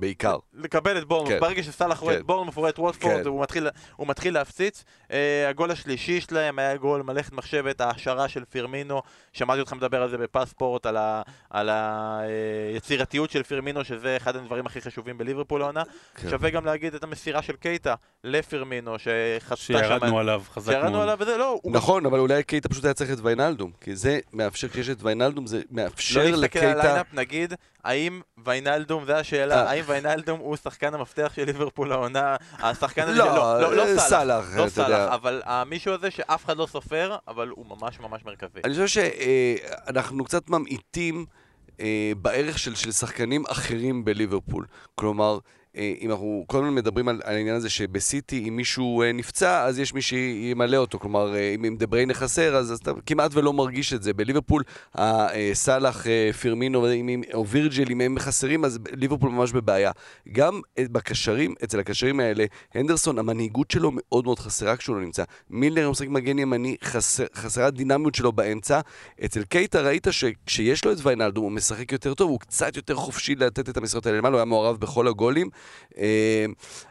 בעיקר. 0.00 0.36
לקבל 0.54 0.98
את 0.98 1.04
בורנמות', 1.04 1.32
כן. 1.34 1.40
ברגע 1.40 1.62
שסאלח 1.62 1.98
רואה 1.98 2.14
כן. 2.14 2.20
את 2.20 2.26
בורנמות', 2.26 2.56
הוא 2.56 2.62
רואה 2.62 2.70
את 2.70 2.78
ווטפורד, 2.78 3.22
כן. 3.22 3.26
הוא 3.28 3.42
מתחיל- 3.42 3.68
הוא 3.96 4.06
מתחיל 4.08 4.34
להפציץ. 4.34 4.84
אה, 5.12 5.48
הגול 5.48 5.70
השלישי 5.70 6.20
שלהם 6.20 6.58
היה 6.58 6.76
גול 6.76 7.02
מלאכת 7.02 7.32
מחשבת, 7.32 7.80
ההשערה 7.80 8.28
של 8.28 8.44
פירמינו, 8.44 9.02
שמעתי 9.32 9.60
אותך 9.60 9.72
מדבר 9.72 10.02
על 10.02 10.08
זה 10.10 10.18
בפספורט, 10.18 10.86
על 10.86 10.96
ה- 10.96 11.22
על 11.50 11.68
היצירתיות 12.72 13.30
של 13.30 13.42
פירמינו, 13.42 13.84
שזה 13.84 14.16
אחד 14.16 14.36
הדברים 14.36 14.66
הכי 14.66 14.80
חשובים 14.80 15.18
בליברפול 15.18 15.62
העונה. 15.62 15.82
כן. 16.14 16.30
שווה 16.30 16.50
גם 16.50 16.64
להגיד 16.66 16.94
את 16.94 17.04
המסירה 17.04 17.42
של 17.42 17.52
קייטה 17.56 17.94
לפירמינו, 18.24 18.96
שחצתה 18.98 19.56
שם... 19.56 19.78
שירדנו 19.78 20.18
עליו, 20.18 20.42
חזק 20.52 20.72
מאוד. 20.72 20.80
שירדנו 20.82 21.02
עליו 21.02 21.16
וזה, 21.20 21.36
לא, 21.36 21.58
הוא 21.62 21.72
נכון, 21.72 22.06
אבל 22.06 22.18
אולי 22.18 22.42
קייטה 22.42 22.68
פשוט 22.68 22.84
היה 22.84 22.94
צריך 22.94 23.10
את 23.12 23.18
ויינלדום, 23.22 23.70
כי 23.80 23.96
זה 23.96 24.18
מאפשר, 24.32 24.68
כשיש 24.68 24.88
את 24.88 25.02
ויינלדום, 25.02 25.46
זה 25.46 25.62
מאפשר 25.70 26.20
לא 26.20 26.24
להסתכל 26.26 26.36
על 26.38 26.44
לקייטה... 26.44 26.80
ה 26.80 26.83
lineup, 26.83 27.06
נגיד, 27.12 27.54
האם 27.84 28.20
ויינלדום, 28.44 29.04
זו 29.04 29.12
השאלה, 29.12 29.64
אה. 29.64 29.70
האם 29.70 29.84
ויינלדום 29.86 30.40
הוא 30.40 30.56
שחקן 30.56 30.94
המפתח 30.94 31.32
של 31.34 31.44
ליברפול 31.44 31.92
העונה, 31.92 32.36
השחקן 32.58 33.02
הזה 33.02 33.18
לא, 33.18 33.26
לא, 33.26 33.60
לא, 33.60 33.76
לא 33.76 33.82
אה, 33.82 33.98
סאלח, 33.98 34.56
לא. 34.56 34.68
סאלח, 34.68 35.12
אבל 35.12 35.42
המישהו 35.44 35.92
הזה 35.94 36.10
שאף 36.10 36.44
אחד 36.44 36.56
לא 36.56 36.66
סופר, 36.66 37.16
אבל 37.28 37.48
הוא 37.48 37.66
ממש 37.66 38.00
ממש 38.00 38.24
מרכזי. 38.24 38.60
אני 38.64 38.72
חושב 38.72 38.86
שאנחנו 38.86 40.24
קצת 40.24 40.50
ממעיטים 40.50 41.26
אה, 41.80 42.12
בערך 42.22 42.58
של, 42.58 42.74
שחקנים 42.74 43.44
אחרים 43.48 44.04
בליברפול. 44.04 44.66
כלומר, 44.94 45.38
אם 45.76 46.10
אנחנו 46.10 46.44
כל 46.46 46.58
הזמן 46.58 46.74
מדברים 46.74 47.08
על, 47.08 47.20
על 47.24 47.34
העניין 47.34 47.56
הזה 47.56 47.70
שבסיטי, 47.70 48.48
אם 48.48 48.56
מישהו 48.56 49.02
אה, 49.02 49.12
נפצע, 49.12 49.64
אז 49.64 49.78
יש 49.78 49.94
מי 49.94 50.02
שימלא 50.02 50.76
אותו. 50.76 50.98
כלומר, 50.98 51.34
אה, 51.34 51.54
אם, 51.54 51.64
אם 51.64 51.76
דה 51.76 52.14
חסר, 52.14 52.56
אז, 52.56 52.72
אז 52.72 52.78
אתה 52.78 52.92
כמעט 53.06 53.30
ולא 53.34 53.52
מרגיש 53.52 53.92
את 53.92 54.02
זה. 54.02 54.12
בליברפול, 54.12 54.62
אה, 54.98 55.50
סאלח, 55.52 56.06
אה, 56.06 56.30
פירמינו 56.40 56.86
או 57.34 57.46
וירג'ל, 57.46 57.84
אם 57.90 58.00
הם 58.00 58.18
חסרים, 58.18 58.64
אז 58.64 58.78
ליברפול 58.92 59.30
ממש 59.30 59.52
בבעיה. 59.52 59.90
גם 60.32 60.60
אה, 60.78 60.84
בקשרים, 60.92 61.54
אצל 61.64 61.80
הקשרים 61.80 62.20
האלה, 62.20 62.44
הנדרסון, 62.74 63.18
המנהיגות 63.18 63.70
שלו 63.70 63.90
מאוד 63.94 64.24
מאוד 64.24 64.38
חסרה 64.38 64.76
כשהוא 64.76 64.96
לא 64.96 65.02
נמצא. 65.02 65.24
מילנר 65.50 65.90
משחק 65.90 66.08
מגן 66.08 66.38
ימני, 66.38 66.76
חסר, 66.84 67.24
חסרה 67.34 67.66
הדינמיות 67.66 68.14
שלו 68.14 68.32
באמצע. 68.32 68.80
אצל 69.24 69.42
קייטה 69.42 69.80
ראית 69.80 70.06
שכשיש 70.10 70.84
לו 70.84 70.92
את 70.92 70.98
ויינלדום 71.02 71.44
הוא 71.44 71.52
משחק 71.52 71.92
יותר 71.92 72.14
טוב, 72.14 72.30
הוא 72.30 72.40
קצת 72.40 72.76
יותר 72.76 72.94
חופשי 72.94 73.34
לתת 73.34 73.68
את 73.68 73.76
המסירות 73.76 74.06
האלה 74.06 74.18
למעלה, 74.18 74.32
הוא 74.32 74.38
היה 74.38 74.44
מעורב 74.44 74.76
בכל 74.76 75.08
הגולים. 75.08 75.50
אה, 75.98 76.46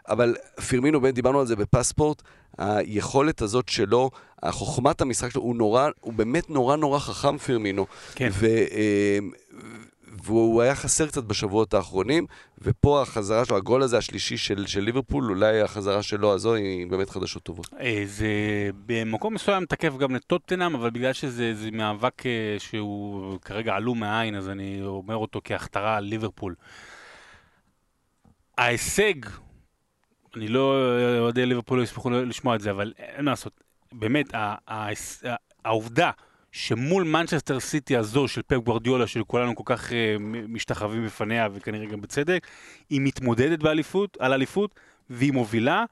אבל 0.10 0.36
פירמינו, 0.68 1.02
באמת 1.02 1.16
דיברנו 1.16 1.40
על 1.40 1.48
זה 1.48 1.56
בפספורט, 1.56 2.22
היכולת 2.58 3.42
הזאת 3.42 3.70
שלו, 3.70 4.10
חוכמת 4.46 5.02
המשחק 5.02 5.30
שלו, 5.30 5.42
הוא 5.42 5.56
נורא, 5.56 5.90
הוא 6.02 6.14
באמת 6.14 6.50
נורא 6.50 6.76
נורא 6.76 7.00
חכם 7.00 7.38
פירמינו. 7.38 7.86
כן. 8.16 8.30
ו, 8.32 8.46
אה, 8.46 9.20
והוא 10.24 10.62
היה 10.62 10.76
חסר 10.76 11.08
קצת 11.08 11.24
בשבועות 11.24 11.74
האחרונים, 11.74 12.26
ופה 12.62 13.02
החזרה 13.02 13.46
שלו, 13.46 13.58
הגול 13.58 13.82
הזה 13.84 13.98
השלישי 13.98 14.38
של, 14.38 14.68
של 14.68 14.82
ליברפול, 14.82 15.30
אולי 15.30 15.62
החזרה 15.62 16.04
שלו 16.04 16.34
הזו 16.34 16.54
היא 16.54 16.88
באמת 16.88 17.10
חדשות 17.10 17.44
טובות. 17.44 17.68
אה, 17.80 18.04
זה 18.06 18.28
במקום 18.86 19.34
מסוים 19.34 19.66
תקף 19.66 19.98
גם 19.98 20.16
לטוטנאם, 20.16 20.76
אבל 20.76 20.90
בגלל 20.90 21.14
שזה 21.14 21.54
זה 21.54 21.72
מאבק 21.72 22.24
שהוא 22.58 23.38
כרגע 23.40 23.76
עלום 23.76 24.00
מהעין, 24.00 24.36
אז 24.36 24.50
אני 24.50 24.82
אומר 24.84 25.16
אותו 25.16 25.42
כהכתרה 25.44 25.98
על 25.98 26.04
ליברפול. 26.04 26.56
ההישג, 28.60 29.14
אני 30.36 30.48
לא 30.48 30.74
יודע 31.18 31.46
ליברפול 31.46 31.78
לא 31.78 31.84
ישמחו 31.84 32.10
לשמוע 32.10 32.56
את 32.56 32.62
זה, 32.62 32.72
אבל 32.72 32.94
אין 32.98 33.26
מה 33.26 33.32
לעשות. 33.32 33.62
באמת, 33.92 34.34
העובדה 35.66 36.12
שמול 36.52 37.04
מנצ'סטר 37.04 37.60
סיטי 37.60 37.98
הזו 37.98 38.28
של 38.28 38.42
פפ 38.42 38.58
גוורדיולה, 38.58 39.08
שכולנו 39.08 39.56
כל 39.56 39.64
כך 39.66 39.90
uh, 39.90 39.94
משתחווים 40.48 41.06
בפניה, 41.06 41.48
וכנראה 41.54 41.86
גם 41.86 42.02
בצדק, 42.02 42.48
היא 42.90 43.02
מתמודדת 43.02 43.60
באליפות, 43.60 44.18
על 44.20 44.34
אליפות, 44.34 44.76
והיא 45.10 45.34
מובילה. 45.34 45.86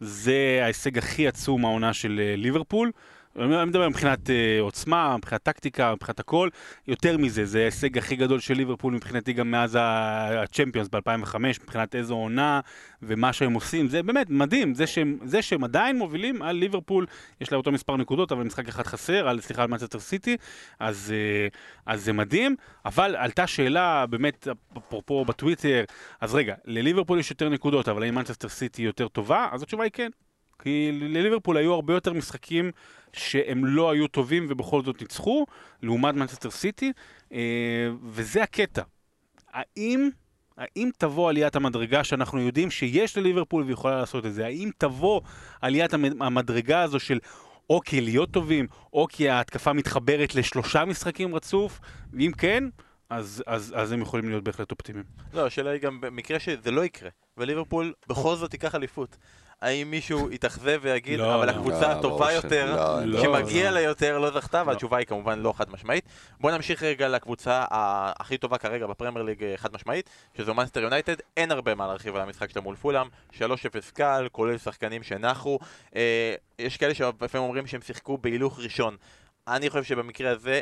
זה 0.00 0.60
ההישג 0.62 0.98
הכי 0.98 1.28
עצום 1.28 1.64
העונה 1.64 1.92
של 1.92 2.20
uh, 2.20 2.40
ליברפול. 2.40 2.92
אני 3.38 3.64
מדבר 3.64 3.88
מבחינת 3.88 4.26
uh, 4.26 4.30
עוצמה, 4.60 5.16
מבחינת 5.16 5.42
טקטיקה, 5.42 5.92
מבחינת 5.94 6.20
הכל. 6.20 6.48
יותר 6.88 7.18
מזה, 7.18 7.44
זה 7.44 7.60
ההישג 7.62 7.98
הכי 7.98 8.16
גדול 8.16 8.40
של 8.40 8.54
ליברפול 8.54 8.94
מבחינתי 8.94 9.32
גם 9.32 9.50
מאז 9.50 9.78
הצ'מפיונס 9.80 10.88
ב-2005, 10.88 11.36
מבחינת 11.38 11.94
איזו 11.94 12.14
עונה 12.14 12.60
ומה 13.02 13.32
שהם 13.32 13.54
עושים. 13.54 13.88
זה 13.88 14.02
באמת 14.02 14.30
מדהים, 14.30 14.74
זה 14.74 14.86
שהם, 14.86 15.18
זה 15.24 15.42
שהם 15.42 15.64
עדיין 15.64 15.98
מובילים 15.98 16.42
על 16.42 16.56
ליברפול, 16.56 17.06
יש 17.40 17.52
לה 17.52 17.58
אותו 17.58 17.72
מספר 17.72 17.96
נקודות, 17.96 18.32
אבל 18.32 18.42
משחק 18.42 18.68
אחד 18.68 18.86
חסר, 18.86 19.28
על, 19.28 19.40
סליחה, 19.40 19.62
על 19.62 19.68
מנצ'סטר 19.68 19.98
סיטי, 19.98 20.36
אז, 20.80 21.12
uh, 21.52 21.56
אז 21.86 22.04
זה 22.04 22.12
מדהים. 22.12 22.56
אבל 22.84 23.16
עלתה 23.16 23.46
שאלה, 23.46 24.06
באמת, 24.06 24.48
אפרופו 24.78 25.24
בטוויטר, 25.24 25.84
אז 26.20 26.34
רגע, 26.34 26.54
לליברפול 26.64 27.18
יש 27.18 27.30
יותר 27.30 27.48
נקודות, 27.48 27.88
אבל 27.88 28.02
האם 28.02 28.14
מנצ'סטר 28.14 28.48
סיטי 28.48 28.82
יותר 28.82 29.08
טובה? 29.08 29.48
אז 29.52 29.62
התשובה 29.62 29.84
היא 29.84 29.92
כן. 29.92 30.10
כי 30.58 30.90
לליברפול 30.92 31.56
היו 31.56 31.74
הרבה 31.74 31.94
יותר 31.94 32.12
משחקים 32.12 32.70
שהם 33.12 33.64
לא 33.64 33.90
היו 33.90 34.08
טובים 34.08 34.46
ובכל 34.48 34.82
זאת 34.82 35.02
ניצחו, 35.02 35.46
לעומת 35.82 36.14
מנצ'סטר 36.14 36.50
סיטי, 36.50 36.92
אה, 37.32 37.38
וזה 38.04 38.42
הקטע. 38.42 38.82
האם, 39.52 40.08
האם 40.58 40.90
תבוא 40.98 41.30
עליית 41.30 41.56
המדרגה 41.56 42.04
שאנחנו 42.04 42.40
יודעים 42.40 42.70
שיש 42.70 43.16
לליברפול 43.16 43.62
והיא 43.62 43.72
יכולה 43.72 43.96
לעשות 43.96 44.26
את 44.26 44.34
זה? 44.34 44.44
האם 44.44 44.70
תבוא 44.78 45.20
עליית 45.60 45.94
המדרגה 45.94 46.82
הזו 46.82 47.00
של 47.00 47.18
או 47.70 47.80
כי 47.80 48.00
להיות 48.00 48.30
טובים, 48.30 48.66
או 48.92 49.06
כי 49.10 49.28
ההתקפה 49.28 49.72
מתחברת 49.72 50.34
לשלושה 50.34 50.84
משחקים 50.84 51.34
רצוף? 51.34 51.80
ואם 52.12 52.32
כן, 52.38 52.64
אז, 53.10 53.42
אז, 53.46 53.74
אז 53.76 53.92
הם 53.92 54.02
יכולים 54.02 54.28
להיות 54.28 54.44
בהחלט 54.44 54.70
אופטימיים. 54.70 55.04
לא, 55.34 55.46
השאלה 55.46 55.70
היא 55.70 55.80
גם 55.80 56.00
במקרה 56.00 56.38
שזה 56.38 56.70
לא 56.70 56.84
יקרה, 56.84 57.10
וליברפול 57.36 57.92
בכל 58.08 58.36
זאת 58.36 58.52
ייקח 58.52 58.74
אליפות. 58.74 59.16
האם 59.64 59.90
מישהו 59.90 60.30
יתאכזב 60.30 60.80
ויגיד, 60.82 61.18
לא, 61.18 61.34
אבל 61.34 61.46
לא. 61.46 61.50
הקבוצה 61.50 61.80
לא, 61.80 61.86
הטובה 61.86 62.32
יותר, 62.32 62.76
לא, 63.04 63.22
שמגיע 63.22 63.70
לה 63.70 63.80
יותר, 63.80 64.18
לא 64.18 64.30
זכתה, 64.30 64.62
והתשובה 64.66 64.96
היא 64.96 65.06
כמובן 65.06 65.38
לא 65.38 65.52
חד 65.56 65.70
משמעית. 65.70 66.04
בואו 66.40 66.54
נמשיך 66.54 66.82
רגע 66.82 67.08
לקבוצה 67.08 67.64
הכי 67.70 68.38
טובה 68.38 68.58
כרגע 68.58 68.86
בפרמייר 68.86 69.24
ליג 69.24 69.44
אה, 69.44 69.54
חד 69.56 69.74
משמעית, 69.74 70.10
שזו 70.36 70.54
מנסטר 70.54 70.80
יונייטד, 70.80 71.16
אין 71.36 71.50
הרבה 71.50 71.74
מה 71.74 71.86
להרחיב 71.86 72.16
על 72.16 72.22
המשחק 72.22 72.50
שלה 72.50 72.62
מול 72.62 72.76
פולאם, 72.76 73.06
3-0 73.32 73.40
קל, 73.92 74.28
כולל 74.32 74.58
שחקנים 74.58 75.02
שנחו. 75.02 75.58
אה, 75.96 76.34
יש 76.58 76.76
כאלה 76.76 76.94
שלפעמים 76.94 77.46
אומרים 77.46 77.66
שהם 77.66 77.80
שיחקו 77.80 78.18
בהילוך 78.18 78.60
ראשון. 78.60 78.96
אני 79.48 79.70
חושב 79.70 79.84
שבמקרה 79.84 80.30
הזה 80.30 80.60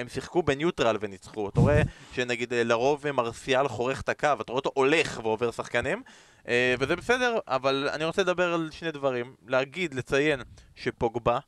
הם 0.00 0.08
שיחקו 0.08 0.42
בניוטרל 0.42 0.96
וניצחו. 1.00 1.48
אתה 1.48 1.60
רואה 1.60 1.82
שנגיד 2.12 2.52
אה, 2.52 2.64
לרוב 2.64 3.10
מרסיאל 3.12 3.68
חורך 3.68 4.00
את 4.00 4.08
הקו, 4.08 4.26
אתה 4.26 4.52
רואה 4.52 4.58
אותו 4.58 4.70
הולך 4.74 5.20
ועובר 5.22 5.50
שחקנים, 5.50 6.02
אה, 6.48 6.74
וזה 6.78 6.96
בסדר, 6.96 7.38
אבל 7.48 7.88
אני 7.92 8.04
רוצה 8.04 8.22
לדבר 8.22 8.54
על 8.54 8.68
שני 8.72 8.92
דברים. 8.92 9.34
להגיד, 9.46 9.94
לציין, 9.94 10.40
שפוגבה, 10.74 11.38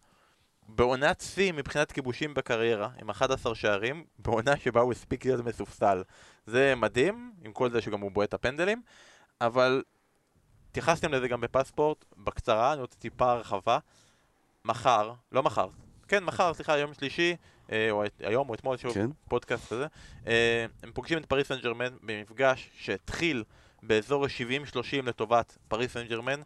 בעונת 0.68 1.20
שיא 1.20 1.52
מבחינת 1.52 1.92
כיבושים 1.92 2.34
בקריירה, 2.34 2.88
עם 3.00 3.10
11 3.10 3.54
שערים, 3.54 4.04
בעונה 4.18 4.56
שבה 4.56 4.80
הוא 4.80 4.92
הספיק 4.92 5.24
להיות 5.24 5.44
מסופסל. 5.44 6.02
זה 6.46 6.74
מדהים, 6.76 7.32
עם 7.44 7.52
כל 7.52 7.70
זה 7.70 7.80
שגם 7.80 8.00
הוא 8.00 8.10
בועט 8.10 8.34
הפנדלים, 8.34 8.82
אבל 9.40 9.82
התייחסתם 10.70 11.12
לזה 11.12 11.28
גם 11.28 11.40
בפספורט, 11.40 12.04
בקצרה, 12.16 12.72
אני 12.72 12.80
רוצה 12.80 12.96
טיפה 12.98 13.32
הרחבה. 13.32 13.78
מחר, 14.64 15.12
לא 15.32 15.42
מחר, 15.42 15.68
כן, 16.08 16.24
מחר, 16.24 16.54
סליחה, 16.54 16.78
יום 16.78 16.94
שלישי, 16.94 17.36
או 17.90 18.02
היום 18.20 18.48
או 18.48 18.54
אתמול, 18.54 18.76
שוב, 18.76 18.94
כן. 18.94 19.06
פודקאסט 19.28 19.72
כזה, 19.72 19.86
אה, 20.26 20.66
הם 20.82 20.92
פוגשים 20.94 21.18
את 21.18 21.26
פריס 21.26 21.48
סן 21.48 21.58
ג'רמן 21.58 21.88
במפגש 22.02 22.70
שהתחיל 22.78 23.44
באזור 23.82 24.24
ה-70-30 24.24 25.02
לטובת 25.02 25.58
פריס 25.68 25.92
סן 25.92 26.06
ג'רמן, 26.06 26.40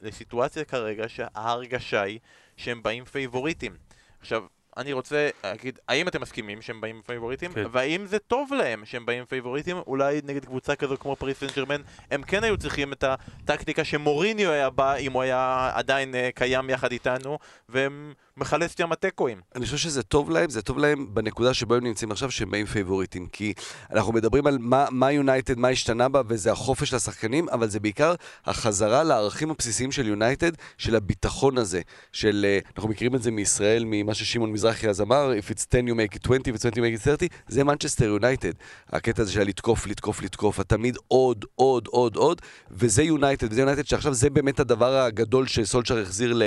לסיטואציה 0.00 0.64
כרגע 0.64 1.08
שההרגשה 1.08 2.02
היא 2.02 2.18
שהם 2.56 2.82
באים 2.82 3.04
פייבוריטים. 3.04 3.76
עכשיו, 4.20 4.44
אני 4.78 4.92
רוצה 4.92 5.28
להגיד, 5.44 5.78
האם 5.88 6.08
אתם 6.08 6.20
מסכימים 6.20 6.62
שהם 6.62 6.80
באים 6.80 7.02
פייבוריטים? 7.06 7.52
כן. 7.52 7.64
והאם 7.72 8.06
זה 8.06 8.18
טוב 8.18 8.52
להם 8.52 8.84
שהם 8.84 9.06
באים 9.06 9.24
פייבוריטים? 9.24 9.76
אולי 9.86 10.20
נגד 10.24 10.44
קבוצה 10.44 10.76
כזו 10.76 10.96
כמו 10.96 11.16
פריס 11.16 11.40
סן 11.40 11.46
ג'רמן, 11.56 11.80
הם 12.10 12.22
כן 12.22 12.44
היו 12.44 12.56
צריכים 12.56 12.92
את 12.92 13.04
הטקטיקה 13.04 13.84
שמוריניו 13.84 14.50
היה 14.50 14.70
בא, 14.70 14.96
אם 14.96 15.12
הוא 15.12 15.22
היה 15.22 15.70
עדיין 15.74 16.14
uh, 16.14 16.16
קיים 16.34 16.70
יחד 16.70 16.92
איתנו, 16.92 17.38
והם 17.68 18.12
מחלצים 18.38 18.92
תיקואים. 18.92 19.40
אני 19.56 19.64
חושב 19.64 19.76
שזה 19.76 20.02
טוב 20.02 20.30
להם, 20.30 20.50
זה 20.50 20.62
טוב 20.62 20.78
להם 20.78 21.06
בנקודה 21.14 21.54
שבה 21.54 21.76
הם 21.76 21.84
נמצאים 21.84 22.10
עכשיו, 22.10 22.30
שהם 22.30 22.50
באים 22.50 22.66
פייבוריטים. 22.66 23.26
כי 23.26 23.52
אנחנו 23.92 24.12
מדברים 24.12 24.46
על 24.46 24.58
מה 24.90 25.12
יונייטד, 25.12 25.58
מה 25.58 25.68
השתנה 25.68 26.08
בה, 26.08 26.22
וזה 26.28 26.52
החופש 26.52 26.94
לשחקנים, 26.94 27.48
אבל 27.48 27.68
זה 27.68 27.80
בעיקר 27.80 28.14
החזרה 28.46 29.02
לערכים 29.02 29.50
הבסיסיים 29.50 29.92
של 29.92 30.06
יונייטד, 30.06 30.52
של 30.78 30.96
הביטחון 30.96 31.58
הזה, 31.58 31.80
של, 32.12 32.46
אה, 32.48 32.58
אנחנו 32.76 32.88
מכירים 32.88 33.14
את 33.14 33.22
זה 33.22 33.30
מישראל, 33.30 33.82
ממה 33.86 34.14
ששמעון 34.14 34.52
מזרחי 34.52 34.88
אז 34.88 35.00
אמר, 35.00 35.32
If 35.38 35.50
it's 35.50 35.66
10 35.70 35.88
you 35.88 35.94
make 35.94 36.14
it 36.16 36.22
20, 36.22 36.42
if 36.46 36.56
it's 36.56 36.64
20 36.64 36.72
you 36.74 36.80
make 36.80 37.00
it 37.00 37.04
30, 37.04 37.28
זה 37.48 37.64
מנצ'סטר 37.64 38.04
יונייטד. 38.04 38.52
הקטע 38.88 39.22
הזה 39.22 39.32
של 39.32 39.40
לתקוף, 39.40 39.86
לתקוף, 39.86 40.22
לתקוף, 40.22 40.60
תמיד 40.60 40.96
עוד, 41.08 41.44
עוד, 41.54 41.86
עוד, 41.86 42.16
עוד, 42.16 42.42
וזה 42.70 43.02
יונייטד, 43.02 43.52
וזה 43.52 43.60
יונייטד 43.60 43.86
שעכשיו 43.86 44.14
זה 44.14 44.30
באמת 44.30 44.60
הדבר 44.60 44.96
הגדול 44.96 45.46
שסולצ'ר 45.46 45.98
החזיר 45.98 46.42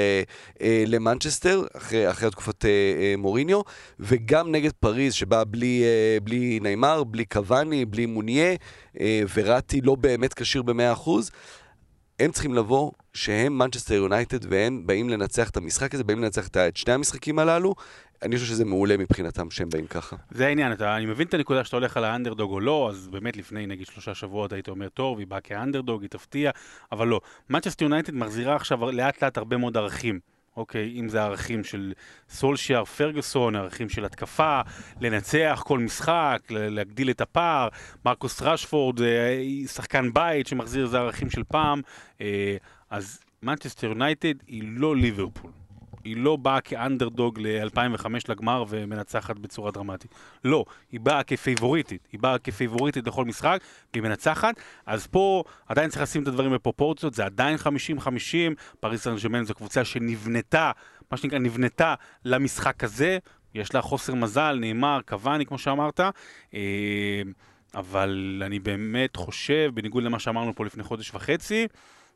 אה, 0.61 0.83
למנצ'סטר. 0.87 1.63
אחרי, 1.81 2.09
אחרי 2.09 2.31
תקופת 2.31 2.65
אה, 2.65 2.69
אה, 2.69 3.13
מוריניו, 3.17 3.61
וגם 3.99 4.51
נגד 4.51 4.71
פריז, 4.71 5.13
שבאה 5.13 5.43
בלי, 5.43 5.83
אה, 5.83 6.17
בלי 6.23 6.59
ניימאר, 6.61 7.03
בלי 7.03 7.25
קוואני, 7.25 7.85
בלי 7.85 8.05
מוניה, 8.05 8.55
אה, 8.99 9.21
וראטי 9.35 9.81
לא 9.81 9.95
באמת 9.95 10.33
כשיר 10.33 10.61
ב-100%. 10.61 11.09
הם 12.19 12.31
צריכים 12.31 12.53
לבוא 12.53 12.91
שהם 13.13 13.57
מנצ'סטר 13.57 13.93
יונייטד 13.93 14.51
והם 14.51 14.87
באים 14.87 15.09
לנצח 15.09 15.49
את 15.49 15.57
המשחק 15.57 15.93
הזה, 15.93 16.03
באים 16.03 16.23
לנצח 16.23 16.47
את 16.47 16.77
שני 16.77 16.93
המשחקים 16.93 17.39
הללו. 17.39 17.75
אני 18.21 18.35
חושב 18.35 18.47
שזה 18.47 18.65
מעולה 18.65 18.97
מבחינתם 18.97 19.51
שהם 19.51 19.69
באים 19.69 19.87
ככה. 19.87 20.15
זה 20.31 20.47
העניין, 20.47 20.71
אתה, 20.71 20.97
אני 20.97 21.05
מבין 21.05 21.27
את 21.27 21.33
הנקודה 21.33 21.63
שאתה 21.63 21.75
הולך 21.77 21.97
על 21.97 22.03
האנדרדוג 22.03 22.51
או 22.51 22.59
לא, 22.59 22.89
אז 22.89 23.07
באמת 23.07 23.37
לפני 23.37 23.67
נגיד 23.67 23.87
שלושה 23.87 24.15
שבועות 24.15 24.53
היית 24.53 24.69
אומר, 24.69 24.89
טוב, 24.89 25.19
היא 25.19 25.27
באה 25.27 25.39
כאנדרדוג, 25.39 26.01
היא 26.01 26.09
תפתיע, 26.09 26.51
אבל 26.91 27.07
לא. 27.07 27.21
מנצ'סטר 27.49 27.85
יונייטד 27.85 28.15
מחזירה 28.15 28.55
עכשיו 28.55 28.91
לאט 28.91 29.23
לאט 29.23 29.37
הרבה 29.37 29.57
מאוד 29.57 29.77
ערכים. 29.77 30.19
אוקיי, 30.57 30.99
אם 30.99 31.09
זה 31.09 31.23
ערכים 31.23 31.63
של 31.63 31.93
סולשיאר, 32.29 32.85
פרגוסון, 32.85 33.55
ערכים 33.55 33.89
של 33.89 34.05
התקפה, 34.05 34.61
לנצח 35.01 35.63
כל 35.65 35.79
משחק, 35.79 36.39
להגדיל 36.49 37.09
את 37.09 37.21
הפער, 37.21 37.67
מרקוס 38.05 38.41
רשפורד, 38.41 39.01
אה, 39.01 39.41
שחקן 39.67 40.13
בית 40.13 40.47
שמחזיר 40.47 40.83
איזה 40.85 40.99
ערכים 40.99 41.29
של 41.29 41.43
פעם, 41.43 41.81
אה, 42.21 42.57
אז 42.89 43.19
מנצ'סטר 43.43 43.87
יונייטד 43.87 44.33
היא 44.47 44.63
לא 44.65 44.95
ליברפול. 44.95 45.60
היא 46.03 46.17
לא 46.17 46.35
באה 46.35 46.61
כאנדרדוג 46.61 47.39
ל-2005 47.39 48.05
לגמר 48.29 48.63
ומנצחת 48.69 49.39
בצורה 49.39 49.71
דרמטית. 49.71 50.15
לא, 50.43 50.65
היא 50.91 50.99
באה 50.99 51.23
כפייבוריטית. 51.23 52.07
היא 52.11 52.19
באה 52.19 52.37
כפייבוריטית 52.37 53.07
לכל 53.07 53.25
משחק, 53.25 53.59
והיא 53.93 54.03
מנצחת. 54.03 54.55
אז 54.85 55.07
פה 55.07 55.43
עדיין 55.67 55.89
צריך 55.89 56.01
לשים 56.01 56.23
את 56.23 56.27
הדברים 56.27 56.53
בפרופורציות, 56.53 57.13
זה 57.13 57.25
עדיין 57.25 57.57
50-50. 57.57 58.01
פריס 58.79 59.03
סן 59.03 59.15
ג'מאן 59.23 59.43
זו 59.43 59.53
קבוצה 59.53 59.85
שנבנתה, 59.85 60.71
מה 61.11 61.17
שנקרא, 61.17 61.39
נבנתה 61.39 61.95
למשחק 62.25 62.83
הזה. 62.83 63.17
יש 63.53 63.75
לה 63.75 63.81
חוסר 63.81 64.15
מזל, 64.15 64.57
נאמר, 64.61 64.99
קוואני, 65.07 65.45
כמו 65.45 65.57
שאמרת. 65.57 65.99
אה, 66.53 67.21
אבל 67.75 68.43
אני 68.45 68.59
באמת 68.59 69.15
חושב, 69.15 69.71
בניגוד 69.73 70.03
למה 70.03 70.19
שאמרנו 70.19 70.55
פה 70.55 70.65
לפני 70.65 70.83
חודש 70.83 71.11
וחצי, 71.13 71.67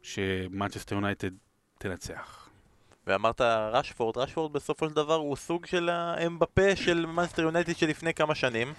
שמנצ'סטר 0.01 0.95
יונייטד 0.95 1.29
תנצח. 1.77 2.44
ואמרת 3.07 3.41
רשפורד, 3.71 4.17
רשפורד 4.17 4.53
בסופו 4.53 4.89
של 4.89 4.95
דבר 4.95 5.15
הוא 5.15 5.35
סוג 5.35 5.65
של 5.65 5.89
האמבפה 5.89 6.75
של 6.75 7.05
מנסטר 7.05 7.41
יונייטד 7.41 7.75
של 7.75 7.87
לפני 7.87 8.13
כמה 8.13 8.35
שנים 8.35 8.73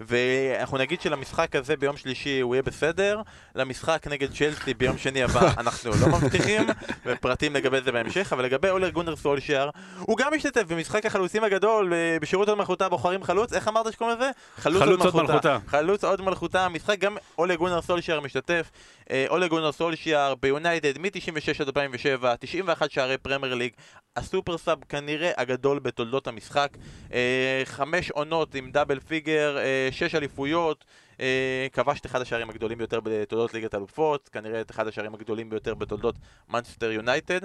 ואנחנו 0.00 0.78
נגיד 0.78 1.00
שלמשחק 1.00 1.56
הזה 1.56 1.76
ביום 1.76 1.96
שלישי 1.96 2.40
הוא 2.40 2.54
יהיה 2.54 2.62
בסדר, 2.62 3.22
למשחק 3.54 4.06
נגד 4.06 4.32
צ'לסי 4.32 4.74
ביום 4.74 4.98
שני 4.98 5.22
הבא 5.22 5.50
אנחנו 5.58 5.90
לא 6.00 6.08
מבטיחים, 6.08 6.66
ופרטים 7.06 7.54
לגבי 7.54 7.80
זה 7.80 7.92
בהמשך, 7.92 8.32
אבל 8.32 8.44
לגבי 8.44 8.70
אולה 8.70 8.88
גונר 8.90 9.16
סולשיאר, 9.16 9.70
הוא 9.98 10.18
גם 10.18 10.34
משתתף 10.34 10.62
במשחק 10.68 11.06
החלוצים 11.06 11.44
הגדול, 11.44 11.94
אה, 11.94 12.16
בשירות 12.20 12.48
הוד 12.48 12.58
מלכותה 12.58 12.88
בוחרים 12.88 13.24
חלוץ, 13.24 13.52
איך 13.52 13.68
אמרת 13.68 13.92
שקוראים 13.92 14.16
לזה? 14.16 14.30
חלוץ 14.56 14.82
הוד 14.82 15.16
מלכותה. 15.16 15.58
חלוץ 15.66 16.04
הוד 16.04 16.22
מלכותה, 16.22 16.64
המשחק 16.64 16.98
גם 16.98 17.16
אולה 17.38 17.56
גונר 17.56 17.80
סולשיאר 17.82 18.20
משתתף, 18.20 18.70
אה, 19.10 19.24
אולה 19.28 19.48
גונר 19.48 19.72
סולשיאר 19.72 20.34
ביונייטד 20.34 20.98
מ-96 20.98 21.60
עד 21.60 21.66
2007, 21.66 22.34
91 22.36 22.90
שערי 22.90 23.18
פרמייר 23.18 23.54
ליג, 23.54 23.72
ה 24.16 24.23
super 24.23 24.58
sub 24.58 24.78
כנראה 24.88 25.30
הגדול 25.36 25.78
בתולדות 25.78 26.26
המשחק, 26.26 26.68
אה, 27.12 27.62
חמש 27.64 28.10
עונות 28.10 28.54
עם 28.54 28.70
double 28.70 29.00
figure, 29.00 29.56
שש 29.90 30.14
אליפויות, 30.14 30.84
אה, 31.20 31.66
כבש 31.72 32.00
את 32.00 32.06
אחד 32.06 32.20
השערים 32.20 32.50
הגדולים 32.50 32.78
ביותר 32.78 33.00
בתולדות 33.02 33.54
ליגת 33.54 33.74
אלופות, 33.74 34.28
כנראה 34.32 34.60
את 34.60 34.70
אחד 34.70 34.88
השערים 34.88 35.14
הגדולים 35.14 35.50
ביותר 35.50 35.74
בתולדות 35.74 36.14
מנצ'סטר 36.48 36.90
יונייטד, 36.90 37.40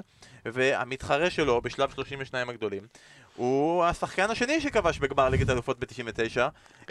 והמתחרה 0.46 1.30
שלו 1.30 1.62
בשלב 1.62 1.90
32 1.90 2.50
הגדולים 2.50 2.84
הוא 3.38 3.86
השחקן 3.86 4.30
השני 4.32 4.62
שכבש 4.62 5.00
בגמר 5.00 5.30
ליגת 5.30 5.50
אלופות 5.50 5.80
ב-99, 5.80 6.38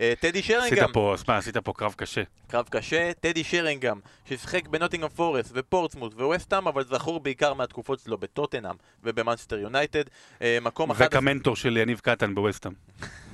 אה, 0.00 0.12
טדי 0.20 0.38
עשית 0.38 0.44
שרינגהם. 0.44 0.92
פה, 0.92 1.14
מה, 1.28 1.36
עשית 1.36 1.56
פה 1.56 1.72
קרב 1.72 1.94
קשה. 1.96 2.22
קרב 2.48 2.68
קשה, 2.70 3.12
טדי 3.20 3.44
שרינגהם, 3.44 4.00
ששיחק 4.28 4.68
בנוטינגהאם 4.68 5.08
פורסט 5.08 5.50
ופורטסמוט 5.54 6.14
וווסטהאם, 6.14 6.68
אבל 6.68 6.84
זכור 6.84 7.20
בעיקר 7.20 7.54
מהתקופות 7.54 8.00
שלו 8.00 8.18
בטוטנאם 8.18 8.74
ובמאנסטר 9.04 9.58
יונייטד. 9.58 10.04
אה, 10.42 10.58
מקום 10.62 10.90
11 10.90 11.18
וכמנטור 11.18 11.56
של 11.56 11.76
יניב 11.76 12.00
קטן 12.00 12.34
בווסטהאם. 12.34 12.74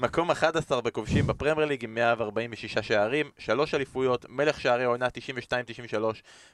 מקום 0.00 0.30
11 0.30 0.80
בכובשים 0.80 1.26
בפרמייר 1.26 1.68
ליג 1.68 1.84
עם 1.84 1.94
146 1.94 2.78
שערים, 2.78 3.30
שלוש 3.38 3.74
אליפויות, 3.74 4.26
מלך 4.28 4.60
שערי 4.60 4.84
העונה 4.84 5.06
92-93, 5.92 5.96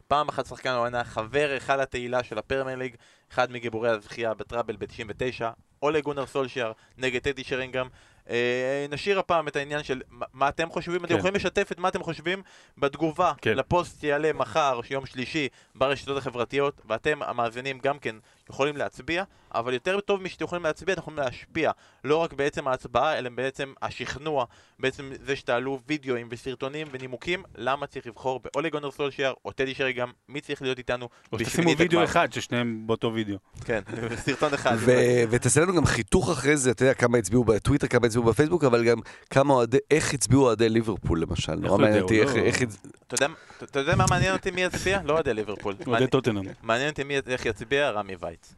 פעם 0.09 0.29
אחת 0.29 0.47
שחקן 0.47 0.71
העונה, 0.71 1.05
חבר 1.05 1.49
היכל 1.53 1.81
התהילה 1.81 2.23
של 2.23 2.39
הפרמייר 2.39 2.79
ליג, 2.79 2.95
אחד 3.33 3.53
מגיבורי 3.53 3.91
הזכייה 3.91 4.35
בטראבל 4.35 4.77
ב-99, 4.77 5.45
אולה 5.83 6.01
גונר 6.01 6.27
סולשיאר 6.27 6.73
נגד 6.99 7.21
טדי 7.23 7.45
שרינגהם. 7.45 7.89
אה, 8.31 8.87
נשאיר 8.91 9.19
הפעם 9.19 9.49
את 9.49 9.57
העניין 9.57 9.83
של 9.83 10.03
מה- 10.11 10.27
מה 10.33 10.49
אתם 10.49 10.71
חושבים, 10.71 11.05
אתם 11.05 11.13
כן. 11.13 11.19
יכולים 11.19 11.35
לשתף 11.35 11.73
את 11.73 11.79
מה 11.79 11.89
אתם 11.89 12.03
חושבים 12.03 12.43
בתגובה 12.79 13.33
כן. 13.43 13.57
לפוסט 13.57 14.01
שיעלה 14.01 14.33
מחר, 14.33 14.81
יום 14.91 15.07
שלישי, 15.07 15.49
ברשתות 15.75 16.17
החברתיות, 16.17 16.81
ואתם 16.89 17.23
המאזינים 17.23 17.79
גם 17.79 17.99
כן 17.99 18.17
יכולים 18.51 18.77
להצביע, 18.77 19.25
אבל 19.55 19.75
יותר 19.75 20.01
טוב 20.01 20.23
משאתם 20.23 20.45
יכולים 20.45 20.65
להצביע, 20.65 20.93
אתם 20.93 21.01
יכולים 21.03 21.19
להשפיע, 21.19 21.71
לא 22.05 22.17
רק 22.17 22.33
בעצם 22.33 22.69
ההצבעה, 22.69 23.19
אלא 23.19 23.31
בעצם 23.35 23.73
השכנוע, 23.83 24.45
בעצם 24.79 25.11
זה 25.25 25.37
שתעלו 25.37 25.81
וידאוים 25.89 26.29
וסרטונים 26.31 26.87
ונימוקים, 26.91 27.43
למה 27.57 27.87
צריך 27.87 28.07
לבחור 28.07 28.41
באולי 28.45 28.71
גונר 28.71 28.91
סולשייר 28.91 29.35
או 29.45 29.53
טדי 29.53 29.75
שריגם, 29.75 30.11
מי 30.29 30.41
צריך 30.41 30.63
להיות 30.63 30.79
איתנו 30.79 31.09
או 31.33 31.39
שתשימו 31.39 31.77
וידאו. 31.79 32.05
אחד, 32.05 32.33
ששניהם 32.33 32.83
באותו 32.87 33.15
וידאו. 33.15 33.37
כן, 33.65 33.81
סרטון 34.17 34.55
אחד. 34.55 34.77
ו- 34.79 35.23
ותעשה 35.31 35.61
לנו 35.61 35.77
גם 35.77 35.87
חיתוך 35.87 36.31
אחרי 36.31 36.57
זה, 36.57 36.71
אתה 36.71 36.83
יודע 36.83 36.95
כמה 36.95 37.19
הצביעו 37.19 37.45
בטוויטר, 37.45 37.87
כמה 37.87 38.07
הצביעו 38.07 38.25
בפייסבוק, 38.25 38.65
אבל 38.65 38.85
גם 38.85 38.99
כמה 39.31 39.55
אוהדי, 39.55 39.79
איך 39.91 40.15
הצביעו 40.15 40.43
אוהדי 40.43 40.69
ליברפול 40.69 41.21
למשל. 41.21 41.55
נורא 41.55 41.69
הוא 41.73 41.81
מעניין 41.81 42.03
אותי 42.03 42.23
איך- 42.23 42.35
לא- 42.35 43.29
אתה 43.65 43.79
יודע- 43.81 43.97
מה 43.97 44.05
מעניין 44.11 44.33
אותי 44.33 44.51
מי 44.51 44.61
יצביע? 44.63 45.01
לא 45.05 45.13
אוהדי 45.13 45.35
ליברפול. 45.35 45.75
אוהדי 45.87 46.07
טוטנאם. 46.07 46.43
מעניין 46.63 46.91
אותי 46.91 47.03
איך 47.27 47.47
יצביע 47.47 47.91
רמי 47.91 48.17
וייץ. 48.37 48.55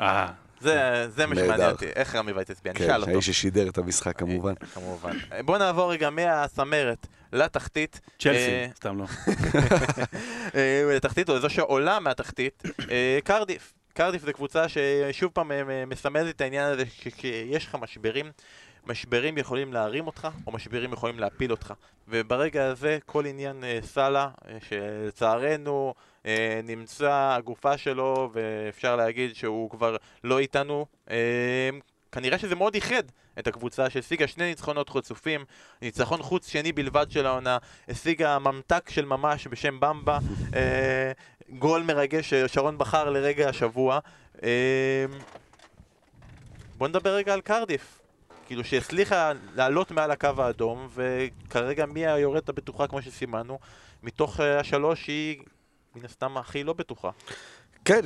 אה, 0.00 0.32
זה 0.60 1.06
זה 1.08 1.26
מה. 1.26 1.34
שמעניין 1.34 1.70
אותי, 1.70 1.86
איך 1.86 2.14
רמי 2.14 2.32
וייץ 2.32 2.50
יצביע, 2.50 2.72
כן, 2.72 2.84
נשאל 2.84 3.00
אותו. 3.00 3.10
האיש 3.10 3.26
ששידר 3.26 3.68
את 3.68 3.78
המשחק 3.78 4.18
כמובן. 4.18 4.54
כמובן. 4.74 5.16
בוא 5.44 5.58
נעבור 5.58 5.92
רגע 5.92 6.10
מהצמרת 6.10 7.06
לתחתית. 7.32 8.00
צ'לסי, 8.18 8.38
אה, 8.38 8.66
סתם 8.76 8.98
לא. 8.98 9.04
אה, 10.54 10.96
לתחתית, 10.96 11.28
או 11.28 11.40
זו 11.40 11.50
שעולה 11.50 12.00
מהתחתית, 12.00 12.62
אה, 12.90 13.18
קרדיף. 13.24 13.72
קרדיף 13.94 14.24
זו 14.24 14.32
קבוצה 14.32 14.64
ששוב 14.68 15.30
פעם 15.32 15.52
אה, 15.52 15.84
מסמלת 15.86 16.36
את 16.36 16.40
העניין 16.40 16.72
הזה 16.72 16.84
שכשיש 16.86 17.66
לך 17.66 17.76
משברים, 17.80 18.30
משברים 18.86 19.38
יכולים 19.38 19.72
להרים 19.72 20.06
אותך, 20.06 20.28
או 20.46 20.52
משברים 20.52 20.92
יכולים 20.92 21.18
להפיל 21.18 21.50
אותך. 21.50 21.74
וברגע 22.08 22.66
הזה 22.66 22.98
כל 23.06 23.26
עניין 23.26 23.64
אה, 23.64 23.78
סאלה, 23.82 24.28
אה, 24.48 24.58
שלצערנו 24.68 25.94
אה, 25.96 25.96
נמצא 26.64 27.34
הגופה 27.36 27.78
שלו, 27.78 28.30
ואפשר 28.32 28.96
להגיד 28.96 29.34
שהוא 29.34 29.70
כבר 29.70 29.96
לא 30.24 30.38
איתנו, 30.38 30.86
אה, 31.10 31.70
כנראה 32.12 32.38
שזה 32.38 32.54
מאוד 32.54 32.74
איחד 32.74 33.02
את 33.38 33.46
הקבוצה 33.46 33.90
שהשיגה 33.90 34.26
שני 34.26 34.44
ניצחונות 34.44 34.90
חצופים, 34.90 35.44
ניצחון 35.82 36.22
חוץ 36.22 36.48
שני 36.48 36.72
בלבד 36.72 37.06
של 37.10 37.26
העונה, 37.26 37.58
השיגה 37.88 38.38
ממתק 38.38 38.90
של 38.90 39.04
ממש 39.04 39.46
בשם 39.46 39.80
במבה, 39.80 40.18
אה, 40.56 41.12
גול 41.48 41.82
מרגש 41.82 42.34
ששרון 42.34 42.78
בחר 42.78 43.10
לרגע 43.10 43.48
השבוע. 43.48 43.98
אה, 44.42 45.06
בוא 46.78 46.88
נדבר 46.88 47.14
רגע 47.14 47.34
על 47.34 47.40
קרדיף. 47.40 48.00
כאילו 48.46 48.64
שהצליחה 48.64 49.32
לעלות 49.54 49.90
מעל 49.90 50.10
הקו 50.10 50.28
האדום, 50.38 50.88
וכרגע 50.94 51.86
מי 51.86 52.06
היורדת 52.06 52.48
הבטוחה 52.48 52.86
כמו 52.86 53.02
שסימנו, 53.02 53.58
מתוך 54.02 54.40
אה, 54.40 54.60
השלוש 54.60 55.06
היא 55.06 55.42
מן 55.96 56.04
הסתם 56.04 56.36
הכי 56.36 56.64
לא 56.64 56.72
בטוחה. 56.72 57.10
כן, 57.84 58.00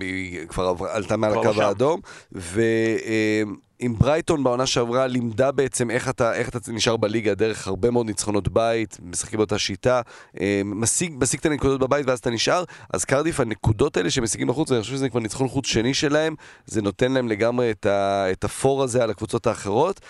היא 0.00 0.46
כבר 0.48 0.74
עלתה 0.90 1.16
מעל 1.16 1.32
הקו 1.32 1.44
לא 1.44 1.52
שם. 1.52 1.60
האדום, 1.60 2.00
ועם 2.32 3.98
ברייטון 3.98 4.44
בעונה 4.44 4.66
שעברה 4.66 5.06
לימדה 5.06 5.52
בעצם 5.52 5.90
איך 5.90 6.08
אתה, 6.08 6.34
איך 6.34 6.48
אתה 6.48 6.58
נשאר 6.72 6.96
בליגה 6.96 7.34
דרך 7.34 7.66
הרבה 7.66 7.90
מאוד 7.90 8.06
ניצחונות 8.06 8.48
בית, 8.48 8.98
משחקים 9.02 9.36
באותה 9.36 9.58
שיטה, 9.58 10.00
אה, 10.40 10.62
משיג, 10.64 11.14
משיג 11.20 11.40
את 11.40 11.46
הנקודות 11.46 11.80
בבית 11.80 12.06
ואז 12.06 12.18
אתה 12.18 12.30
נשאר, 12.30 12.64
אז 12.92 13.04
קרדיף 13.04 13.40
הנקודות 13.40 13.96
האלה 13.96 14.10
שמשיגים 14.10 14.48
בחוץ, 14.48 14.72
אני 14.72 14.80
חושב 14.80 14.92
שזה 14.92 15.08
כבר 15.08 15.20
ניצחון 15.20 15.48
חוץ 15.48 15.66
שני 15.66 15.94
שלהם, 15.94 16.34
זה 16.66 16.82
נותן 16.82 17.12
להם 17.12 17.28
לגמרי 17.28 17.70
את, 17.70 17.86
ה, 17.86 18.26
את 18.32 18.44
הפור 18.44 18.82
הזה 18.82 19.02
על 19.02 19.10
הקבוצות 19.10 19.46
האחרות. 19.46 20.00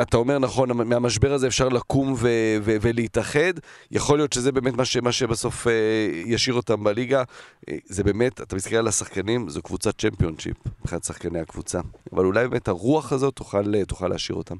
אתה 0.00 0.16
אומר 0.16 0.38
נכון, 0.38 0.72
מהמשבר 0.88 1.32
הזה 1.32 1.46
אפשר 1.46 1.68
לקום 1.68 2.12
ו- 2.12 2.56
ו- 2.62 2.76
ולהתאחד. 2.80 3.52
יכול 3.90 4.18
להיות 4.18 4.32
שזה 4.32 4.52
באמת 4.52 4.74
מה, 4.74 4.84
ש- 4.84 4.96
מה 4.96 5.12
שבסוף 5.12 5.66
אה, 5.66 5.72
ישאיר 6.26 6.54
אותם 6.54 6.84
בליגה. 6.84 7.22
אה, 7.68 7.76
זה 7.84 8.04
באמת, 8.04 8.40
אתה 8.40 8.56
מסתכל 8.56 8.76
על 8.76 8.88
השחקנים, 8.88 9.48
זו 9.48 9.62
קבוצת 9.62 9.98
צ'מפיונשיפ, 10.00 10.56
מבחינת 10.80 11.04
שחקני 11.04 11.40
הקבוצה. 11.40 11.80
אבל 12.12 12.24
אולי 12.24 12.48
באמת 12.48 12.68
הרוח 12.68 13.12
הזאת 13.12 13.34
תוכל, 13.34 13.74
אה, 13.74 13.84
תוכל 13.84 14.08
להשאיר 14.08 14.38
אותם. 14.38 14.56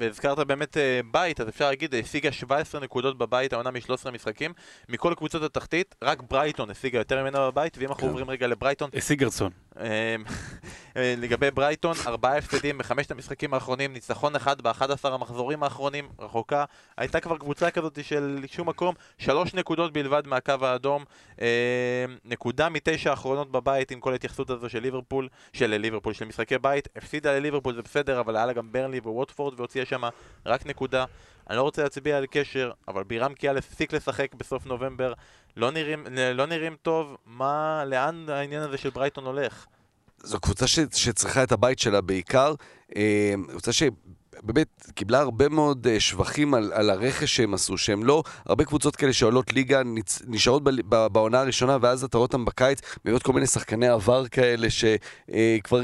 והזכרת 0.00 0.38
באמת 0.38 0.76
בית, 1.10 1.40
אז 1.40 1.48
אפשר 1.48 1.68
להגיד, 1.68 1.94
השיגה 1.94 2.32
17 2.32 2.80
נקודות 2.80 3.18
בבית, 3.18 3.52
העונה 3.52 3.70
מ-13 3.70 4.10
משחקים. 4.10 4.52
מכל 4.88 5.14
קבוצות 5.16 5.42
התחתית, 5.42 5.94
רק 6.02 6.22
ברייטון 6.30 6.70
השיגה 6.70 6.98
יותר 6.98 7.22
ממנה 7.22 7.50
בבית, 7.50 7.78
ואם 7.78 7.88
אנחנו 7.88 8.02
כן. 8.02 8.08
עוברים 8.08 8.30
רגע 8.30 8.46
לברייטון, 8.46 8.90
סיגרסון. 8.98 9.50
אה, 9.52 9.67
לגבי 10.96 11.50
ברייטון, 11.50 11.96
ארבעה 12.06 12.38
הפסדים 12.38 12.78
בחמשת 12.78 13.10
המשחקים 13.10 13.54
האחרונים, 13.54 13.92
ניצחון 13.92 14.36
אחד 14.36 14.62
ב-11 14.62 15.08
המחזורים 15.08 15.62
האחרונים, 15.62 16.08
רחוקה. 16.18 16.64
הייתה 16.96 17.20
כבר 17.20 17.38
קבוצה 17.38 17.70
כזאת 17.70 17.98
של 18.04 18.44
שום 18.46 18.68
מקום, 18.68 18.94
שלוש 19.18 19.54
נקודות 19.54 19.92
בלבד 19.92 20.26
מהקו 20.26 20.52
האדום, 20.60 21.04
אה, 21.40 22.04
נקודה 22.24 22.68
מתשע 22.68 23.10
האחרונות 23.10 23.52
בבית 23.52 23.90
עם 23.90 24.00
כל 24.00 24.12
ההתייחסות 24.12 24.50
הזו 24.50 24.68
של 24.68 24.78
ליברפול, 24.78 25.28
של 25.52 25.76
ליברפול, 25.76 26.12
של 26.12 26.24
משחקי 26.24 26.58
בית, 26.58 26.88
הפסידה 26.96 27.32
לליברפול 27.32 27.74
זה 27.74 27.82
בסדר, 27.82 28.20
אבל 28.20 28.36
היה 28.36 28.46
לה 28.46 28.52
גם 28.52 28.72
ברנלי 28.72 28.98
וווטפורד 28.98 29.60
והוציאה 29.60 29.84
שם 29.84 30.02
רק 30.46 30.66
נקודה. 30.66 31.04
אני 31.50 31.56
לא 31.56 31.62
רוצה 31.62 31.82
להצביע 31.82 32.16
על 32.16 32.26
קשר, 32.30 32.70
אבל 32.88 33.04
בירם 33.04 33.34
קיאל 33.34 33.58
הפסיק 33.58 33.92
לשחק 33.92 34.34
בסוף 34.34 34.66
נובמבר, 34.66 35.12
לא 35.56 35.70
נראים, 35.70 36.06
לא 36.34 36.46
נראים 36.46 36.76
טוב, 36.82 37.16
מה, 37.26 37.84
לאן 37.86 38.26
העניין 38.28 38.62
הזה 38.62 38.76
של 38.76 38.90
ברייטון 38.90 39.24
הולך? 39.24 39.66
זו 40.22 40.40
קבוצה 40.40 40.66
ש, 40.66 40.78
שצריכה 40.94 41.42
את 41.42 41.52
הבית 41.52 41.78
שלה 41.78 42.00
בעיקר. 42.00 42.54
אה, 42.96 43.34
קבוצה 43.48 43.72
שבאמת 43.72 44.90
קיבלה 44.94 45.18
הרבה 45.18 45.48
מאוד 45.48 45.86
אה, 45.86 46.00
שבחים 46.00 46.54
על, 46.54 46.72
על 46.72 46.90
הרכש 46.90 47.36
שהם 47.36 47.54
עשו, 47.54 47.78
שהם 47.78 48.04
לא, 48.04 48.22
הרבה 48.46 48.64
קבוצות 48.64 48.96
כאלה 48.96 49.12
שעולות 49.12 49.52
ליגה 49.52 49.82
נצ, 49.84 50.22
נשארות 50.26 50.64
ב, 50.64 51.06
בעונה 51.06 51.40
הראשונה 51.40 51.76
ואז 51.80 52.04
אתה 52.04 52.18
רואה 52.18 52.26
אותם 52.26 52.44
בקיץ, 52.44 52.80
מביאות 53.04 53.22
כל 53.22 53.32
מיני 53.32 53.46
שחקני 53.46 53.88
עבר 53.88 54.28
כאלה 54.28 54.68
שכבר... 54.70 55.80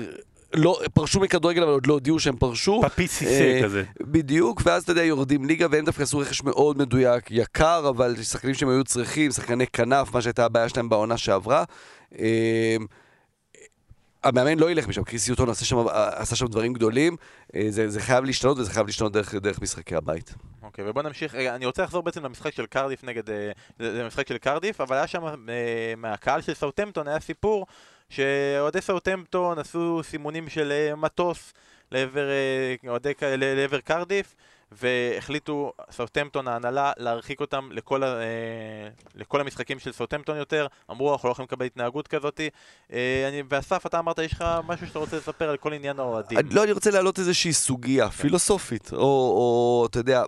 לא, 0.55 0.81
פרשו 0.95 1.21
מכדורגל 1.21 1.63
אבל 1.63 1.73
עוד 1.73 1.87
לא 1.87 1.93
הודיעו 1.93 2.19
שהם 2.19 2.37
פרשו. 2.37 2.83
פפי 2.83 3.07
סיסה 3.07 3.45
אה, 3.45 3.61
כזה. 3.63 3.85
בדיוק, 4.01 4.63
ואז 4.65 4.83
אתה 4.83 4.93
יודע, 4.93 5.03
יורדים 5.03 5.45
ליגה, 5.45 5.67
והם 5.71 5.85
דווקא 5.85 6.03
עשו 6.03 6.19
רכש 6.19 6.43
מאוד 6.43 6.79
מדויק, 6.79 7.31
יקר, 7.31 7.89
אבל 7.89 8.23
שחקנים 8.23 8.55
שהם 8.55 8.69
היו 8.69 8.85
צריכים, 8.85 9.31
שחקני 9.31 9.67
כנף, 9.67 10.15
מה 10.15 10.23
שהייתה 10.23 10.45
הבעיה 10.45 10.69
שלהם 10.69 10.89
בעונה 10.89 11.17
שעברה. 11.17 11.65
אה, 12.19 12.77
המאמן 14.25 14.59
לא 14.59 14.71
ילך 14.71 14.89
משם, 14.89 15.05
קריס 15.05 15.29
יוטון 15.29 15.51
עשה 15.51 15.65
שם, 15.65 15.77
עשה 15.93 16.37
שם 16.37 16.47
דברים 16.47 16.73
גדולים, 16.73 17.17
אה, 17.57 17.67
זה, 17.69 17.89
זה 17.89 18.01
חייב 18.01 18.25
להשתנות 18.25 18.59
וזה 18.59 18.71
חייב 18.71 18.87
להשתנות 18.87 19.13
דרך, 19.13 19.35
דרך 19.35 19.63
משחקי 19.63 19.97
הבית. 19.97 20.35
אוקיי, 20.63 20.91
ובוא 20.91 21.03
נמשיך, 21.03 21.35
רגע, 21.35 21.55
אני 21.55 21.67
רוצה 21.67 21.83
לחזור 21.83 22.03
בעצם 22.03 22.25
למשחק 22.25 22.53
של 22.53 22.67
קרדיף 22.67 23.05
נגד, 23.05 23.31
אה, 23.31 23.51
זה 23.79 23.93
זה 23.93 24.07
משחק 24.07 24.29
של 24.29 24.39
קרדיף, 24.39 24.81
אבל 24.81 24.97
היה 24.97 25.07
שם, 25.07 25.25
אה, 25.25 25.95
מהקהל 25.97 26.41
של 26.41 26.55
סאוטמפטון 26.55 27.09
היה 27.09 27.21
סיפור 27.21 27.67
שאוהדי 28.15 28.81
סאוטהמפטון 28.81 29.59
עשו 29.59 30.01
סימונים 30.05 30.49
של 30.49 30.73
אה, 30.73 30.97
מטוס 30.97 31.53
לעבר, 31.93 32.27
אה, 32.31 33.37
לעבר 33.37 33.81
קרדיף, 33.81 34.35
והחליטו, 34.73 35.73
סאוטהמפטון 35.91 36.49
ההנהלה, 36.49 36.93
להרחיק 36.99 37.41
אותם 37.41 37.69
לכל, 37.73 38.03
ה- 38.03 38.07
אה, 38.07 38.23
לכל 39.15 39.41
המשחקים 39.41 39.79
של 39.79 39.93
סאוטהמפטון 39.93 40.37
יותר. 40.37 40.67
אמרו, 40.91 41.13
אנחנו 41.13 41.29
לא 41.29 41.33
יכולים 41.33 41.47
לקבל 41.47 41.67
התנהגות 41.67 42.09
כזאת. 42.09 42.41
אני- 42.91 43.43
ואסף, 43.49 43.87
אתה 43.87 43.99
אמרת, 43.99 44.19
יש 44.19 44.33
לך 44.33 44.45
משהו 44.67 44.87
שאתה 44.87 44.99
רוצה 44.99 45.17
לספר 45.17 45.49
על 45.51 45.57
כל 45.57 45.73
עניין 45.73 45.99
האוהדים. 45.99 46.39
לא, 46.51 46.65
אני 46.65 46.73
רוצה 46.73 46.91
להעלות 46.91 47.19
איזושהי 47.19 47.53
סוגיה 47.53 48.11
פילוסופית, 48.11 48.91
או, 48.93 48.99
או 48.99 49.87
אתה 49.91 49.99
יודע, 49.99 50.23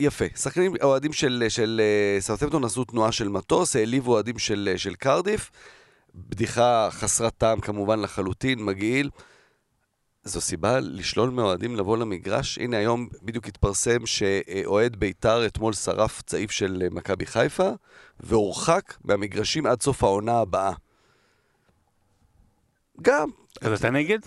יפה. 0.00 0.24
שחקנים, 0.36 0.72
אוהדים 0.82 1.12
של, 1.12 1.44
של 1.48 1.80
אה, 1.84 2.20
סאוטהמפטון 2.20 2.64
עשו 2.64 2.84
תנועה 2.84 3.12
של 3.12 3.28
מטוס, 3.28 3.76
העליבו 3.76 4.12
אוהדים 4.12 4.38
של, 4.38 4.72
של 4.76 4.94
קרדיף. 4.94 5.50
בדיחה 6.14 6.88
חסרת 6.90 7.34
טעם 7.38 7.60
כמובן 7.60 8.00
לחלוטין, 8.00 8.64
מגעיל. 8.64 9.10
זו 10.24 10.40
סיבה 10.40 10.80
לשלול 10.80 11.30
מאוהדים 11.30 11.76
לבוא 11.76 11.96
למגרש? 11.96 12.58
הנה 12.58 12.76
היום 12.76 13.08
בדיוק 13.22 13.48
התפרסם 13.48 14.06
שאוהד 14.06 14.96
בית"ר 14.96 15.46
אתמול 15.46 15.72
שרף 15.72 16.22
צעיף 16.22 16.50
של 16.50 16.88
מכבי 16.90 17.26
חיפה, 17.26 17.70
והורחק 18.20 18.94
מהמגרשים 19.04 19.66
עד 19.66 19.82
סוף 19.82 20.04
העונה 20.04 20.38
הבאה. 20.38 20.72
גם, 23.02 23.28
אז 23.60 23.78
אתה 23.78 23.90
נגד? 23.90 24.18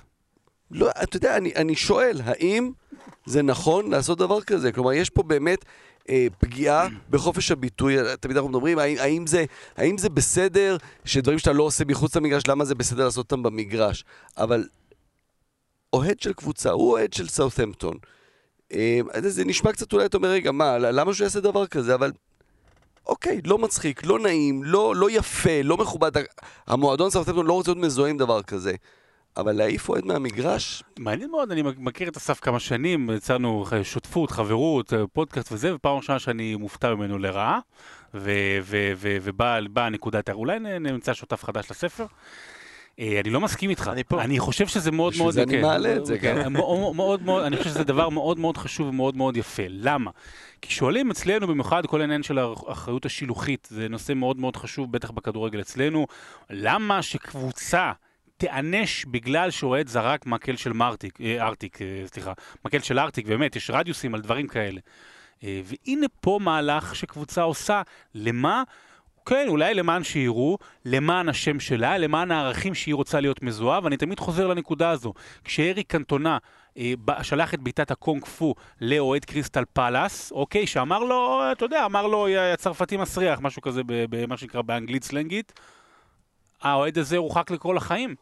לא, 0.71 0.89
אתה 1.03 1.17
יודע, 1.17 1.37
אני, 1.37 1.55
אני 1.55 1.75
שואל, 1.75 2.21
האם 2.25 2.71
זה 3.25 3.41
נכון 3.41 3.91
לעשות 3.91 4.17
דבר 4.17 4.41
כזה? 4.41 4.71
כלומר, 4.71 4.93
יש 4.93 5.09
פה 5.09 5.23
באמת 5.23 5.65
אה, 6.09 6.27
פגיעה 6.39 6.87
בחופש 7.09 7.51
הביטוי, 7.51 7.95
תמיד 8.19 8.37
אנחנו 8.37 8.49
מדברים, 8.49 8.79
האם, 8.79 8.97
האם, 8.99 9.27
זה, 9.27 9.45
האם 9.77 9.97
זה 9.97 10.09
בסדר 10.09 10.77
שדברים 11.05 11.39
שאתה 11.39 11.53
לא 11.53 11.63
עושה 11.63 11.85
מחוץ 11.85 12.15
למגרש, 12.15 12.43
למה 12.47 12.65
זה 12.65 12.75
בסדר 12.75 13.05
לעשות 13.05 13.31
אותם 13.31 13.43
במגרש? 13.43 14.05
אבל 14.37 14.67
אוהד 15.93 16.19
של 16.19 16.33
קבוצה, 16.33 16.71
הוא 16.71 16.91
אוהד 16.91 17.13
של 17.13 17.27
סאות'המפטון. 17.27 17.97
אה, 18.73 18.99
זה 19.17 19.45
נשמע 19.45 19.71
קצת 19.71 19.93
אולי, 19.93 20.05
אתה 20.05 20.17
אומר, 20.17 20.29
רגע, 20.29 20.51
מה, 20.51 20.77
למה 20.77 21.13
שהוא 21.13 21.25
יעשה 21.25 21.39
דבר 21.39 21.67
כזה? 21.67 21.95
אבל... 21.95 22.11
אוקיי, 23.05 23.41
לא 23.45 23.57
מצחיק, 23.57 24.05
לא 24.05 24.19
נעים, 24.19 24.63
לא, 24.63 24.95
לא 24.95 25.11
יפה, 25.11 25.61
לא 25.63 25.77
מכובד. 25.77 26.11
המועדון 26.67 27.09
סאות'המפטון 27.09 27.45
לא 27.45 27.53
רוצה 27.53 27.71
להיות 27.71 27.85
מזוהה 27.85 28.09
עם 28.09 28.17
דבר 28.17 28.43
כזה. 28.43 28.75
אבל 29.37 29.51
להעיף 29.51 29.89
אוהד 29.89 30.05
מהמגרש, 30.05 30.83
מעניין 30.99 31.31
מאוד, 31.31 31.51
אני 31.51 31.63
מכיר 31.77 32.07
את 32.09 32.17
אסף 32.17 32.39
כמה 32.39 32.59
שנים, 32.59 33.09
יצרנו 33.09 33.65
שותפות, 33.83 34.31
חברות, 34.31 34.93
פודקאסט 35.13 35.51
וזה, 35.51 35.75
ופעם 35.75 35.95
ראשונה 35.97 36.19
שאני 36.19 36.55
מופתע 36.55 36.95
ממנו 36.95 37.17
לרעה, 37.17 37.59
ובאה 38.13 39.59
באה 39.73 39.85
הנקודת, 39.85 40.29
אולי 40.29 40.59
נמצא 40.59 41.13
שותף 41.13 41.43
חדש 41.43 41.71
לספר. 41.71 42.05
אה, 42.99 43.19
אני 43.23 43.29
לא 43.29 43.41
מסכים 43.41 43.69
איתך. 43.69 43.89
אני 43.93 44.03
פה. 44.03 44.21
אני 44.21 44.39
חושב 44.39 44.67
שזה 44.67 44.91
מאוד 44.91 45.11
בשביל 45.13 45.23
מאוד... 45.23 45.33
זה 45.33 45.43
אני 45.43 45.51
כן, 45.51 45.61
מעלה 45.61 45.95
את 45.95 46.05
זה 46.05 46.19
כן, 46.19 46.41
גם. 46.43 46.53
מאוד- 46.53 46.95
מאוד 46.95 47.21
מאוד, 47.23 47.43
אני 47.43 47.57
חושב 47.57 47.69
שזה 47.69 47.83
דבר 47.83 48.09
מאוד 48.09 48.39
מאוד 48.39 48.57
חשוב 48.57 48.87
ומאוד 48.87 49.17
מאוד 49.17 49.37
יפה. 49.37 49.63
למה? 49.69 50.11
כי 50.61 50.71
שואלים 50.73 51.11
אצלנו, 51.11 51.47
במיוחד 51.47 51.85
כל 51.85 52.01
העניין 52.01 52.23
של 52.23 52.37
האחריות 52.37 53.05
השילוחית, 53.05 53.67
זה 53.71 53.89
נושא 53.89 54.13
מאוד 54.13 54.39
מאוד 54.39 54.55
חשוב, 54.55 54.91
בטח 54.91 55.11
בכדורגל 55.11 55.61
אצלנו, 55.61 56.07
למה 56.49 57.01
שקבוצה... 57.01 57.91
תיענש 58.37 59.05
בגלל 59.05 59.51
שאוהד 59.51 59.87
זרק 59.87 60.25
מקל 60.25 60.55
של 60.55 60.73
מרטיק, 60.73 61.21
אה, 61.21 61.47
ארטיק, 61.47 61.81
אה, 61.81 62.03
סליחה, 62.05 62.33
מקל 62.65 62.79
של 62.79 62.99
ארטיק, 62.99 63.27
באמת, 63.27 63.55
יש 63.55 63.69
רדיוסים 63.69 64.15
על 64.15 64.21
דברים 64.21 64.47
כאלה. 64.47 64.79
אה, 65.43 65.61
והנה 65.63 66.07
פה 66.21 66.39
מהלך 66.41 66.95
שקבוצה 66.95 67.41
עושה, 67.41 67.81
למה? 68.15 68.63
כן, 69.25 69.45
אולי 69.47 69.73
למען 69.73 70.03
שיראו, 70.03 70.57
למען 70.85 71.29
השם 71.29 71.59
שלה, 71.59 71.97
למען 71.97 72.31
הערכים 72.31 72.75
שהיא 72.75 72.95
רוצה 72.95 73.19
להיות 73.19 73.43
מזוהה, 73.43 73.79
ואני 73.83 73.97
תמיד 73.97 74.19
חוזר 74.19 74.47
לנקודה 74.47 74.89
הזו. 74.89 75.13
כשאריק 75.43 75.91
קנטונה 75.91 76.37
אה, 76.77 76.93
שלח 77.21 77.53
את 77.53 77.59
בעיטת 77.59 77.91
הקונג 77.91 78.25
פו 78.25 78.55
לאוהד 78.81 79.25
קריסטל 79.25 79.63
פלאס, 79.73 80.31
אוקיי, 80.31 80.67
שאמר 80.67 80.99
לו, 80.99 81.41
אתה 81.51 81.65
יודע, 81.65 81.85
אמר 81.85 82.07
לו, 82.07 82.29
"יא 82.29 82.55
צרפתי 82.55 82.97
מסריח, 82.97 83.39
משהו 83.41 83.61
כזה, 83.61 83.81
במה 83.85 84.37
שנקרא 84.37 84.61
באנגלית 84.61 85.03
סלנגית, 85.03 85.59
האוהד 86.61 86.97
הזה 86.97 87.17
הורחק 87.17 87.51
לכל 87.51 87.77
החיים. 87.77 88.15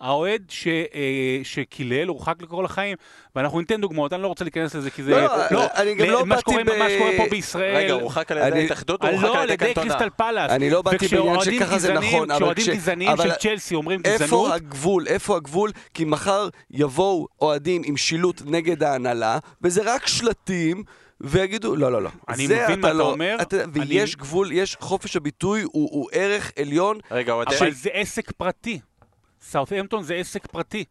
האוהד 0.00 0.42
ש, 0.48 0.66
אה, 0.66 0.80
שקילל 1.42 2.08
הורחק 2.08 2.42
לכל 2.42 2.64
החיים, 2.64 2.96
ואנחנו 3.36 3.60
ניתן 3.60 3.80
דוגמאות, 3.80 4.12
אני 4.12 4.22
לא 4.22 4.28
רוצה 4.28 4.44
להיכנס 4.44 4.74
לזה 4.74 4.90
כי 4.90 5.02
זה... 5.02 5.10
לא, 5.10 5.28
לא, 5.50 5.64
אני 5.74 5.94
גם 5.94 6.06
לא 6.06 6.26
מה 6.26 6.34
באתי 6.34 6.40
שקורה, 6.40 6.64
ב- 6.64 6.78
מה 6.78 6.90
שקורה 6.90 7.10
פה 7.16 7.24
בישראל... 7.30 7.76
רגע, 7.76 7.92
הוא 7.92 8.02
הורחק 8.02 8.30
על 8.32 8.38
ידי 8.38 8.46
אני- 8.48 8.60
ההתאחדות 8.60 9.02
או 9.02 9.06
אה, 9.06 9.12
הורחק 9.12 9.26
לא, 9.28 9.42
על 9.42 9.50
ידי 9.50 9.66
קנטונה? 9.66 9.86
קריסטל 9.88 10.10
פלאס. 10.16 10.50
אני 10.50 10.70
לא 10.70 10.82
באתי 10.82 11.08
בעניין 11.08 11.40
שככה 11.40 11.78
זה 11.78 11.92
נכון, 11.92 12.30
אבל 12.30 12.38
כשאוהדים 12.40 12.64
כש- 12.64 12.70
גזענים 12.70 13.08
אבל- 13.08 13.28
של 13.28 13.34
צ'לסי 13.34 13.74
אומרים 13.74 14.00
איפה 14.04 14.24
גזענות, 14.24 14.52
הגבול? 14.52 15.06
איפה 15.08 15.36
הגבול? 15.36 15.70
כי 15.94 16.04
מחר 16.04 16.48
יבואו 16.70 17.26
אוהדים 17.40 17.82
עם 17.84 17.96
שילוט 17.96 18.42
נגד 18.44 18.82
ההנהלה, 18.82 19.38
וזה 19.62 19.82
רק 19.94 20.06
שלטים. 20.06 20.82
ויגידו, 21.20 21.76
לא, 21.76 21.92
לא, 21.92 22.02
לא. 22.02 22.10
אני 22.28 22.44
מבין 22.46 22.58
מה 22.80 22.88
אתה 22.88 22.92
לא- 22.92 23.10
אומר, 23.10 23.36
אתה, 23.42 23.56
אני- 23.64 23.84
ויש 23.88 24.16
גבול, 24.16 24.52
יש 24.52 24.76
חופש 24.80 25.16
הביטוי, 25.16 25.62
הוא, 25.62 25.70
הוא 25.92 26.08
ערך 26.12 26.52
עליון. 26.58 26.98
רגע. 27.10 27.32
אבל 27.32 27.70
זה 27.72 27.90
עסק 27.92 28.30
פרטי. 28.32 28.80
סאות'המפטון 29.44 30.02
זה 30.02 30.14
עסק 30.14 30.46
פרטי. 30.46 30.84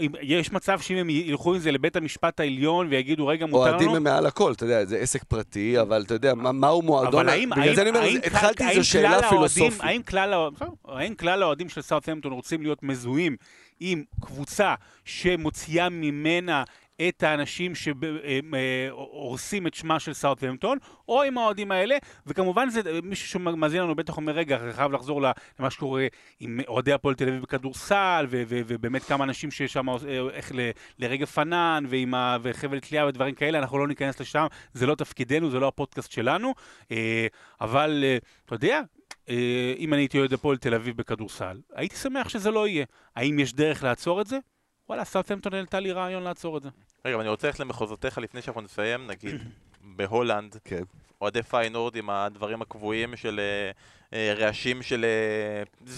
אם- 0.00 0.12
יש 0.22 0.52
מצב 0.52 0.80
שאם 0.80 0.96
הם 0.96 1.10
ילכו 1.10 1.54
עם 1.54 1.60
זה 1.60 1.72
לבית 1.72 1.96
המשפט 1.96 2.40
העליון 2.40 2.86
ויגידו, 2.90 3.26
רגע, 3.26 3.46
מותר 3.46 3.64
לנו... 3.64 3.70
אוהדים 3.72 3.90
הם 3.94 4.02
מעל 4.04 4.26
הכל, 4.26 4.52
אתה 4.52 4.64
יודע, 4.64 4.84
זה 4.84 4.96
עסק 4.96 5.24
פרטי, 5.24 5.80
אבל 5.80 6.02
אתה 6.06 6.14
יודע, 6.14 6.34
מה, 6.34 6.52
מהו 6.52 6.82
מועדון? 6.82 7.20
אבל 7.20 7.28
האם, 7.28 7.50
בגלל 7.50 7.62
האם, 7.64 7.74
זה 7.74 7.82
אני 7.82 7.90
אומר, 7.90 8.02
התחלתי 8.26 8.68
איזו 8.68 8.84
שאלה 8.88 9.28
פילוסופית. 9.28 9.80
האם 9.80 10.02
כלל, 10.02 10.48
האם 10.88 11.14
כלל 11.14 11.42
האוהדים 11.42 11.68
של 11.68 11.82
סאות'המפטון 11.82 12.32
רוצים 12.32 12.62
להיות 12.62 12.82
מזוהים 12.82 13.36
עם 13.80 14.04
קבוצה 14.20 14.74
שמוציאה 15.04 15.88
ממנה 15.88 16.64
את 17.08 17.22
האנשים 17.22 17.72
שהורסים 17.74 19.66
את 19.66 19.74
שמה 19.74 20.00
של 20.00 20.12
סאות'המפטון, 20.12 20.78
או 21.08 21.22
עם 21.22 21.38
האוהדים 21.38 21.72
האלה, 21.72 21.96
וכמובן 22.26 22.70
זה, 22.70 22.80
מישהו 23.02 23.28
שמאזין 23.28 23.82
לנו 23.82 23.94
בטח 23.94 24.16
אומר, 24.16 24.32
רגע, 24.32 24.56
אני 24.56 24.72
חייב 24.72 24.92
לחזור 24.92 25.22
למה 25.58 25.70
שקורה 25.70 26.06
עם 26.40 26.60
אוהדי 26.68 26.92
הפועל 26.92 27.14
תל 27.14 27.28
אביב 27.28 27.42
בכדורסל, 27.42 28.26
ובאמת 28.30 29.02
כמה 29.02 29.24
אנשים 29.24 29.50
שיש 29.50 29.72
שם, 29.72 29.88
אה, 29.88 29.96
איך 30.32 30.52
לרגע 30.98 31.26
פנן, 31.26 31.84
וחבל 32.42 32.80
תלייה 32.80 33.06
ודברים 33.06 33.34
כאלה, 33.34 33.58
אנחנו 33.58 33.78
לא 33.78 33.88
ניכנס 33.88 34.20
לשם, 34.20 34.46
זה 34.72 34.86
לא 34.86 34.94
תפקידנו, 34.94 35.50
זה 35.50 35.58
לא 35.58 35.68
הפודקאסט 35.68 36.12
שלנו, 36.12 36.54
אה, 36.90 37.26
אבל 37.60 38.04
אה, 38.04 38.18
אתה 38.44 38.54
יודע, 38.54 38.80
אה, 39.28 39.74
אם 39.78 39.94
אני 39.94 40.02
הייתי 40.02 40.18
אוהד 40.18 40.32
הפועל 40.32 40.56
תל 40.56 40.74
אביב 40.74 40.96
בכדורסל, 40.96 41.60
הייתי 41.74 41.96
שמח 41.96 42.28
שזה 42.28 42.50
לא 42.50 42.68
יהיה. 42.68 42.84
האם 43.16 43.38
יש 43.38 43.54
דרך 43.54 43.82
לעצור 43.82 44.20
את 44.20 44.26
זה? 44.26 44.38
וואלה, 44.88 45.04
סאוטהמפטון 45.04 45.54
העלתה 45.54 45.80
לי 45.80 45.92
רעיון 45.92 46.22
לעצור 46.22 46.56
את 46.56 46.62
זה. 46.62 46.68
רגע, 47.04 47.14
אבל 47.14 47.20
אני 47.20 47.28
רוצה 47.30 47.46
ללכת 47.46 47.60
למחוזותיך 47.60 48.18
לפני 48.18 48.42
שאנחנו 48.42 48.60
נסיים, 48.60 49.06
נגיד, 49.06 49.34
בהולנד, 49.96 50.56
כן. 50.64 50.82
אוהדי 51.20 51.42
פיינורד 51.42 51.96
עם 51.96 52.10
הדברים 52.10 52.62
הקבועים 52.62 53.16
של 53.16 53.40
אה, 53.40 53.70
אה, 54.18 54.34
רעשים 54.34 54.82
של... 54.82 55.04
אה, 55.04 55.92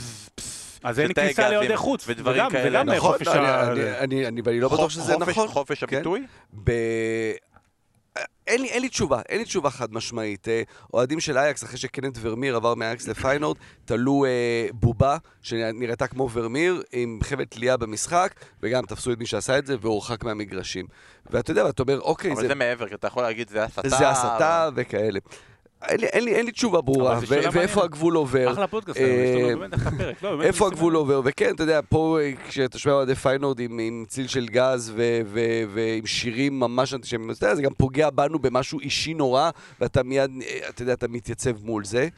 אז 0.85 1.01
אין 1.01 1.13
כניסה 1.15 1.51
לאוהדי 1.51 1.77
חוץ, 1.77 2.05
ודברים 2.09 2.37
וגם- 2.43 2.51
כאלה. 2.51 2.69
וגם 2.81 2.91
נכון, 2.95 3.13
חופש 3.13 3.29
אני- 3.29 3.47
ה- 3.49 3.99
אני- 4.29 4.43
לא 4.61 4.69
בטוח 4.69 4.91
שזה 4.91 5.17
נכון. 5.17 5.49
חופש 5.49 5.85
כן. 5.85 5.97
הביטוי? 5.97 6.27
אין 8.47 8.63
לי, 8.63 8.69
אין 8.69 8.83
לי 8.83 8.89
תשובה, 8.89 9.21
אין 9.29 9.39
לי 9.39 9.45
תשובה 9.45 9.71
חד 9.71 9.93
משמעית. 9.93 10.49
אה, 10.49 10.63
אוהדים 10.95 11.21
של 11.21 11.39
אייקס, 11.39 11.65
אחרי 11.65 11.79
שקנת 11.79 12.19
ורמיר 12.21 12.57
עבר 12.57 12.75
מאייקס 12.75 13.09
לפיינורד, 13.09 13.57
תלו 13.85 14.25
אה, 14.25 14.67
בובה 14.73 15.17
שנראתה 15.43 16.07
כמו 16.07 16.31
ורמיר 16.33 16.83
עם 16.93 17.19
חבל 17.23 17.45
תלייה 17.45 17.77
במשחק, 17.77 18.35
וגם 18.63 18.87
תפסו 18.87 19.13
את 19.13 19.19
מי 19.19 19.27
שעשה 19.27 19.59
את 19.59 19.67
זה 19.67 19.77
והורחק 19.81 20.25
מהמגרשים. 20.25 20.87
ואתה 21.31 21.51
יודע, 21.51 21.65
ואתה 21.65 21.83
אומר, 21.83 22.01
אוקיי, 22.01 22.33
אבל 22.33 22.43
זה, 22.43 22.49
זה 22.49 22.55
מעבר, 22.55 22.89
כי 22.89 22.95
אתה 22.95 23.07
יכול 23.07 23.23
להגיד 23.23 23.49
זה 23.49 23.65
הסתה. 23.65 23.89
זה 23.89 24.09
הסתה 24.09 24.69
וכאלה. 24.75 25.21
אין 25.89 26.01
לי, 26.01 26.07
אין, 26.07 26.25
לי, 26.25 26.35
אין 26.35 26.47
לי 26.47 26.53
תשובה 26.53 26.81
ברורה, 26.81 27.19
ו- 27.19 27.25
ואיפה 27.29 27.51
מעניינת. 27.61 27.85
הגבול 27.85 28.15
עובר. 28.15 28.53
אחלה 28.53 28.67
פודקאסט, 28.67 28.99
יש 28.99 29.05
אה, 29.05 29.49
לנו 29.49 29.59
באמת 29.59 29.75
אחלה 29.75 29.91
פרק. 29.99 30.23
לא, 30.23 30.43
איפה 30.43 30.67
הגבול 30.67 30.95
עובר? 30.95 31.21
וכן, 31.25 31.55
אתה 31.55 31.63
יודע, 31.63 31.81
פה 31.89 32.19
אה, 32.21 32.33
כשאתה 32.49 32.79
שומע 32.79 32.95
אוהדי 32.95 33.15
פיינורד 33.15 33.61
עם, 33.61 33.79
עם 33.79 34.05
צליל 34.09 34.27
של 34.27 34.47
גז 34.47 34.93
ועם 35.73 36.07
שירים 36.07 36.61
ממש 36.61 36.95
אנטישמיים, 36.95 37.31
אתה 37.31 37.47
יודע, 37.47 37.55
זה 37.55 37.63
גם 37.63 37.73
פוגע 37.77 38.11
בנו 38.11 38.39
במשהו 38.39 38.81
אישי 38.81 39.15
נורא, 39.15 39.51
ואתה 39.81 40.03
מיד, 40.03 40.31
אה, 40.43 40.69
אתה 40.69 40.83
יודע, 40.83 40.93
אתה 40.93 41.09
מתייצב 41.09 41.65
מול 41.65 41.85
זה. 41.85 42.09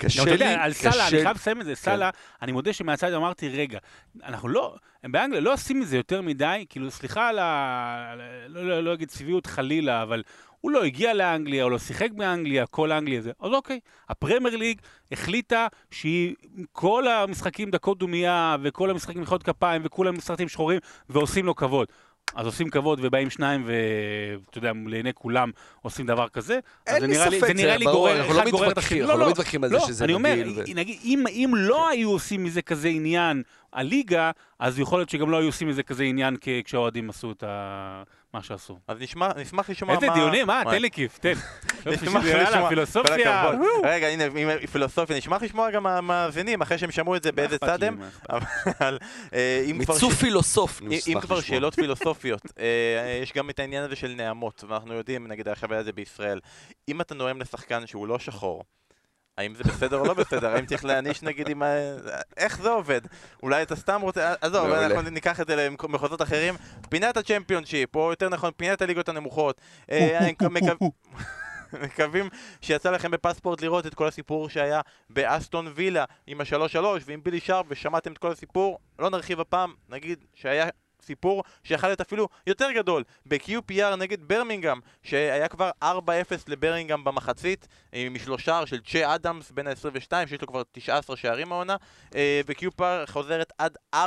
קשה 0.00 0.24
לי, 0.24 0.30
יודע, 0.30 0.62
על 0.64 0.72
סאלה, 0.72 1.08
אני. 1.08 1.22
חייב 1.22 1.36
לסיים 1.36 1.60
את 1.60 1.66
זה, 1.66 1.74
סאלה, 1.74 2.10
אני 2.42 2.52
מודה 2.52 2.72
שמהצד 2.72 3.12
אמרתי, 3.12 3.48
רגע, 3.48 3.78
אנחנו 4.24 4.48
לא, 4.48 4.74
באנגליה 5.04 5.40
לא 5.40 5.52
עושים 5.52 5.80
מזה 5.80 5.96
יותר 5.96 6.22
מדי, 6.22 6.64
כאילו, 6.68 6.90
סליחה 6.90 7.28
על 7.28 7.38
ה... 7.38 8.14
לא- 8.48 8.64
לא 8.68 8.80
לא 8.84 8.94
אגיד 8.94 9.08
צביעות 9.08 9.46
חלילה, 9.46 10.02
אבל 10.02 10.22
הוא 10.60 10.70
לא 10.70 10.84
הגיע 10.84 11.14
לאנגליה, 11.14 11.62
הוא 11.64 11.70
לא 11.70 11.78
שיחק 11.78 12.10
באנגליה, 12.10 12.66
כל 12.66 12.92
אנגליה 12.92 13.20
זה, 13.20 13.30
אז 13.40 13.52
אוקיי, 13.52 13.80
הפרמייר 14.08 14.56
ליג 14.56 14.80
החליטה 15.12 15.66
שהיא, 15.90 16.34
כל 16.72 17.08
המשחקים 17.08 17.70
דקות 17.70 17.98
דומייה, 17.98 18.56
וכל 18.62 18.90
המשחקים 18.90 19.22
מחיאות 19.22 19.42
כפיים, 19.42 19.82
וכולם 19.84 20.20
סרטים 20.20 20.48
שחורים, 20.48 20.80
ועושים 21.08 21.46
לו 21.46 21.54
כבוד. 21.54 21.88
אז 22.34 22.46
עושים 22.46 22.70
כבוד 22.70 22.98
ובאים 23.02 23.30
שניים, 23.30 23.64
ואתה 23.66 24.58
יודע, 24.58 24.72
לעיני 24.86 25.10
כולם 25.14 25.50
עושים 25.82 26.06
דבר 26.06 26.28
כזה. 26.28 26.58
אין 26.86 27.04
לי 27.04 27.14
ספק, 27.14 27.46
זה 27.46 27.54
נראה 27.54 27.76
לי 27.76 27.84
גורר, 27.84 28.20
אנחנו 28.20 28.34
לא 28.34 28.50
גורר 28.50 28.66
את 28.66 28.70
מתווכחים, 28.70 28.98
השני. 28.98 29.10
אנחנו 29.10 29.20
לא 29.20 29.30
מתווכחים 29.30 29.64
על 29.64 29.70
זה 29.70 29.80
שזה 29.80 30.04
אני 30.04 30.14
אומר, 30.14 30.32
מגעיל 30.32 30.58
ו- 30.58 30.74
נגיד, 30.74 30.98
אם, 31.04 31.52
לא 31.56 31.88
היו 31.88 32.10
עושים 32.10 32.44
מזה 32.44 32.62
כזה 32.62 32.88
עניין 32.88 33.42
הליגה, 33.72 34.30
אז 34.58 34.78
יכול 34.78 34.98
להיות 34.98 35.08
שגם 35.08 35.30
לא 35.30 35.36
היו 35.36 35.46
עושים 35.46 35.68
מזה 35.68 35.82
כזה 35.82 36.04
עניין 36.04 36.36
כשהאוהדים 36.64 37.10
עשו 37.10 37.32
את 37.32 37.42
ה... 37.42 38.02
מה 38.34 38.42
שעשו. 38.42 38.78
אז 38.88 39.00
נשמע, 39.00 39.28
נשמח 39.36 39.70
לשמוע 39.70 39.94
מה... 39.94 40.00
איזה 40.00 40.14
דיונים, 40.14 40.46
מה? 40.46 40.62
וואי. 40.64 40.76
תן 40.76 40.82
לי 40.82 40.90
כיף, 40.90 41.18
תן. 41.18 41.32
נשמח 41.86 42.24
יאללה, 42.24 42.50
לשמוע, 42.50 42.68
פילוסופיה. 42.68 43.50
רגע, 43.84 44.06
הנה, 44.08 44.24
פילוסופיה, 44.72 45.16
נשמח 45.16 45.42
לשמוע 45.42 45.70
גם 45.70 45.86
המאזינים, 45.86 46.62
אחרי 46.62 46.78
שהם 46.78 46.90
שמעו 46.90 47.16
את 47.16 47.22
זה 47.22 47.32
באיזה 47.32 47.58
צד 47.58 47.84
הם, 47.84 47.98
אבל 48.30 48.98
אה, 49.34 49.64
אם 49.66 49.84
כבר... 49.84 49.94
מיצוף 49.94 50.12
ש- 50.14 50.20
פילוסוף, 50.20 50.80
נשמח 50.82 51.08
אם 51.16 51.20
כבר 51.20 51.38
לשמוע. 51.38 51.56
שאלות 51.58 51.74
פילוסופיות, 51.74 52.42
אה, 52.58 53.18
יש 53.22 53.32
גם 53.32 53.50
את 53.50 53.58
העניין 53.58 53.84
הזה 53.84 53.96
של 53.96 54.14
נעמות, 54.16 54.64
ואנחנו 54.68 54.94
יודעים, 54.94 55.26
נגיד 55.26 55.48
עכשיו 55.48 55.72
היה 55.72 55.82
זה 55.82 55.92
בישראל, 55.92 56.40
אם 56.88 57.00
אתה 57.00 57.14
נואם 57.14 57.40
לשחקן 57.40 57.86
שהוא 57.86 58.08
לא 58.08 58.18
שחור, 58.18 58.64
האם 59.40 59.54
זה 59.54 59.64
בסדר 59.64 59.98
או 59.98 60.06
לא 60.06 60.14
בסדר? 60.14 60.54
האם 60.54 60.66
צריך 60.66 60.84
להעניש 60.84 61.22
נגיד 61.22 61.48
עם 61.48 61.62
ה... 61.62 61.66
איך 62.36 62.62
זה 62.62 62.70
עובד? 62.70 63.00
אולי 63.42 63.62
אתה 63.62 63.76
סתם 63.76 64.00
רוצה... 64.00 64.34
עזוב, 64.40 64.66
מעולה. 64.66 64.86
אנחנו 64.86 65.10
ניקח 65.10 65.40
את 65.40 65.46
זה 65.46 65.56
למחוזות 65.56 66.22
אחרים. 66.22 66.54
פינת 66.88 67.16
הצ'מפיונשיפ, 67.16 67.96
או 67.96 68.10
יותר 68.10 68.28
נכון, 68.28 68.50
פינת 68.56 68.82
הליגות 68.82 69.08
הנמוכות. 69.08 69.60
אה, 69.90 70.18
מקווים 71.84 72.28
שיצא 72.60 72.90
לכם 72.90 73.10
בפספורט 73.10 73.62
לראות 73.62 73.86
את 73.86 73.94
כל 73.94 74.08
הסיפור 74.08 74.48
שהיה 74.48 74.80
באסטון 75.10 75.72
וילה 75.74 76.04
עם 76.26 76.40
השלוש 76.40 76.72
שלוש 76.72 77.02
ועם 77.06 77.22
בילי 77.22 77.40
שרפ 77.40 77.66
ושמעתם 77.68 78.12
את 78.12 78.18
כל 78.18 78.32
הסיפור 78.32 78.78
לא 78.98 79.10
נרחיב 79.10 79.40
הפעם, 79.40 79.74
נגיד 79.88 80.24
שהיה 80.34 80.68
סיפור 81.02 81.44
שיכול 81.64 81.88
להיות 81.88 82.00
אפילו 82.00 82.28
יותר 82.46 82.72
גדול 82.74 83.04
ב-QPR 83.26 83.96
נגד 83.98 84.28
ברמינגהם 84.28 84.80
שהיה 85.02 85.48
כבר 85.48 85.70
4-0 85.84 85.86
לברמינגהם 86.48 87.04
במחצית 87.04 87.68
אה, 87.94 88.06
משלושה 88.10 88.66
של 88.66 88.80
צ'ה 88.80 89.14
אדמס 89.14 89.50
בין 89.50 89.66
ה-22 89.66 90.26
שיש 90.26 90.40
לו 90.40 90.46
כבר 90.46 90.62
19 90.72 91.16
שערים 91.16 91.52
העונה 91.52 91.76
אה, 92.14 92.40
ו-QPR 92.46 93.06
חוזרת 93.06 93.52
עד 93.58 93.76
4-3 93.94 93.98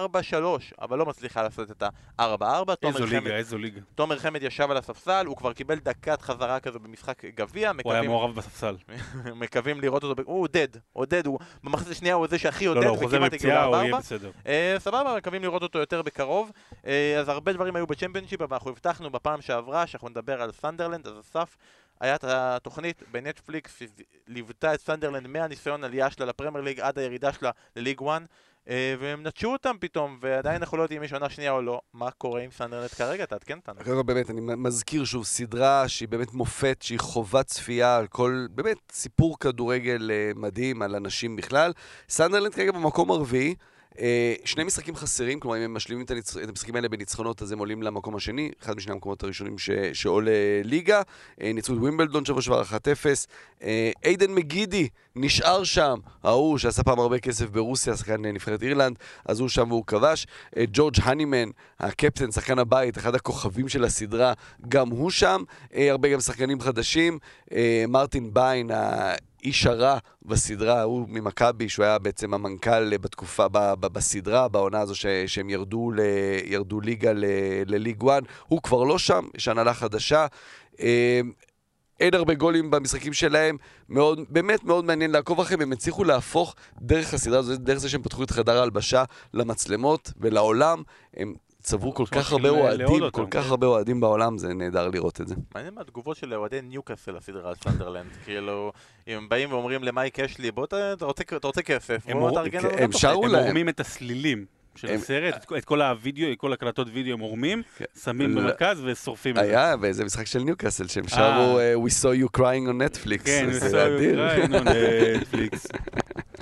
אבל 0.82 0.98
לא 0.98 1.06
מצליחה 1.06 1.44
לעשות 1.44 1.72
את 1.72 1.84
ה-4-4 1.84 2.44
איזו 2.84 3.06
ליגה, 3.06 3.36
איזו 3.36 3.58
ליגה. 3.58 3.82
תומר 3.96 4.20
חמד 4.20 4.44
ישב 4.44 4.72
על 4.72 4.78
הספסל, 4.78 5.26
הוא 5.26 5.38
כבר 5.38 5.54
קיבל 5.54 5.76
דקת 5.76 6.22
חזרה 6.22 6.60
כזו 6.60 6.80
במשחק 6.80 7.26
גביע, 7.26 7.70
הוא 7.84 7.94
היה 7.94 8.02
מקווים, 8.02 8.10
מעורב 8.10 8.36
בספסל. 8.36 8.76
מקווים 9.44 9.82
לראות 9.82 10.04
אותו, 10.04 10.22
הוא 10.26 10.42
עודד, 10.42 10.68
עודד, 10.94 11.26
הוא 11.26 11.40
במחצית 11.64 11.92
השנייה 11.92 12.16
הוא 12.16 12.28
זה 12.28 12.38
שהכי 12.38 12.66
עודד, 12.66 12.82
לא, 12.82 12.86
לא, 12.86 12.92
הוא 12.92 12.98
חוזר 12.98 13.20
מפציעה, 13.20 13.64
הוא 13.64 13.76
יהיה. 13.76 13.98
בסדר. 13.98 14.32
אה, 14.48 14.76
סבבה, 14.80 15.16
מקווים 15.18 15.42
לראות 15.42 15.64
אותו 15.64 15.80
יותר 15.80 16.02
בקרוב. 16.02 16.52
אה, 16.88 17.20
אז 17.20 17.30
הרבה 17.30 17.54
דברים 17.54 17.76
היו 17.76 17.88
בצ'מפיונשיפ, 17.88 18.42
אבל 18.42 18.54
אנחנו 18.56 18.70
הבטחנו 18.72 19.10
בפעם 19.10 19.42
שעברה 19.42 19.88
שאנחנו 19.88 20.10
נדבר 20.10 20.42
על 20.42 20.52
סנדרלנד, 20.52 21.08
אז 21.08 21.20
אסף, 21.20 21.58
היה 22.00 22.16
את 22.16 22.24
התוכנית 22.24 23.04
בנטפליקס 23.12 23.82
שליוותה 24.28 24.74
את 24.74 24.82
סנדרלנד 24.82 25.28
מהניסיון 25.28 25.84
עלייה 25.84 26.12
שלה 26.12 26.26
לפרמייר 26.26 26.64
ליג 26.64 26.80
עד 26.80 27.00
הירידה 27.00 27.34
שלה 27.34 27.52
לליג 27.76 28.02
1. 28.04 28.22
אה, 28.70 28.96
והם 29.00 29.28
נטשו 29.28 29.52
אותם 29.52 29.76
פתאום, 29.80 30.18
ועדיין 30.22 30.56
אנחנו 30.56 30.78
לא 30.78 30.84
יודעים 30.84 31.02
אם 31.02 31.06
יש 31.06 31.14
עונה 31.14 31.30
שנייה 31.30 31.52
או 31.52 31.62
לא. 31.62 31.82
מה 31.94 32.12
קורה 32.12 32.42
עם 32.42 32.52
סנדרלנד 32.52 32.90
כרגע? 32.90 33.26
תעדכן 33.26 33.58
אותנו. 33.58 33.76
קודם 33.84 33.96
כל 33.96 34.04
באמת, 34.04 34.30
אני 34.30 34.42
מזכיר 34.42 35.06
שוב, 35.06 35.26
סדרה 35.26 35.88
שהיא 35.88 36.08
באמת 36.08 36.34
מופת, 36.34 36.82
שהיא 36.82 37.00
חובת 37.00 37.46
צפייה 37.46 37.98
על 37.98 38.08
כל, 38.08 38.48
באמת, 38.52 38.78
סיפור 38.92 39.40
כדורגל 39.40 40.12
אה, 40.12 40.32
מדהים 40.36 40.82
על 40.82 40.96
אנשים 40.96 41.36
בכלל. 41.36 41.72
סנדרלנד 42.10 42.54
כרגע 42.54 42.72
במקום 42.72 43.12
הרביעי. 43.12 43.56
אה, 44.00 44.34
שני 44.46 44.64
משחקים 44.64 44.96
חסרים, 44.96 45.40
כלומר 45.40 45.58
אם 45.58 45.62
הם 45.62 45.74
משלימים 45.74 46.06
את, 46.06 46.12
הניצ... 46.12 46.38
את 46.38 46.50
המשחקים 46.50 46.76
האלה 46.76 46.90
בניצחונות 46.90 47.42
אז 47.42 47.52
הם 47.52 47.60
עולים 47.60 47.84
למקום 47.84 48.16
השני, 48.16 48.52
אחד 48.62 48.76
משני 48.76 48.94
המקומות 48.94 49.24
הראשונים 49.24 49.58
ש... 49.58 49.70
שעולה 49.94 50.32
ליגה. 50.64 51.02
אה, 51.42 51.52
ניצחו 51.54 51.74
את 51.74 51.78
ווימבלדון 51.78 52.26
שבוע 52.26 52.42
שעבר 52.42 52.64
1-0. 52.64 52.76
אה, 53.64 53.92
איידן 54.06 54.34
מגידי 54.36 54.90
נשאר 55.16 55.64
שם, 55.64 56.00
ההוא 56.24 56.58
שעשה 56.58 56.84
פעם 56.84 57.00
הרבה 57.00 57.20
כסף 57.20 57.50
ברוסיה, 57.50 57.98
שחקן 57.98 58.26
אה, 58.26 58.32
נבחרת 58.32 58.64
אירלנד, 58.64 58.98
אז 59.26 59.40
הוא 59.40 59.50
שם 59.50 59.72
והוא 59.72 59.84
כבש. 59.88 60.28
אה, 60.58 60.64
ג'ורג' 60.74 60.96
הנימן, 61.04 61.50
הקפטן, 61.80 62.32
שחקן 62.32 62.60
הבית, 62.60 62.98
אחד 62.98 63.16
הכוכבים 63.16 63.70
של 63.70 63.84
הסדרה, 63.84 64.34
גם 64.70 64.90
הוא 64.90 65.12
שם. 65.12 65.44
אה, 65.76 65.92
הרבה 65.92 66.10
גם 66.10 66.20
שחקנים 66.20 66.62
חדשים. 66.62 67.20
אה, 67.52 67.86
מרטין 67.88 68.34
ביין, 68.34 68.72
האיש 69.44 69.66
הרע 69.66 69.98
בסדרה, 70.26 70.82
הוא 70.82 71.06
ממכבי, 71.10 71.70
שהוא 71.70 71.86
היה 71.86 72.00
בעצם 72.00 72.34
המנכ"ל 72.34 72.98
בתקופה, 72.98 73.48
ב- 73.48 73.74
ב- 73.80 73.86
בסדרה, 73.94 74.48
בעונה 74.48 74.80
הזו 74.82 74.96
ש- 74.96 75.06
שהם 75.28 75.50
ירדו, 75.50 75.92
ל- 75.92 76.00
ירדו 76.46 76.82
ליגה 76.82 77.14
ל- 77.14 77.26
לליג 77.66 78.04
1. 78.10 78.24
הוא 78.48 78.62
כבר 78.62 78.84
לא 78.84 78.98
שם, 78.98 79.26
יש 79.38 79.48
הנהלה 79.48 79.74
חדשה. 79.74 80.28
אה, 80.80 81.22
אין 82.00 82.14
הרבה 82.14 82.34
גולים 82.34 82.72
במשחקים 82.72 83.14
שלהם, 83.14 83.58
מאוד, 83.90 84.20
באמת 84.30 84.64
מאוד 84.64 84.86
מעניין 84.86 85.12
לעקוב 85.12 85.40
אחריהם, 85.40 85.62
הם 85.62 85.72
הצליחו 85.72 86.04
להפוך 86.04 86.56
דרך 86.82 87.14
הסדרה 87.14 87.40
הזאת, 87.40 87.60
דרך 87.60 87.78
זה 87.78 87.90
שהם 87.90 88.02
פתחו 88.02 88.24
את 88.24 88.32
חדר 88.32 88.58
ההלבשה 88.58 89.04
למצלמות 89.34 90.12
ולעולם, 90.18 90.84
הם 91.18 91.34
צברו 91.64 91.94
כל 91.94 92.06
כך 92.12 92.32
הרבה 92.32 92.50
אוהדים, 92.50 93.10
כל 93.12 93.26
כך. 93.32 93.46
הרבה 93.50 93.68
אוהדים 93.68 94.00
בעולם, 94.00 94.38
זה 94.38 94.54
נהדר 94.54 94.88
לראות 94.88 95.22
את 95.22 95.28
זה. 95.28 95.36
מעניין 95.56 95.74
מה 95.74 95.82
התגובות 95.82 96.18
של 96.18 96.34
אוהדי 96.34 96.62
ניוקאסל 96.62 97.12
לסדרה 97.12 97.50
על 97.50 97.56
סנדרלנד, 97.64 98.12
כאילו, 98.26 98.72
אם 99.08 99.18
הם 99.18 99.30
באים 99.30 99.52
ואומרים 99.52 99.84
למייק 99.84 100.20
אשלי, 100.20 100.52
בוא 100.52 100.66
אתה 100.66 100.94
רוצה- 101.42 101.62
כסף, 101.62 102.04
הם 102.08 102.20
בוא 102.20 102.32
תארגן 102.32 102.60
לנו 102.64 102.70
הם. 102.78 102.92
שרו 102.92 103.26
הם 103.26 103.32
להם. 103.32 103.44
עורמים 103.44 103.70
את 103.70 103.80
הסלילים 103.80 104.46
של 104.76 104.88
הם- 104.88 104.96
הסרט, 104.96 105.36
את 105.36 105.46
כל- 105.46 105.58
את 105.58 105.66
כל 105.66 105.82
הוידאו, 105.82 106.32
את 106.32 106.38
כל 106.38 106.54
הקלטות 106.54 106.88
וידאו 106.94 107.14
הם 107.14 107.20
עורמים, 107.20 107.62
כן. 107.78 107.86
שמים 108.04 108.36
לא. 108.36 108.42
במרכז 108.42 108.82
ושורפים 108.86 109.38
את 109.38 109.44
זה. 109.44 109.50
היה 109.60 109.78
באיזה 109.78 110.06
משחק 110.06 110.26
של 110.28 110.40
ניוקאסל, 110.40 110.88
שהם 110.88 111.08
שרו 111.08 111.20
אה. 111.60 111.74
uh, 111.74 111.78
We 111.78 111.90
saw 111.90 112.24
you 112.26 112.40
crying 112.40 112.68
on 112.70 112.98
Netflix. 112.98 113.26
כן, 113.26 113.48
זה 113.52 113.86
אדיר. 113.96 114.20
נטפליקס. 115.18 115.68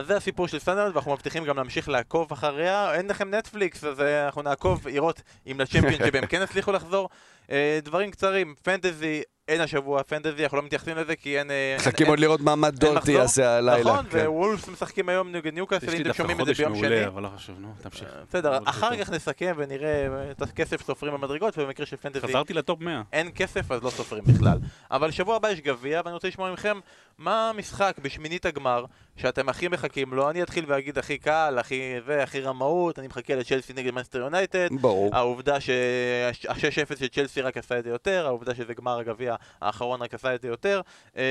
אז 0.00 0.06
זה 0.06 0.16
הסיפור 0.16 0.48
של 0.48 0.58
סנדרלנד, 0.58 0.96
ואנחנו 0.96 1.12
מבטיחים 1.12 1.44
גם 1.44 1.56
להמשיך 1.56 1.88
לעקוב 1.88 2.32
אחריה. 2.32 2.94
אין 2.94 3.08
לכם 3.08 3.34
נטפליקס, 3.34 3.84
אז 3.84 4.00
אה, 4.00 4.26
אנחנו 4.26 4.42
נעקוב, 4.42 4.88
לראות 4.88 5.22
אם 5.46 5.60
לצ'מפיונשיפ 5.60 6.14
הם 6.14 6.26
כן 6.26 6.42
הצליחו 6.42 6.72
לחזור. 6.72 7.08
אה, 7.50 7.78
דברים 7.82 8.10
קצרים, 8.10 8.54
פנטזי, 8.62 9.22
אין 9.50 9.60
השבוע 9.60 10.02
פנטזי, 10.02 10.42
אנחנו 10.42 10.56
לא 10.56 10.62
מתייחסים 10.62 10.96
לזה 10.96 11.16
כי 11.16 11.38
אין... 11.38 11.50
אה, 11.50 11.76
מחכים 11.78 12.06
עוד 12.06 12.18
לראות 12.18 12.40
מה 12.40 12.56
מאט 12.56 12.74
דורטי 12.74 12.96
מחזור. 12.96 13.14
יעשה 13.14 13.56
הלילה. 13.56 13.92
נכון, 13.92 14.06
כן. 14.10 14.28
ווולפס 14.28 14.68
משחקים 14.68 15.08
היום 15.08 15.32
נגד 15.32 15.54
ניוקאסל, 15.54 15.88
יש 15.88 15.94
אם 15.94 16.00
אתם 16.00 16.12
שומעים 16.12 16.40
את 16.40 16.46
זה 16.46 16.52
ביום 16.52 16.74
שני. 16.74 16.88
מעולה, 16.88 17.06
אבל 17.06 17.22
לא 17.22 17.28
חשוב, 17.36 17.56
נו, 17.60 17.68
תמשיך. 17.82 18.08
בסדר, 18.28 18.58
אחר. 18.64 18.96
כך 18.96 19.10
נסכם 19.10 19.54
ונראה 19.56 20.06
אה, 20.06 20.30
את 20.30 20.42
הכסף 20.42 20.82
סופרים 20.82 21.12
במדרגות, 21.12 21.58
ובמקרה 21.58 21.86
של 21.86 21.96
פנטזי 21.96 22.20
חזרתי 22.20 22.54
לטופ 22.54 22.80
100. 22.80 23.02
אין 23.12 23.30
כסף 23.34 23.72
אז 23.72 23.82
לא 23.82 23.90
סופרים 23.90 24.24
בכלל. 24.24 24.58
אבל 24.90 25.10
שבוע 25.10 25.36
הבא 25.36 25.50
יש 25.50 25.60
גביע, 25.60 26.00
ואני 26.04 26.14
רוצה 26.14 26.28
לשמוע 26.28 26.52
מכם 26.52 26.78
מה 27.20 27.50
המשחק 27.50 27.96
בשמינית 28.02 28.46
הגמר 28.46 28.84
שאתם 29.16 29.48
הכי 29.48 29.68
מחכים 29.68 30.14
לו. 30.14 30.30
אני 30.30 30.42
אתחיל 30.42 30.64
ואגיד 30.68 30.98
הכי 30.98 31.18
קל, 31.18 31.56
הכי 31.58 31.94
זה, 32.06 32.22
הכי 32.22 32.40
רמאות, 32.40 32.98
אני 32.98 33.06
מחכה 33.06 33.34
לצ'לסי 33.34 33.72
נגד 33.72 33.90
מנסטר 33.90 34.18
יונייטד. 34.18 34.68
ברור. 34.80 35.10
העובדה 35.16 35.60
שה-6-0 35.60 36.98
של 36.98 37.08
צ'לסי 37.08 37.40
רק 37.40 37.56
עשה 37.56 37.78
את 37.78 37.84
זה 37.84 37.90
יותר, 37.90 38.26
העובדה 38.26 38.54
שזה 38.54 38.74
גמר 38.74 38.98
הגביע 38.98 39.34
האחרון 39.60 40.02
רק 40.02 40.14
עשה 40.14 40.34
את 40.34 40.42
זה 40.42 40.48
יותר. 40.48 40.80
אה, 41.16 41.22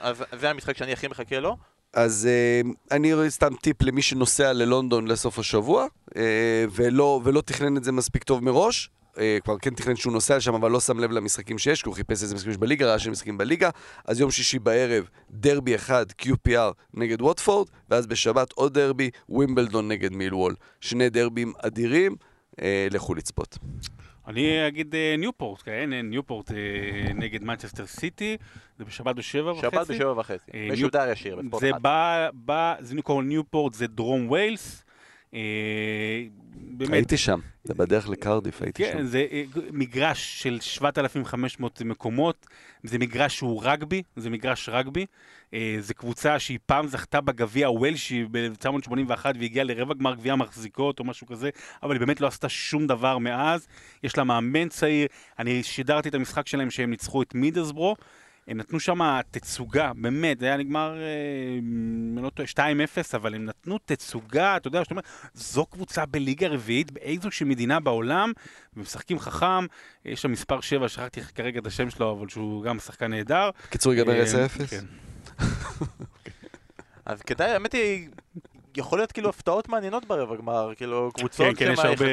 אז 0.00 0.24
זה 0.38 0.50
המשחק 0.50 0.76
שאני 0.76 0.92
הכי 0.92 1.08
מחכה 1.08 1.40
לו. 1.40 1.56
אז 1.94 2.28
uh, 2.64 2.68
אני 2.90 3.14
רואה 3.14 3.30
סתם 3.30 3.54
טיפ 3.54 3.82
למי 3.82 4.02
שנוסע 4.02 4.52
ללונדון 4.52 5.08
לסוף 5.08 5.38
השבוע, 5.38 5.86
uh, 5.86 6.14
ולא, 6.70 7.20
ולא 7.24 7.40
תכנן 7.40 7.76
את 7.76 7.84
זה 7.84 7.92
מספיק 7.92 8.24
טוב 8.24 8.44
מראש. 8.44 8.90
Uh, 9.14 9.18
כבר 9.44 9.58
כן 9.58 9.74
תכנן 9.74 9.96
שהוא 9.96 10.12
נוסע 10.12 10.36
לשם, 10.36 10.54
אבל 10.54 10.70
לא 10.70 10.80
שם 10.80 10.98
לב 10.98 11.10
למשחקים 11.10 11.58
שיש, 11.58 11.82
כי 11.82 11.88
הוא 11.88 11.96
חיפש 11.96 12.22
איזה 12.22 12.34
משחקים 12.34 12.50
יש 12.50 12.56
בליגה, 12.56 12.86
ראה 12.86 12.98
שהם 12.98 13.12
משחקים 13.12 13.38
בליגה. 13.38 13.70
אז 14.04 14.20
יום 14.20 14.30
שישי 14.30 14.58
בערב, 14.58 15.08
דרבי 15.30 15.74
אחד, 15.74 16.06
QPR 16.22 16.72
נגד 16.94 17.22
ווטפורד, 17.22 17.68
ואז 17.88 18.06
בשבת 18.06 18.52
עוד 18.52 18.74
דרבי, 18.74 19.10
ווימבלדון 19.28 19.88
נגד 19.88 20.12
מילוול. 20.12 20.54
שני 20.80 21.10
דרבים 21.10 21.52
אדירים, 21.62 22.16
uh, 22.52 22.62
לכו 22.90 23.14
לצפות. 23.14 23.58
אני 24.30 24.68
אגיד 24.68 24.94
אה, 24.94 25.14
ניופורט, 25.18 25.62
כן, 25.64 25.92
אה, 25.92 26.02
ניופורט 26.02 26.50
אה, 26.50 27.12
נגד 27.14 27.44
מנצ'סטר 27.44 27.86
סיטי, 27.86 28.36
זה 28.78 28.84
בשבת 28.84 29.16
בשבע 29.16 29.52
וחצי. 29.52 29.62
שבת 29.62 29.90
בשבע 29.90 30.20
וחצי. 30.20 30.50
אה, 30.54 30.68
משודר 30.72 31.10
ישיר 31.10 31.40
זה 31.60 31.70
אחד. 31.70 31.82
בא, 31.82 32.28
בא, 32.32 32.74
זה 32.80 33.02
קוראים 33.02 33.28
ניופורט, 33.28 33.74
זה 33.74 33.86
דרום 33.86 34.28
ווילס. 34.28 34.84
באמת, 36.60 36.92
הייתי 36.92 37.16
שם, 37.16 37.40
זה 37.64 37.74
בדרך 37.74 38.08
לקרדיף, 38.08 38.62
הייתי 38.62 38.84
כן, 38.84 38.92
שם. 38.98 39.04
זה 39.04 39.26
אה, 39.32 39.42
מגרש 39.72 40.42
של 40.42 40.58
7,500 40.60 41.82
מקומות, 41.82 42.46
זה 42.82 42.98
מגרש 42.98 43.36
שהוא 43.36 43.60
רגבי, 43.64 44.02
זה 44.16 44.30
מגרש 44.30 44.68
רגבי. 44.68 45.06
אה, 45.54 45.76
זו 45.80 45.94
קבוצה 45.94 46.38
שהיא 46.38 46.58
פעם 46.66 46.86
זכתה 46.86 47.20
בגביע 47.20 47.66
הוולשי 47.66 48.24
ב-1981 48.30 49.24
והגיעה 49.40 49.64
לרבע 49.64 49.94
גמר 49.94 50.14
גביע 50.14 50.36
מחזיקות 50.36 50.98
או 50.98 51.04
משהו 51.04 51.26
כזה, 51.26 51.50
אבל 51.82 51.92
היא 51.92 52.00
באמת 52.00 52.20
לא 52.20 52.26
עשתה 52.26 52.48
שום 52.48 52.86
דבר 52.86 53.18
מאז. 53.18 53.66
יש 54.02 54.18
לה 54.18 54.24
מאמן 54.24 54.68
צעיר, 54.68 55.06
אני 55.38 55.62
שידרתי 55.62 56.08
את 56.08 56.14
המשחק 56.14 56.46
שלהם 56.46 56.70
שהם 56.70 56.90
ניצחו 56.90 57.22
את 57.22 57.34
מידלסברו. 57.34 57.96
הם 58.50 58.56
נתנו 58.56 58.80
שם 58.80 59.00
תצוגה, 59.30 59.92
באמת, 59.96 60.40
זה 60.40 60.46
היה 60.46 60.56
נגמר, 60.56 60.96
אה, 60.96 61.58
אני 62.14 62.22
לא 62.22 62.30
טועה, 62.30 62.48
2-0, 62.48 62.58
אבל 63.14 63.34
הם 63.34 63.44
נתנו 63.44 63.78
תצוגה, 63.84 64.56
אתה 64.56 64.68
יודע, 64.68 64.84
שאתה 64.84 64.94
אומר, 64.94 65.02
זו 65.34 65.66
קבוצה 65.66 66.06
בליגה 66.06 66.48
רביעית 66.48 66.90
באיזושהי 66.90 67.46
מדינה 67.46 67.80
בעולם, 67.80 68.32
ומשחקים 68.76 69.18
חכם, 69.18 69.66
יש 70.04 70.22
שם 70.22 70.32
מספר 70.32 70.60
7, 70.60 70.88
שכחתי 70.88 71.20
כרגע 71.20 71.60
את 71.60 71.66
השם 71.66 71.90
שלו, 71.90 72.12
אבל 72.18 72.28
שהוא 72.28 72.62
גם 72.64 72.78
שחקן 72.78 73.10
נהדר. 73.10 73.50
קיצור, 73.70 73.92
ייגמר 73.94 74.12
אה, 74.12 74.46
10-0? 74.46 74.66
כן. 74.66 74.84
אז 77.06 77.22
כדאי, 77.22 77.50
האמת 77.50 77.72
היא, 77.72 78.08
יכול 78.76 78.98
להיות 78.98 79.12
כאילו 79.12 79.28
הפתעות 79.28 79.68
מעניינות 79.68 80.04
ברבע 80.04 80.36
גמר, 80.36 80.72
כאילו 80.76 81.10
קבוצות 81.14 81.46
כן, 81.46 81.66
כן, 81.66 81.72
יש 81.72 81.80
שמה 81.80 81.88
הרבה... 81.88 82.06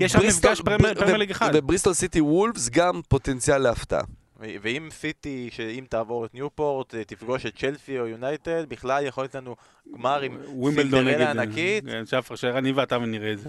יש 0.00 0.16
לב, 0.16 0.22
מפגש- 0.22 0.62
פרמייר 0.64 1.16
ליג 1.16 1.30
אחד. 1.30 1.50
ובריסטול 1.54 1.94
סיטי 1.94 2.20
וולפס 2.20 2.68
גם 2.68 3.00
פוטנציאל 3.08 3.58
להפתעה. 3.58 4.02
ואם 4.40 4.88
סיטי, 4.90 5.48
שאם 5.52 5.84
תעבור 5.88 6.24
את 6.24 6.34
ניופורט, 6.34 6.94
אה, 6.94 7.04
תפגוש 7.04 7.46
את 7.46 7.56
צ'לסי 7.58 7.98
או 7.98 8.06
יונייטד, 8.06 8.68
בכלל 8.68 9.06
יכול 9.06 9.24
להיות 9.24 9.34
לנו 9.34 9.56
גמר 9.94 10.20
עם. 10.20 10.38
סינדרלה 10.74 11.30
ענקית. 11.30 11.84
כן, 11.86 12.06
שפר, 12.06 12.34
שאני 12.34 12.72
ואתה 12.72 12.98
נראה 12.98 13.32
את 13.32 13.38
זה. 13.38 13.48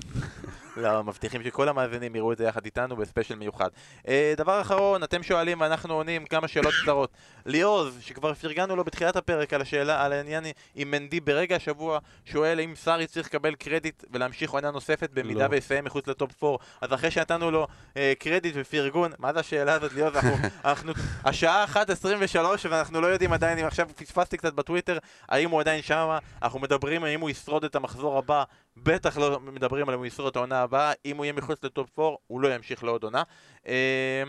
לא, 0.78 1.04
מבטיחים 1.04 1.44
שכל 1.44 1.70
המאזינים 1.70 2.16
יראו 2.16 2.32
את 2.32 2.38
זה 2.38 2.44
יחד 2.44 2.66
איתנו 2.66 2.96
בספיישל 2.96 3.36
מיוחד. 3.36 3.70
אה, 4.08 4.34
דבר 4.38 4.62
אחרון, 4.62 5.04
אתם 5.04 5.24
שואלים 5.24 5.62
ואנחנו 5.62 5.94
עונים 5.94 6.26
כמה 6.26 6.48
שאלות 6.48 6.74
קצרות. 6.84 7.12
ליאוז, 7.46 7.98
שכבר 8.02 8.34
פרגנו 8.34 8.76
לו 8.76 8.84
בתחילת 8.84 9.16
הפרק 9.16 9.54
על 9.54 9.62
השאלה, 9.62 10.06
על 10.06 10.14
העניין 10.14 10.44
עם 10.76 10.92
מנדי 10.92 11.20
ברגע 11.20 11.56
השבוע, 11.56 12.00
שואל 12.26 12.60
אם 12.60 12.74
סארי 12.76 13.08
צריך 13.08 13.28
לקבל 13.28 13.56
קרדיט 13.56 14.04
ולהמשיך 14.12 14.52
עונה 14.52 14.72
נוספת 14.72 15.10
במידה 15.14 15.48
לא. 15.48 15.52
ויסיים 15.52 15.86
מחוץ 15.86 16.08
לטופ 16.08 16.44
4. 16.44 16.58
אז 16.82 16.94
אחרי 16.94 17.12
שנתנו 17.12 17.52
לו 17.52 17.68
אה, 17.98 18.14
קרדיט 18.20 18.56
ופרגון, 18.58 19.12
מה 19.20 19.34
זה 19.34 19.40
השאלה 19.40 19.74
הזאת, 19.74 19.94
ליאוז? 19.94 20.16
אנחנו, 20.16 20.36
אנחנו, 20.66 20.94
השעה 21.26 21.66
1.23 21.66 22.38
ואנחנו 22.70 23.02
לא 23.02 23.08
יודעים 23.08 23.34
עדיין 23.34 23.58
אם 23.58 23.66
עכשיו 23.66 23.88
פספסתי 23.96 24.38
קצת 24.38 24.54
בטוויטר, 24.54 24.98
האם 25.30 25.50
הוא 25.50 25.60
עדיין 25.60 25.82
שמה, 25.82 26.20
אנחנו 26.41 26.59
מדברים 26.59 27.03
האם 27.03 27.22
הוא 27.22 27.30
ישרוד 27.30 27.63
את 27.63 27.76
המחזור 27.76 28.17
הבא, 28.17 28.43
בטח 28.78 29.17
לא 29.17 29.39
מדברים 29.39 29.89
על 29.89 29.93
אם 29.93 29.99
הוא 29.99 30.07
ישרוד 30.07 30.28
את 30.28 30.36
העונה 30.36 30.61
הבאה, 30.61 30.91
אם 31.05 31.17
הוא 31.17 31.26
יהיה 31.26 31.34
מחוץ 31.34 31.63
לטופ 31.63 31.99
4, 31.99 32.15
הוא 32.28 32.41
לא 32.41 32.55
ימשיך 32.55 32.84
לעוד 32.84 33.03
עונה. 33.03 33.24
אה, 33.67 34.24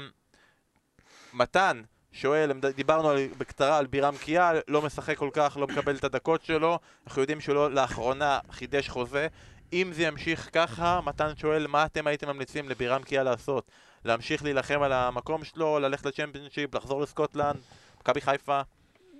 מתן 1.32 1.82
שואל, 2.12 2.52
דיברנו 2.76 3.10
על, 3.10 3.18
בקצרה 3.38 3.78
על 3.78 3.86
בירם 3.86 4.14
קיאל, 4.16 4.56
לא 4.68 4.82
משחק 4.82 5.16
כל 5.16 5.30
כך, 5.32 5.56
לא 5.60 5.66
מקבל 5.66 5.96
את 5.96 6.04
הדקות 6.04 6.44
שלו, 6.44 6.78
אנחנו 7.06 7.20
יודעים 7.20 7.40
שהוא 7.40 7.54
לא 7.54 7.70
לאחרונה 7.70 8.38
חידש 8.50 8.88
חוזה. 8.88 9.26
אם 9.72 9.90
זה 9.92 10.02
ימשיך 10.02 10.50
ככה, 10.52 11.00
מתן 11.04 11.32
שואל, 11.36 11.66
מה 11.66 11.84
אתם 11.84 12.06
הייתם 12.06 12.28
ממליצים 12.28 12.68
לבירם 12.68 13.02
קיאל 13.02 13.22
לעשות? 13.22 13.70
להמשיך 14.04 14.44
להילחם 14.44 14.82
על 14.82 14.92
המקום 14.92 15.44
שלו, 15.44 15.78
ללכת 15.78 16.06
לצ'מפיונשיפ, 16.06 16.74
לחזור 16.74 17.02
לסקוטלנד, 17.02 17.56
מכבי 18.00 18.20
חיפה? 18.20 18.60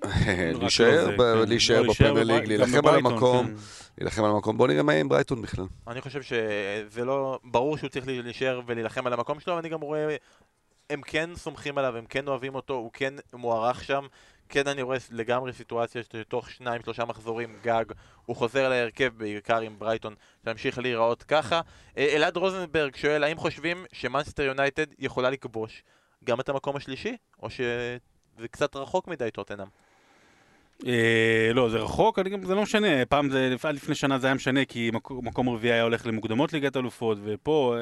להישאר 0.61 1.11
לא 1.17 1.43
כן. 1.43 1.49
להישאר 1.49 1.83
לא, 1.83 1.93
בפרמייר 1.93 2.25
ליג, 2.25 2.49
להילחם 2.49 2.87
על 2.89 2.95
המקום, 2.95 3.47
כן. 3.47 3.53
להילחם 3.99 4.25
על 4.25 4.31
המקום. 4.31 4.57
בוא 4.57 4.69
נראה 4.69 4.83
מה 4.83 4.93
יהיה 4.93 5.01
עם 5.01 5.09
ברייטון 5.09 5.43
בכלל. 5.43 5.65
אני 5.89 6.01
חושב 6.01 6.23
שזה 6.23 7.05
לא... 7.05 7.39
ברור 7.45 7.77
שהוא 7.77 7.91
צריך 7.91 8.07
להישאר 8.07 8.61
ולהילחם 8.67 9.07
על 9.07 9.13
המקום 9.13 9.41
שלו, 9.41 9.57
ואני 9.57 9.69
גם 9.69 9.81
רואה... 9.81 10.17
הם 10.91 11.03
כן 11.03 11.31
סומכים 11.37 11.79
עליו, 11.79 11.97
הם 11.97 12.07
כן 12.07 12.29
אוהבים 12.29 12.55
אותו, 12.55 12.75
הוא 12.75 12.91
כן 12.93 13.15
מוערך 13.33 13.85
שם. 13.85 14.07
כן 14.49 14.69
אני 14.69 14.83
רואה 14.83 14.97
לגמרי 15.11 15.53
סיטואציה 15.53 16.03
שתוך 16.03 16.51
שניים 16.51 16.83
שלושה 16.83 17.05
מחזורים 17.05 17.57
גג 17.63 17.85
הוא 18.27 18.37
חוזר 18.37 18.69
להרכב 18.69 19.13
בעיקר 19.17 19.61
עם 19.61 19.79
ברייטון 19.79 20.15
להמשיך 20.47 20.79
להיראות 20.79 21.23
ככה. 21.23 21.61
אה, 21.99 22.17
אלעד 22.17 22.37
רוזנברג 22.37 22.97
שואל 22.97 23.25
האם 23.25 23.37
חושבים 23.37 23.85
שמאנסטר 23.93 24.43
יונייטד 24.43 24.87
יכולה 24.99 25.31
לכבוש 25.31 25.83
גם 26.25 26.41
את 26.41 26.49
המקום 26.49 26.77
השלישי 26.77 27.17
או 27.43 27.51
שזה 27.51 28.49
קצת 28.51 28.77
רחוק 28.77 29.09
מדי 29.09 29.31
טוטנאם? 29.31 29.67
אה, 30.87 31.53
לא, 31.55 31.69
זה 31.69 31.79
רחוק, 31.79 32.19
זה 32.43 32.55
לא 32.55 32.63
משנה, 32.63 33.07
פעם 33.07 33.31
זה, 33.31 33.55
עד 33.63 33.75
לפני 33.75 33.95
שנה 33.95 34.19
זה 34.19 34.27
היה 34.27 34.35
משנה, 34.35 34.65
כי 34.65 34.91
מקום, 35.23 35.49
רביעי 35.49 35.73
היה 35.73 35.83
הולך 35.83 36.07
למוקדמות 36.07 36.53
ליגת 36.53 36.77
אלופות, 36.77 37.19
ופה 37.25 37.77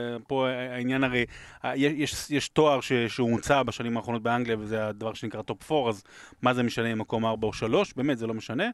אה, 0.46 0.74
העניין 0.74 1.04
הרי, 1.04 1.24
אה, 1.64 1.72
יש, 1.76 2.48
תואר 2.48 2.80
שהומצא 3.08 3.62
בשנים 3.62 3.96
האחרונות 3.96 4.22
באנגליה, 4.22 4.56
וזה 4.58 4.86
הדבר 4.86 5.14
שנקרא 5.14 5.42
top 5.42 5.72
4, 5.72 5.88
אז 5.88 6.02
מה 6.42 6.54
זה 6.54 6.62
משנה 6.62 6.92
אם 6.92 6.98
מקום 6.98 7.24
4 7.24 7.46
או 7.46 7.52
3, 7.52 7.92
באמת 7.92 8.18
זה 8.18 8.26
לא 8.26 8.34
משנה, 8.34 8.70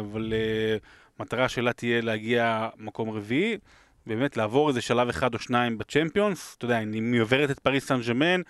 אבל 0.00 0.32
מטרה 1.20 1.48
שלה 1.48 1.72
תהיה 1.72 2.00
להגיע 2.00 2.68
מקום 2.78 3.10
רביעי, 3.10 3.58
באמת 4.06 4.36
לעבור 4.36 4.68
איזה 4.68 4.80
שלב 4.80 5.08
אחד 5.08 5.34
או 5.34 5.38
שניים 5.38 5.78
בצ'מפיונס, 5.78 6.54
אתה 6.58 6.64
יודע, 6.64 6.78
אם 6.78 7.12
היא 7.12 7.20
עוברת 7.20 7.50
את 7.50 7.58
פריס 7.58 7.86
סן 7.86 8.00
ג'מאן, 8.08 8.40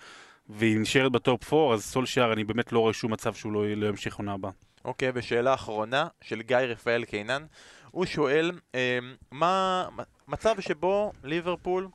והיא 0.53 0.79
נשארת 0.79 1.11
ב 1.11 1.22
top 1.22 1.53
4, 1.53 1.73
אז 1.73 1.83
סולשיאר, 1.85 2.33
אני 2.33 2.43
באמת 2.43 2.71
לא 2.71 2.79
רואה 2.79 2.93
שום 2.93 3.13
מצב 3.13 3.33
שהוא 3.33 3.51
לא, 3.53 3.67
לא 3.75 3.87
ימשיך 3.87 4.15
עונה 4.15 4.33
הבאה. 4.33 4.51
אוקיי, 4.85 5.11
ושאלה 5.15 5.53
אחרונה 5.53 6.07
של 6.21 6.41
גיא 6.41 6.57
רפאל 6.57 7.03
קינן. 7.05 7.45
הוא 7.91 8.05
שואל, 8.05 8.51
אה, 8.75 8.99
מה 9.31 9.85
מצב 10.27 10.55
שבו 10.59 11.11
ליברפול 11.23 11.87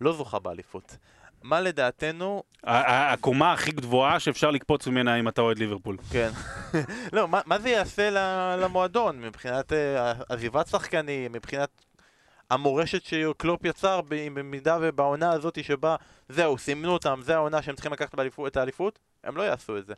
לא 0.00 0.12
זוכה 0.12 0.38
באליפות? 0.38 0.96
מה 1.42 1.60
לדעתנו, 1.60 2.42
ה- 2.64 2.80
ה- 2.80 3.12
הקומה 3.12 3.52
הכי 3.52 3.70
גבוהה 3.70 4.20
שאפשר 4.20 4.50
לקפוץ 4.50 4.86
ממנה 4.86 5.20
אם 5.20 5.28
אתה 5.28 5.40
אוהד 5.40 5.58
ליברפול. 5.58 5.96
כן, 6.10 6.30
לא, 7.12 7.28
מה, 7.28 7.40
מה 7.46 7.58
זה 7.58 7.68
יעשה 7.70 8.10
למועדון 8.56 9.20
מבחינת 9.20 9.72
אה, 9.72 10.12
עזיבת 10.28 10.66
שחקנים, 10.66 11.32
מבחינת 11.32 11.68
המורשת 12.52 13.02
שקלופ 13.04 13.64
יצר 13.64 14.00
במידה 14.08 14.78
ובעונה 14.80 15.32
הזאת 15.32 15.64
שבה, 15.64 15.96
זהו, 16.28 16.58
סימנו 16.58 16.92
אותם, 16.92 17.20
זה 17.24 17.34
העונה 17.34 17.62
שהם 17.62 17.74
צריכים 17.74 17.92
לקחת 17.92 18.14
באליפות- 18.14 18.46
את 18.46 18.56
האליפות, 18.56 18.98
הם 19.24 19.36
לא 19.36 19.42
יעשו 19.42 19.78
את 19.78 19.86
זה. 19.86 19.94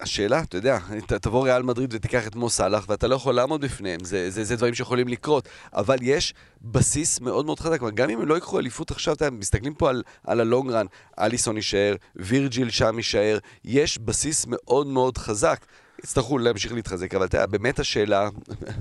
השאלה, 0.00 0.40
אתה 0.40 0.56
יודע, 0.56 0.78
תבוא 1.06 1.44
ריאל 1.44 1.62
מדריד 1.62 1.94
ותיקח 1.94 2.26
את 2.26 2.36
מו 2.36 2.50
סאלח, 2.50 2.84
ואתה 2.88 3.08
לא 3.08 3.14
יכול 3.14 3.34
לעמוד 3.34 3.60
בפניהם, 3.60 4.04
זה, 4.04 4.30
זה, 4.30 4.44
זה 4.44 4.56
דברים 4.56 4.74
שיכולים 4.74 5.08
לקרות, 5.08 5.48
אבל 5.72 5.96
יש 6.00 6.34
בסיס 6.62 7.20
מאוד 7.20 7.46
מאוד 7.46 7.60
חזק, 7.60 7.80
גם 7.94 8.10
אם 8.10 8.20
הם 8.20 8.28
לא 8.28 8.34
ייקחו 8.34 8.58
אליפות 8.58 8.90
עכשיו, 8.90 9.14
אתם 9.14 9.38
מסתכלים 9.38 9.74
פה 9.74 9.90
על, 9.90 10.02
על 10.24 10.40
הלונג 10.40 10.70
רן, 10.70 10.86
אליסון 11.18 11.56
יישאר, 11.56 11.94
וירג'יל 12.16 12.70
שם 12.70 12.96
יישאר, 12.96 13.38
יש 13.64 13.98
בסיס 13.98 14.46
מאוד 14.48 14.86
מאוד 14.86 15.18
חזק. 15.18 15.64
יצטרכו 16.04 16.38
להמשיך 16.38 16.72
להתחזק, 16.72 17.14
אבל 17.14 17.26
אתה 17.26 17.36
יודע, 17.36 17.46
באמת 17.46 17.78
השאלה, 17.78 18.28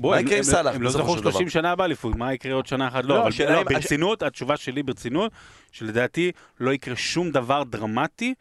מה 0.01 0.19
יקרה 0.19 0.37
עם 0.37 0.43
סאלח 0.43 0.75
הם 0.75 0.81
לא 0.81 0.89
זכו 0.89 1.15
של 1.15 1.21
דבר? 1.21 1.31
30 1.31 1.49
שנה 1.49 1.75
באליפות, 1.75 2.15
מה 2.15 2.33
יקרה 2.33 2.53
עוד 2.53 2.67
שנה 2.67 2.87
אחת? 2.87 3.03
לא, 3.03 3.15
לא, 3.15 3.27
אבל 3.27 3.53
לא, 3.53 3.63
ברצינות, 3.63 4.23
התשובה 4.23 4.57
שלי 4.57 4.83
ברצינות, 4.83 5.31
שלדעתי 5.71 6.31
לא 6.59 6.73
יקרה 6.73 6.95
שום 6.95 7.31
דבר 7.31 7.63
דרמטי. 7.63 8.33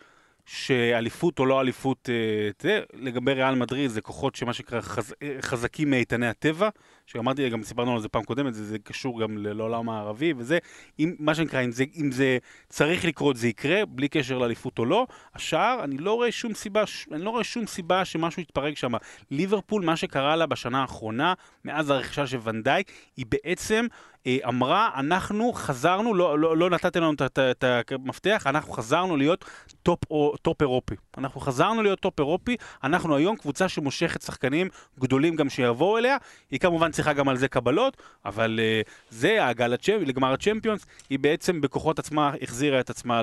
שאליפות 0.52 1.38
או 1.38 1.46
לא 1.46 1.60
אליפות, 1.60 2.08
אה, 2.08 2.50
זה, 2.62 2.80
לגבי 2.94 3.32
ריאל 3.32 3.54
מדריד 3.54 3.90
זה 3.90 4.00
כוחות 4.00 4.34
שמה 4.34 4.52
שנקרא 4.52 4.80
חז, 4.80 5.14
אה, 5.22 5.36
חזקים 5.40 5.90
מאיתני 5.90 6.26
הטבע, 6.26 6.68
שאמרתי, 7.12 7.48
גם 7.48 7.62
סיפרנו 7.62 7.94
על 7.94 8.00
זה 8.00 8.08
פעם 8.08 8.24
קודמת, 8.24 8.54
זה, 8.54 8.64
זה 8.64 8.78
קשור 8.78 9.20
גם 9.20 9.38
לעולם 9.38 9.88
הערבי 9.88 10.32
וזה, 10.36 10.58
אם, 10.98 11.14
מה 11.18 11.34
שנקרא, 11.34 11.64
אם 11.64 11.72
זה, 11.72 11.84
אם 11.96 12.12
זה 12.12 12.38
צריך 12.68 13.04
לקרות 13.04 13.36
זה 13.36 13.48
יקרה, 13.48 13.86
בלי 13.86 14.08
קשר 14.08 14.38
לאליפות 14.38 14.78
או 14.78 14.84
לא. 14.84 15.06
השאר, 15.34 15.80
אני 15.84 15.98
לא 15.98 16.14
רואה 16.14 16.32
שום 16.32 16.54
סיבה, 16.54 16.84
אני 17.12 17.24
לא 17.24 17.30
רואה 17.30 17.44
שום 17.44 17.66
סיבה 17.66 18.04
שמשהו 18.04 18.42
יתפרק 18.42 18.76
שם. 18.76 18.92
ליברפול, 19.30 19.84
מה 19.84 19.96
שקרה 19.96 20.36
לה 20.36 20.46
בשנה 20.46 20.80
האחרונה, 20.80 21.34
מאז 21.64 21.90
הרכישה 21.90 22.26
של 22.26 22.38
ונדייק, 22.44 22.92
היא 23.16 23.26
בעצם 23.28 23.86
אמרה, 24.28 24.90
אנחנו 24.96 25.52
חזרנו, 25.52 26.14
לא, 26.14 26.38
לא, 26.38 26.56
לא 26.56 26.70
נתתם 26.70 27.00
לנו 27.02 27.12
את- 27.26 27.64
המפתח, 27.92 28.42
אנחנו 28.46 28.72
חזרנו 28.72 29.16
להיות 29.16 29.44
top, 29.82 29.98
או, 30.10 30.34
top 30.42 30.60
אירופי. 30.62 30.94
אנחנו 31.18 31.40
חזרנו 31.40 31.82
להיות 31.82 32.00
top 32.00 32.18
אירופי, 32.18 32.56
אנחנו 32.84 33.16
היום 33.16 33.36
קבוצה 33.36 33.68
שמושכת 33.68 34.22
שחקנים 34.22 34.68
גדולים 34.98 35.36
גם 35.36 35.50
שיבואו 35.50 35.98
אליה, 35.98 36.16
היא 36.50 36.60
כמובן 36.60 36.90
צריכה 36.90 37.12
גם 37.12 37.28
על 37.28 37.36
זה 37.36 37.48
קבלות, 37.48 37.96
אבל 38.24 38.60
אה, 38.62 38.80
זה 39.10 39.44
ההגעה 39.44 39.68
לגמר 40.00 40.32
הצ'מפיונס, 40.32 40.86
היא 41.10 41.18
בעצם 41.18 41.60
בכוחות 41.60 41.98
עצמה 41.98 42.32
החזירה 42.42 42.80
את 42.80 42.90
עצמה 42.90 43.20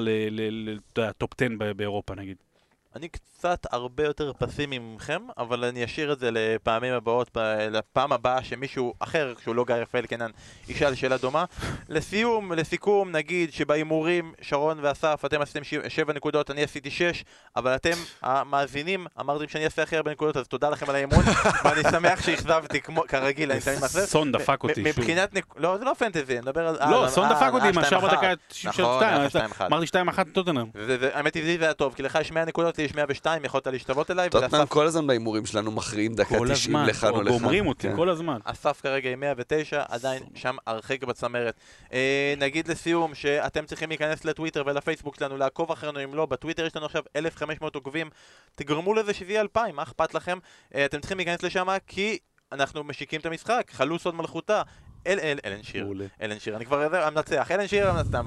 ל 0.97 1.05
top 1.05 1.29
10 1.41 1.47
ב- 1.57 1.71
באירופה 1.71 2.15
נגיד. 2.15 2.46
אני 2.95 3.07
קצת 3.09 3.65
הרבה 3.71 4.03
יותר 4.03 4.31
פסימי 4.37 4.79
ממכם, 4.79 5.21
אבל 5.37 5.63
אני 5.63 5.85
אשאיר 5.85 6.13
את 6.13 6.19
זה 6.19 6.29
לפעמים 6.31 6.93
הבאות, 6.93 7.37
לפעם 7.71 8.11
הבאה 8.11 8.43
שמישהו 8.43 8.93
אחר, 8.99 9.33
שהוא 9.43 9.55
לא 9.55 9.63
גיא 9.67 9.75
רפאל 9.75 10.05
קנן, 10.05 10.31
ישאל 10.67 10.95
שאלה 10.95 11.17
דומה. 11.17 11.45
לסיום, 11.89 12.53
לסיכום, 12.53 13.11
נגיד 13.11 13.53
שבהימורים, 13.53 14.33
שרון 14.41 14.79
ואסף, 14.81 15.21
אתם 15.25 15.41
עשיתם 15.41 15.63
ש- 15.63 15.73
שבע 15.87 16.13
נקודות, 16.13 16.51
אני 16.51 16.63
עשיתי 16.63 16.91
שש, 16.91 17.23
אבל 17.55 17.75
אתם, 17.75 17.91
המאזינים, 18.21 19.07
אמרתם 19.19 19.47
שאני 19.47 19.65
אעשה 19.65 19.83
הכי 19.83 19.97
הרבה 19.97 20.11
נקודות, 20.11 20.37
אז 20.37 20.47
תודה 20.47 20.69
לכם 20.69 20.89
על 20.89 20.95
האמון, 20.95 21.23
ואני 21.63 21.81
שמח 21.91 22.21
שאכזבתי, 22.25 22.79
כרגיל, 23.07 23.51
אני 23.51 23.61
תמיד 23.61 23.79
מעשה. 23.79 24.05
סון 24.05 24.31
דפק 24.31 24.63
אותי 24.63 24.75
שוב. 24.75 24.87
מבחינת. 24.87 25.29
לא, 25.57 25.77
זה 25.77 25.85
לא 25.85 25.93
פנטזי, 25.97 26.33
אני 26.33 26.41
מדבר 26.41 26.67
על... 26.67 26.91
לא, 26.91 27.05
סון 27.09 27.25
על- 27.27 27.33
דפק 27.35 27.49
אותי 27.53 27.67
עם 27.67 27.77
השער 27.77 27.99
2-1. 27.99 28.03
בדקה 28.03 28.33
נכון, 28.65 29.03
היה 29.03 29.17
לך 29.25 29.31
92, 29.31 29.51
2-1. 29.51 29.65
אמרתי 29.65 29.85
2-1 29.85 30.33
טוטנאם. 30.33 30.65
האמת 31.13 31.33
היא, 31.35 31.57
זה 31.59 31.63
היה 31.63 31.73
טוב, 31.73 31.93
כי 31.93 32.03
לך 32.03 32.17
יש 32.21 32.31
100 32.31 32.45
נקודות, 32.45 32.76
לדעתי 32.77 32.91
יש 32.91 32.95
102, 32.95 33.45
יכולת 33.45 33.67
להשתוות 33.67 34.11
אליי, 34.11 34.29
טוטנאם 34.29 34.53
ולאסף 34.53 34.69
כל 34.69 34.85
הזמן 34.85 35.07
בהימורים 35.07 35.45
שלנו 35.45 35.71
מכריעים 35.71 36.13
דקה 36.13 36.37
כל 36.37 36.47
90 36.53 36.75
הזמן, 36.75 36.89
לכאן 36.89 37.09
או 37.09 37.21
לכאן. 37.21 37.37
גומרים 37.37 37.67
אותי 37.67 37.89
כן. 37.89 37.95
כל 37.95 38.09
הזמן. 38.09 38.37
אסף 38.43 38.81
כרגע 38.81 39.09
עם 39.09 39.19
109, 39.19 39.83
עדיין 39.89 40.23
שם 40.35 40.55
הרחק 40.67 41.03
בצמרת. 41.03 41.55
אה, 41.93 42.33
נגיד 42.37 42.67
לסיום 42.67 43.15
שאתם 43.15 43.65
צריכים 43.65 43.89
להיכנס 43.89 44.25
לטוויטר 44.25 44.63
ולפייסבוק 44.65 45.15
שלנו, 45.15 45.37
לעקוב 45.37 45.71
אחרינו, 45.71 46.03
אם 46.03 46.15
לא, 46.15 46.25
בטוויטר 46.25 46.65
יש 46.65 46.75
לנו 46.75 46.85
עכשיו 46.85 47.03
1,500 47.15 47.75
עוקבים, 47.75 48.09
תגרמו 48.55 48.93
לזה 48.93 49.13
שזה 49.13 49.31
יהיה 49.31 49.41
2,000, 49.41 49.75
מה 49.75 49.83
אכפת 49.83 50.13
לכם? 50.13 50.37
אה, 50.75 50.85
אתם 50.85 50.99
צריכים 50.99 51.17
להיכנס 51.17 51.43
לשם 51.43 51.67
כי 51.87 52.17
אנחנו 52.51 52.83
משיקים 52.83 53.19
את 53.19 53.25
המשחק, 53.25 53.71
חלוץ 53.73 54.05
עוד 54.05 54.15
מלכותה. 54.15 54.61
אל 55.07 55.19
אל 55.19 55.39
אלן 55.45 55.63
שיר. 55.63 55.87
אלן 56.21 56.39
שיר, 56.39 56.55
אני 56.55 56.65
כבר 56.65 56.89
זה, 56.89 57.07
המנצח, 57.07 57.51
אלן 57.51 57.67
שיר 57.67 58.03
סתם, 58.03 58.25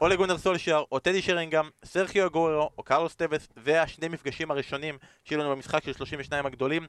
או 0.00 0.08
לגונר 0.08 0.38
סולשיאר, 0.38 0.84
או 0.92 0.98
טדי 0.98 1.22
שרינגהם, 1.22 1.68
סרקיו 1.84 2.26
אגורו, 2.26 2.70
או 2.78 2.82
קרלוס 2.82 3.14
טבס, 3.14 3.48
זה 3.64 3.82
השני 3.82 4.08
מפגשים 4.08 4.50
הראשונים 4.50 4.98
שיהיו 5.24 5.40
לנו 5.40 5.50
במשחק 5.50 5.84
של 5.84 5.92
32 5.92 6.46
הגדולים. 6.46 6.86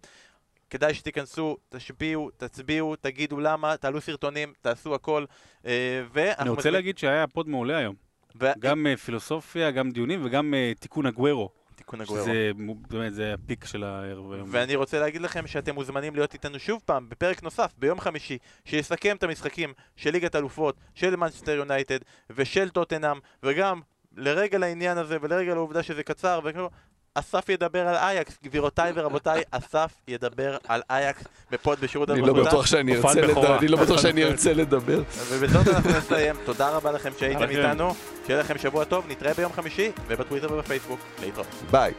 כדאי 0.70 0.94
שתיכנסו, 0.94 1.58
תשפיעו, 1.70 2.30
תצביעו, 2.38 2.96
תגידו 2.96 3.40
למה, 3.40 3.78
תעלו 3.78 4.02
סרטונים, 4.02 4.54
תעשו 4.62 4.96
הכל. 4.96 5.26
אה, 5.66 6.04
ואנחנו 6.14 6.44
אני 6.44 6.50
רוצה 6.50 6.70
להגיד 6.70 6.98
שהיה 6.98 7.28
pod 7.28 7.50
מעולה 7.50 7.78
היום. 7.78 7.96
גם 8.60 8.88
אה, 8.88 8.98
פילוסופיה, 8.98 9.72
גם 9.72 9.92
דיונים 9.92 10.26
וגם 10.26 10.54
אה, 10.54 10.72
תיקון 10.80 11.06
הגוורו. 11.06 11.50
תיקון 11.90 12.02
הגוורו. 12.02 12.24
שזה 12.24 12.52
באמת, 12.90 13.14
זה 13.14 13.34
ה 13.34 13.40
peak 13.40 13.66
של 13.66 13.84
הערב 13.84 14.32
היום. 14.32 14.48
ואני 14.52 14.76
רוצה 14.76 15.00
להגיד 15.00 15.22
לכם 15.22 15.48
שאתם 15.48 15.76
מוזמנים 15.76 16.16
להיות 16.16 16.34
איתנו 16.34 16.60
שוב 16.60 16.82
פעם 16.86 17.10
בפרק 17.10 17.44
נוסף 17.44 17.74
ביום 17.78 18.00
חמישי 18.00 18.38
שיסכם 18.66 19.16
את 19.16 19.24
המשחקים 19.24 19.74
של 19.96 20.12
ליגת 20.12 20.36
אלופות, 20.36 20.76
של 20.96 21.16
מנצ'סטר 21.16 21.52
יונייטד 21.52 22.00
ושל 22.30 22.70
טוטנאם 22.70 23.18
וגם 23.44 23.82
לרגע 24.18 24.58
לעניין 24.58 24.98
הזה 24.98 25.18
ולרגע 25.22 25.54
לעובדה 25.54 25.84
שזה 25.84 26.04
קצר 26.04 26.40
אסף 27.16 27.50
ידבר 27.50 27.88
על 27.88 27.96
אייקס, 27.96 28.38
גבירותיי 28.44 28.92
ורבותיי, 28.96 29.44
אסף 29.52 29.92
ידבר 30.08 30.58
על 30.68 30.82
אייקס 30.90 31.24
ב 31.52 31.59
pod 31.59 31.80
בשירות 31.80 32.10
אני 32.10 32.22
לא. 32.22 32.34
בטוח 32.34 32.66
שאני 32.66 32.96
ארצה. 32.96 33.22
לדבר, 33.22 33.58
אני 33.58 33.68
לא 33.68 33.78
בטוח 33.78 34.02
שאני 34.02 34.24
ארצה 34.24 34.54
לדבר. 34.54 35.02
ובזאת 35.30 35.68
אנחנו 35.68 35.90
נסיים, 35.98 36.36
תודה 36.46 36.70
רבה 36.70 36.92
לכם 36.92 37.12
שהייתם. 37.20 37.50
איתנו, 37.50 37.94
שיהיה 38.28 38.40
לכם 38.40 38.58
שבוע 38.58 38.86
טוב, 38.86 39.06
נתראה 39.10 39.34
ביום 39.34 39.54
חמישי 39.54 39.92
ובטוויטר 40.08 40.54
ובפייסבוק, 40.54 41.00
להתראות. 41.22 41.48
ביי. 41.72 41.94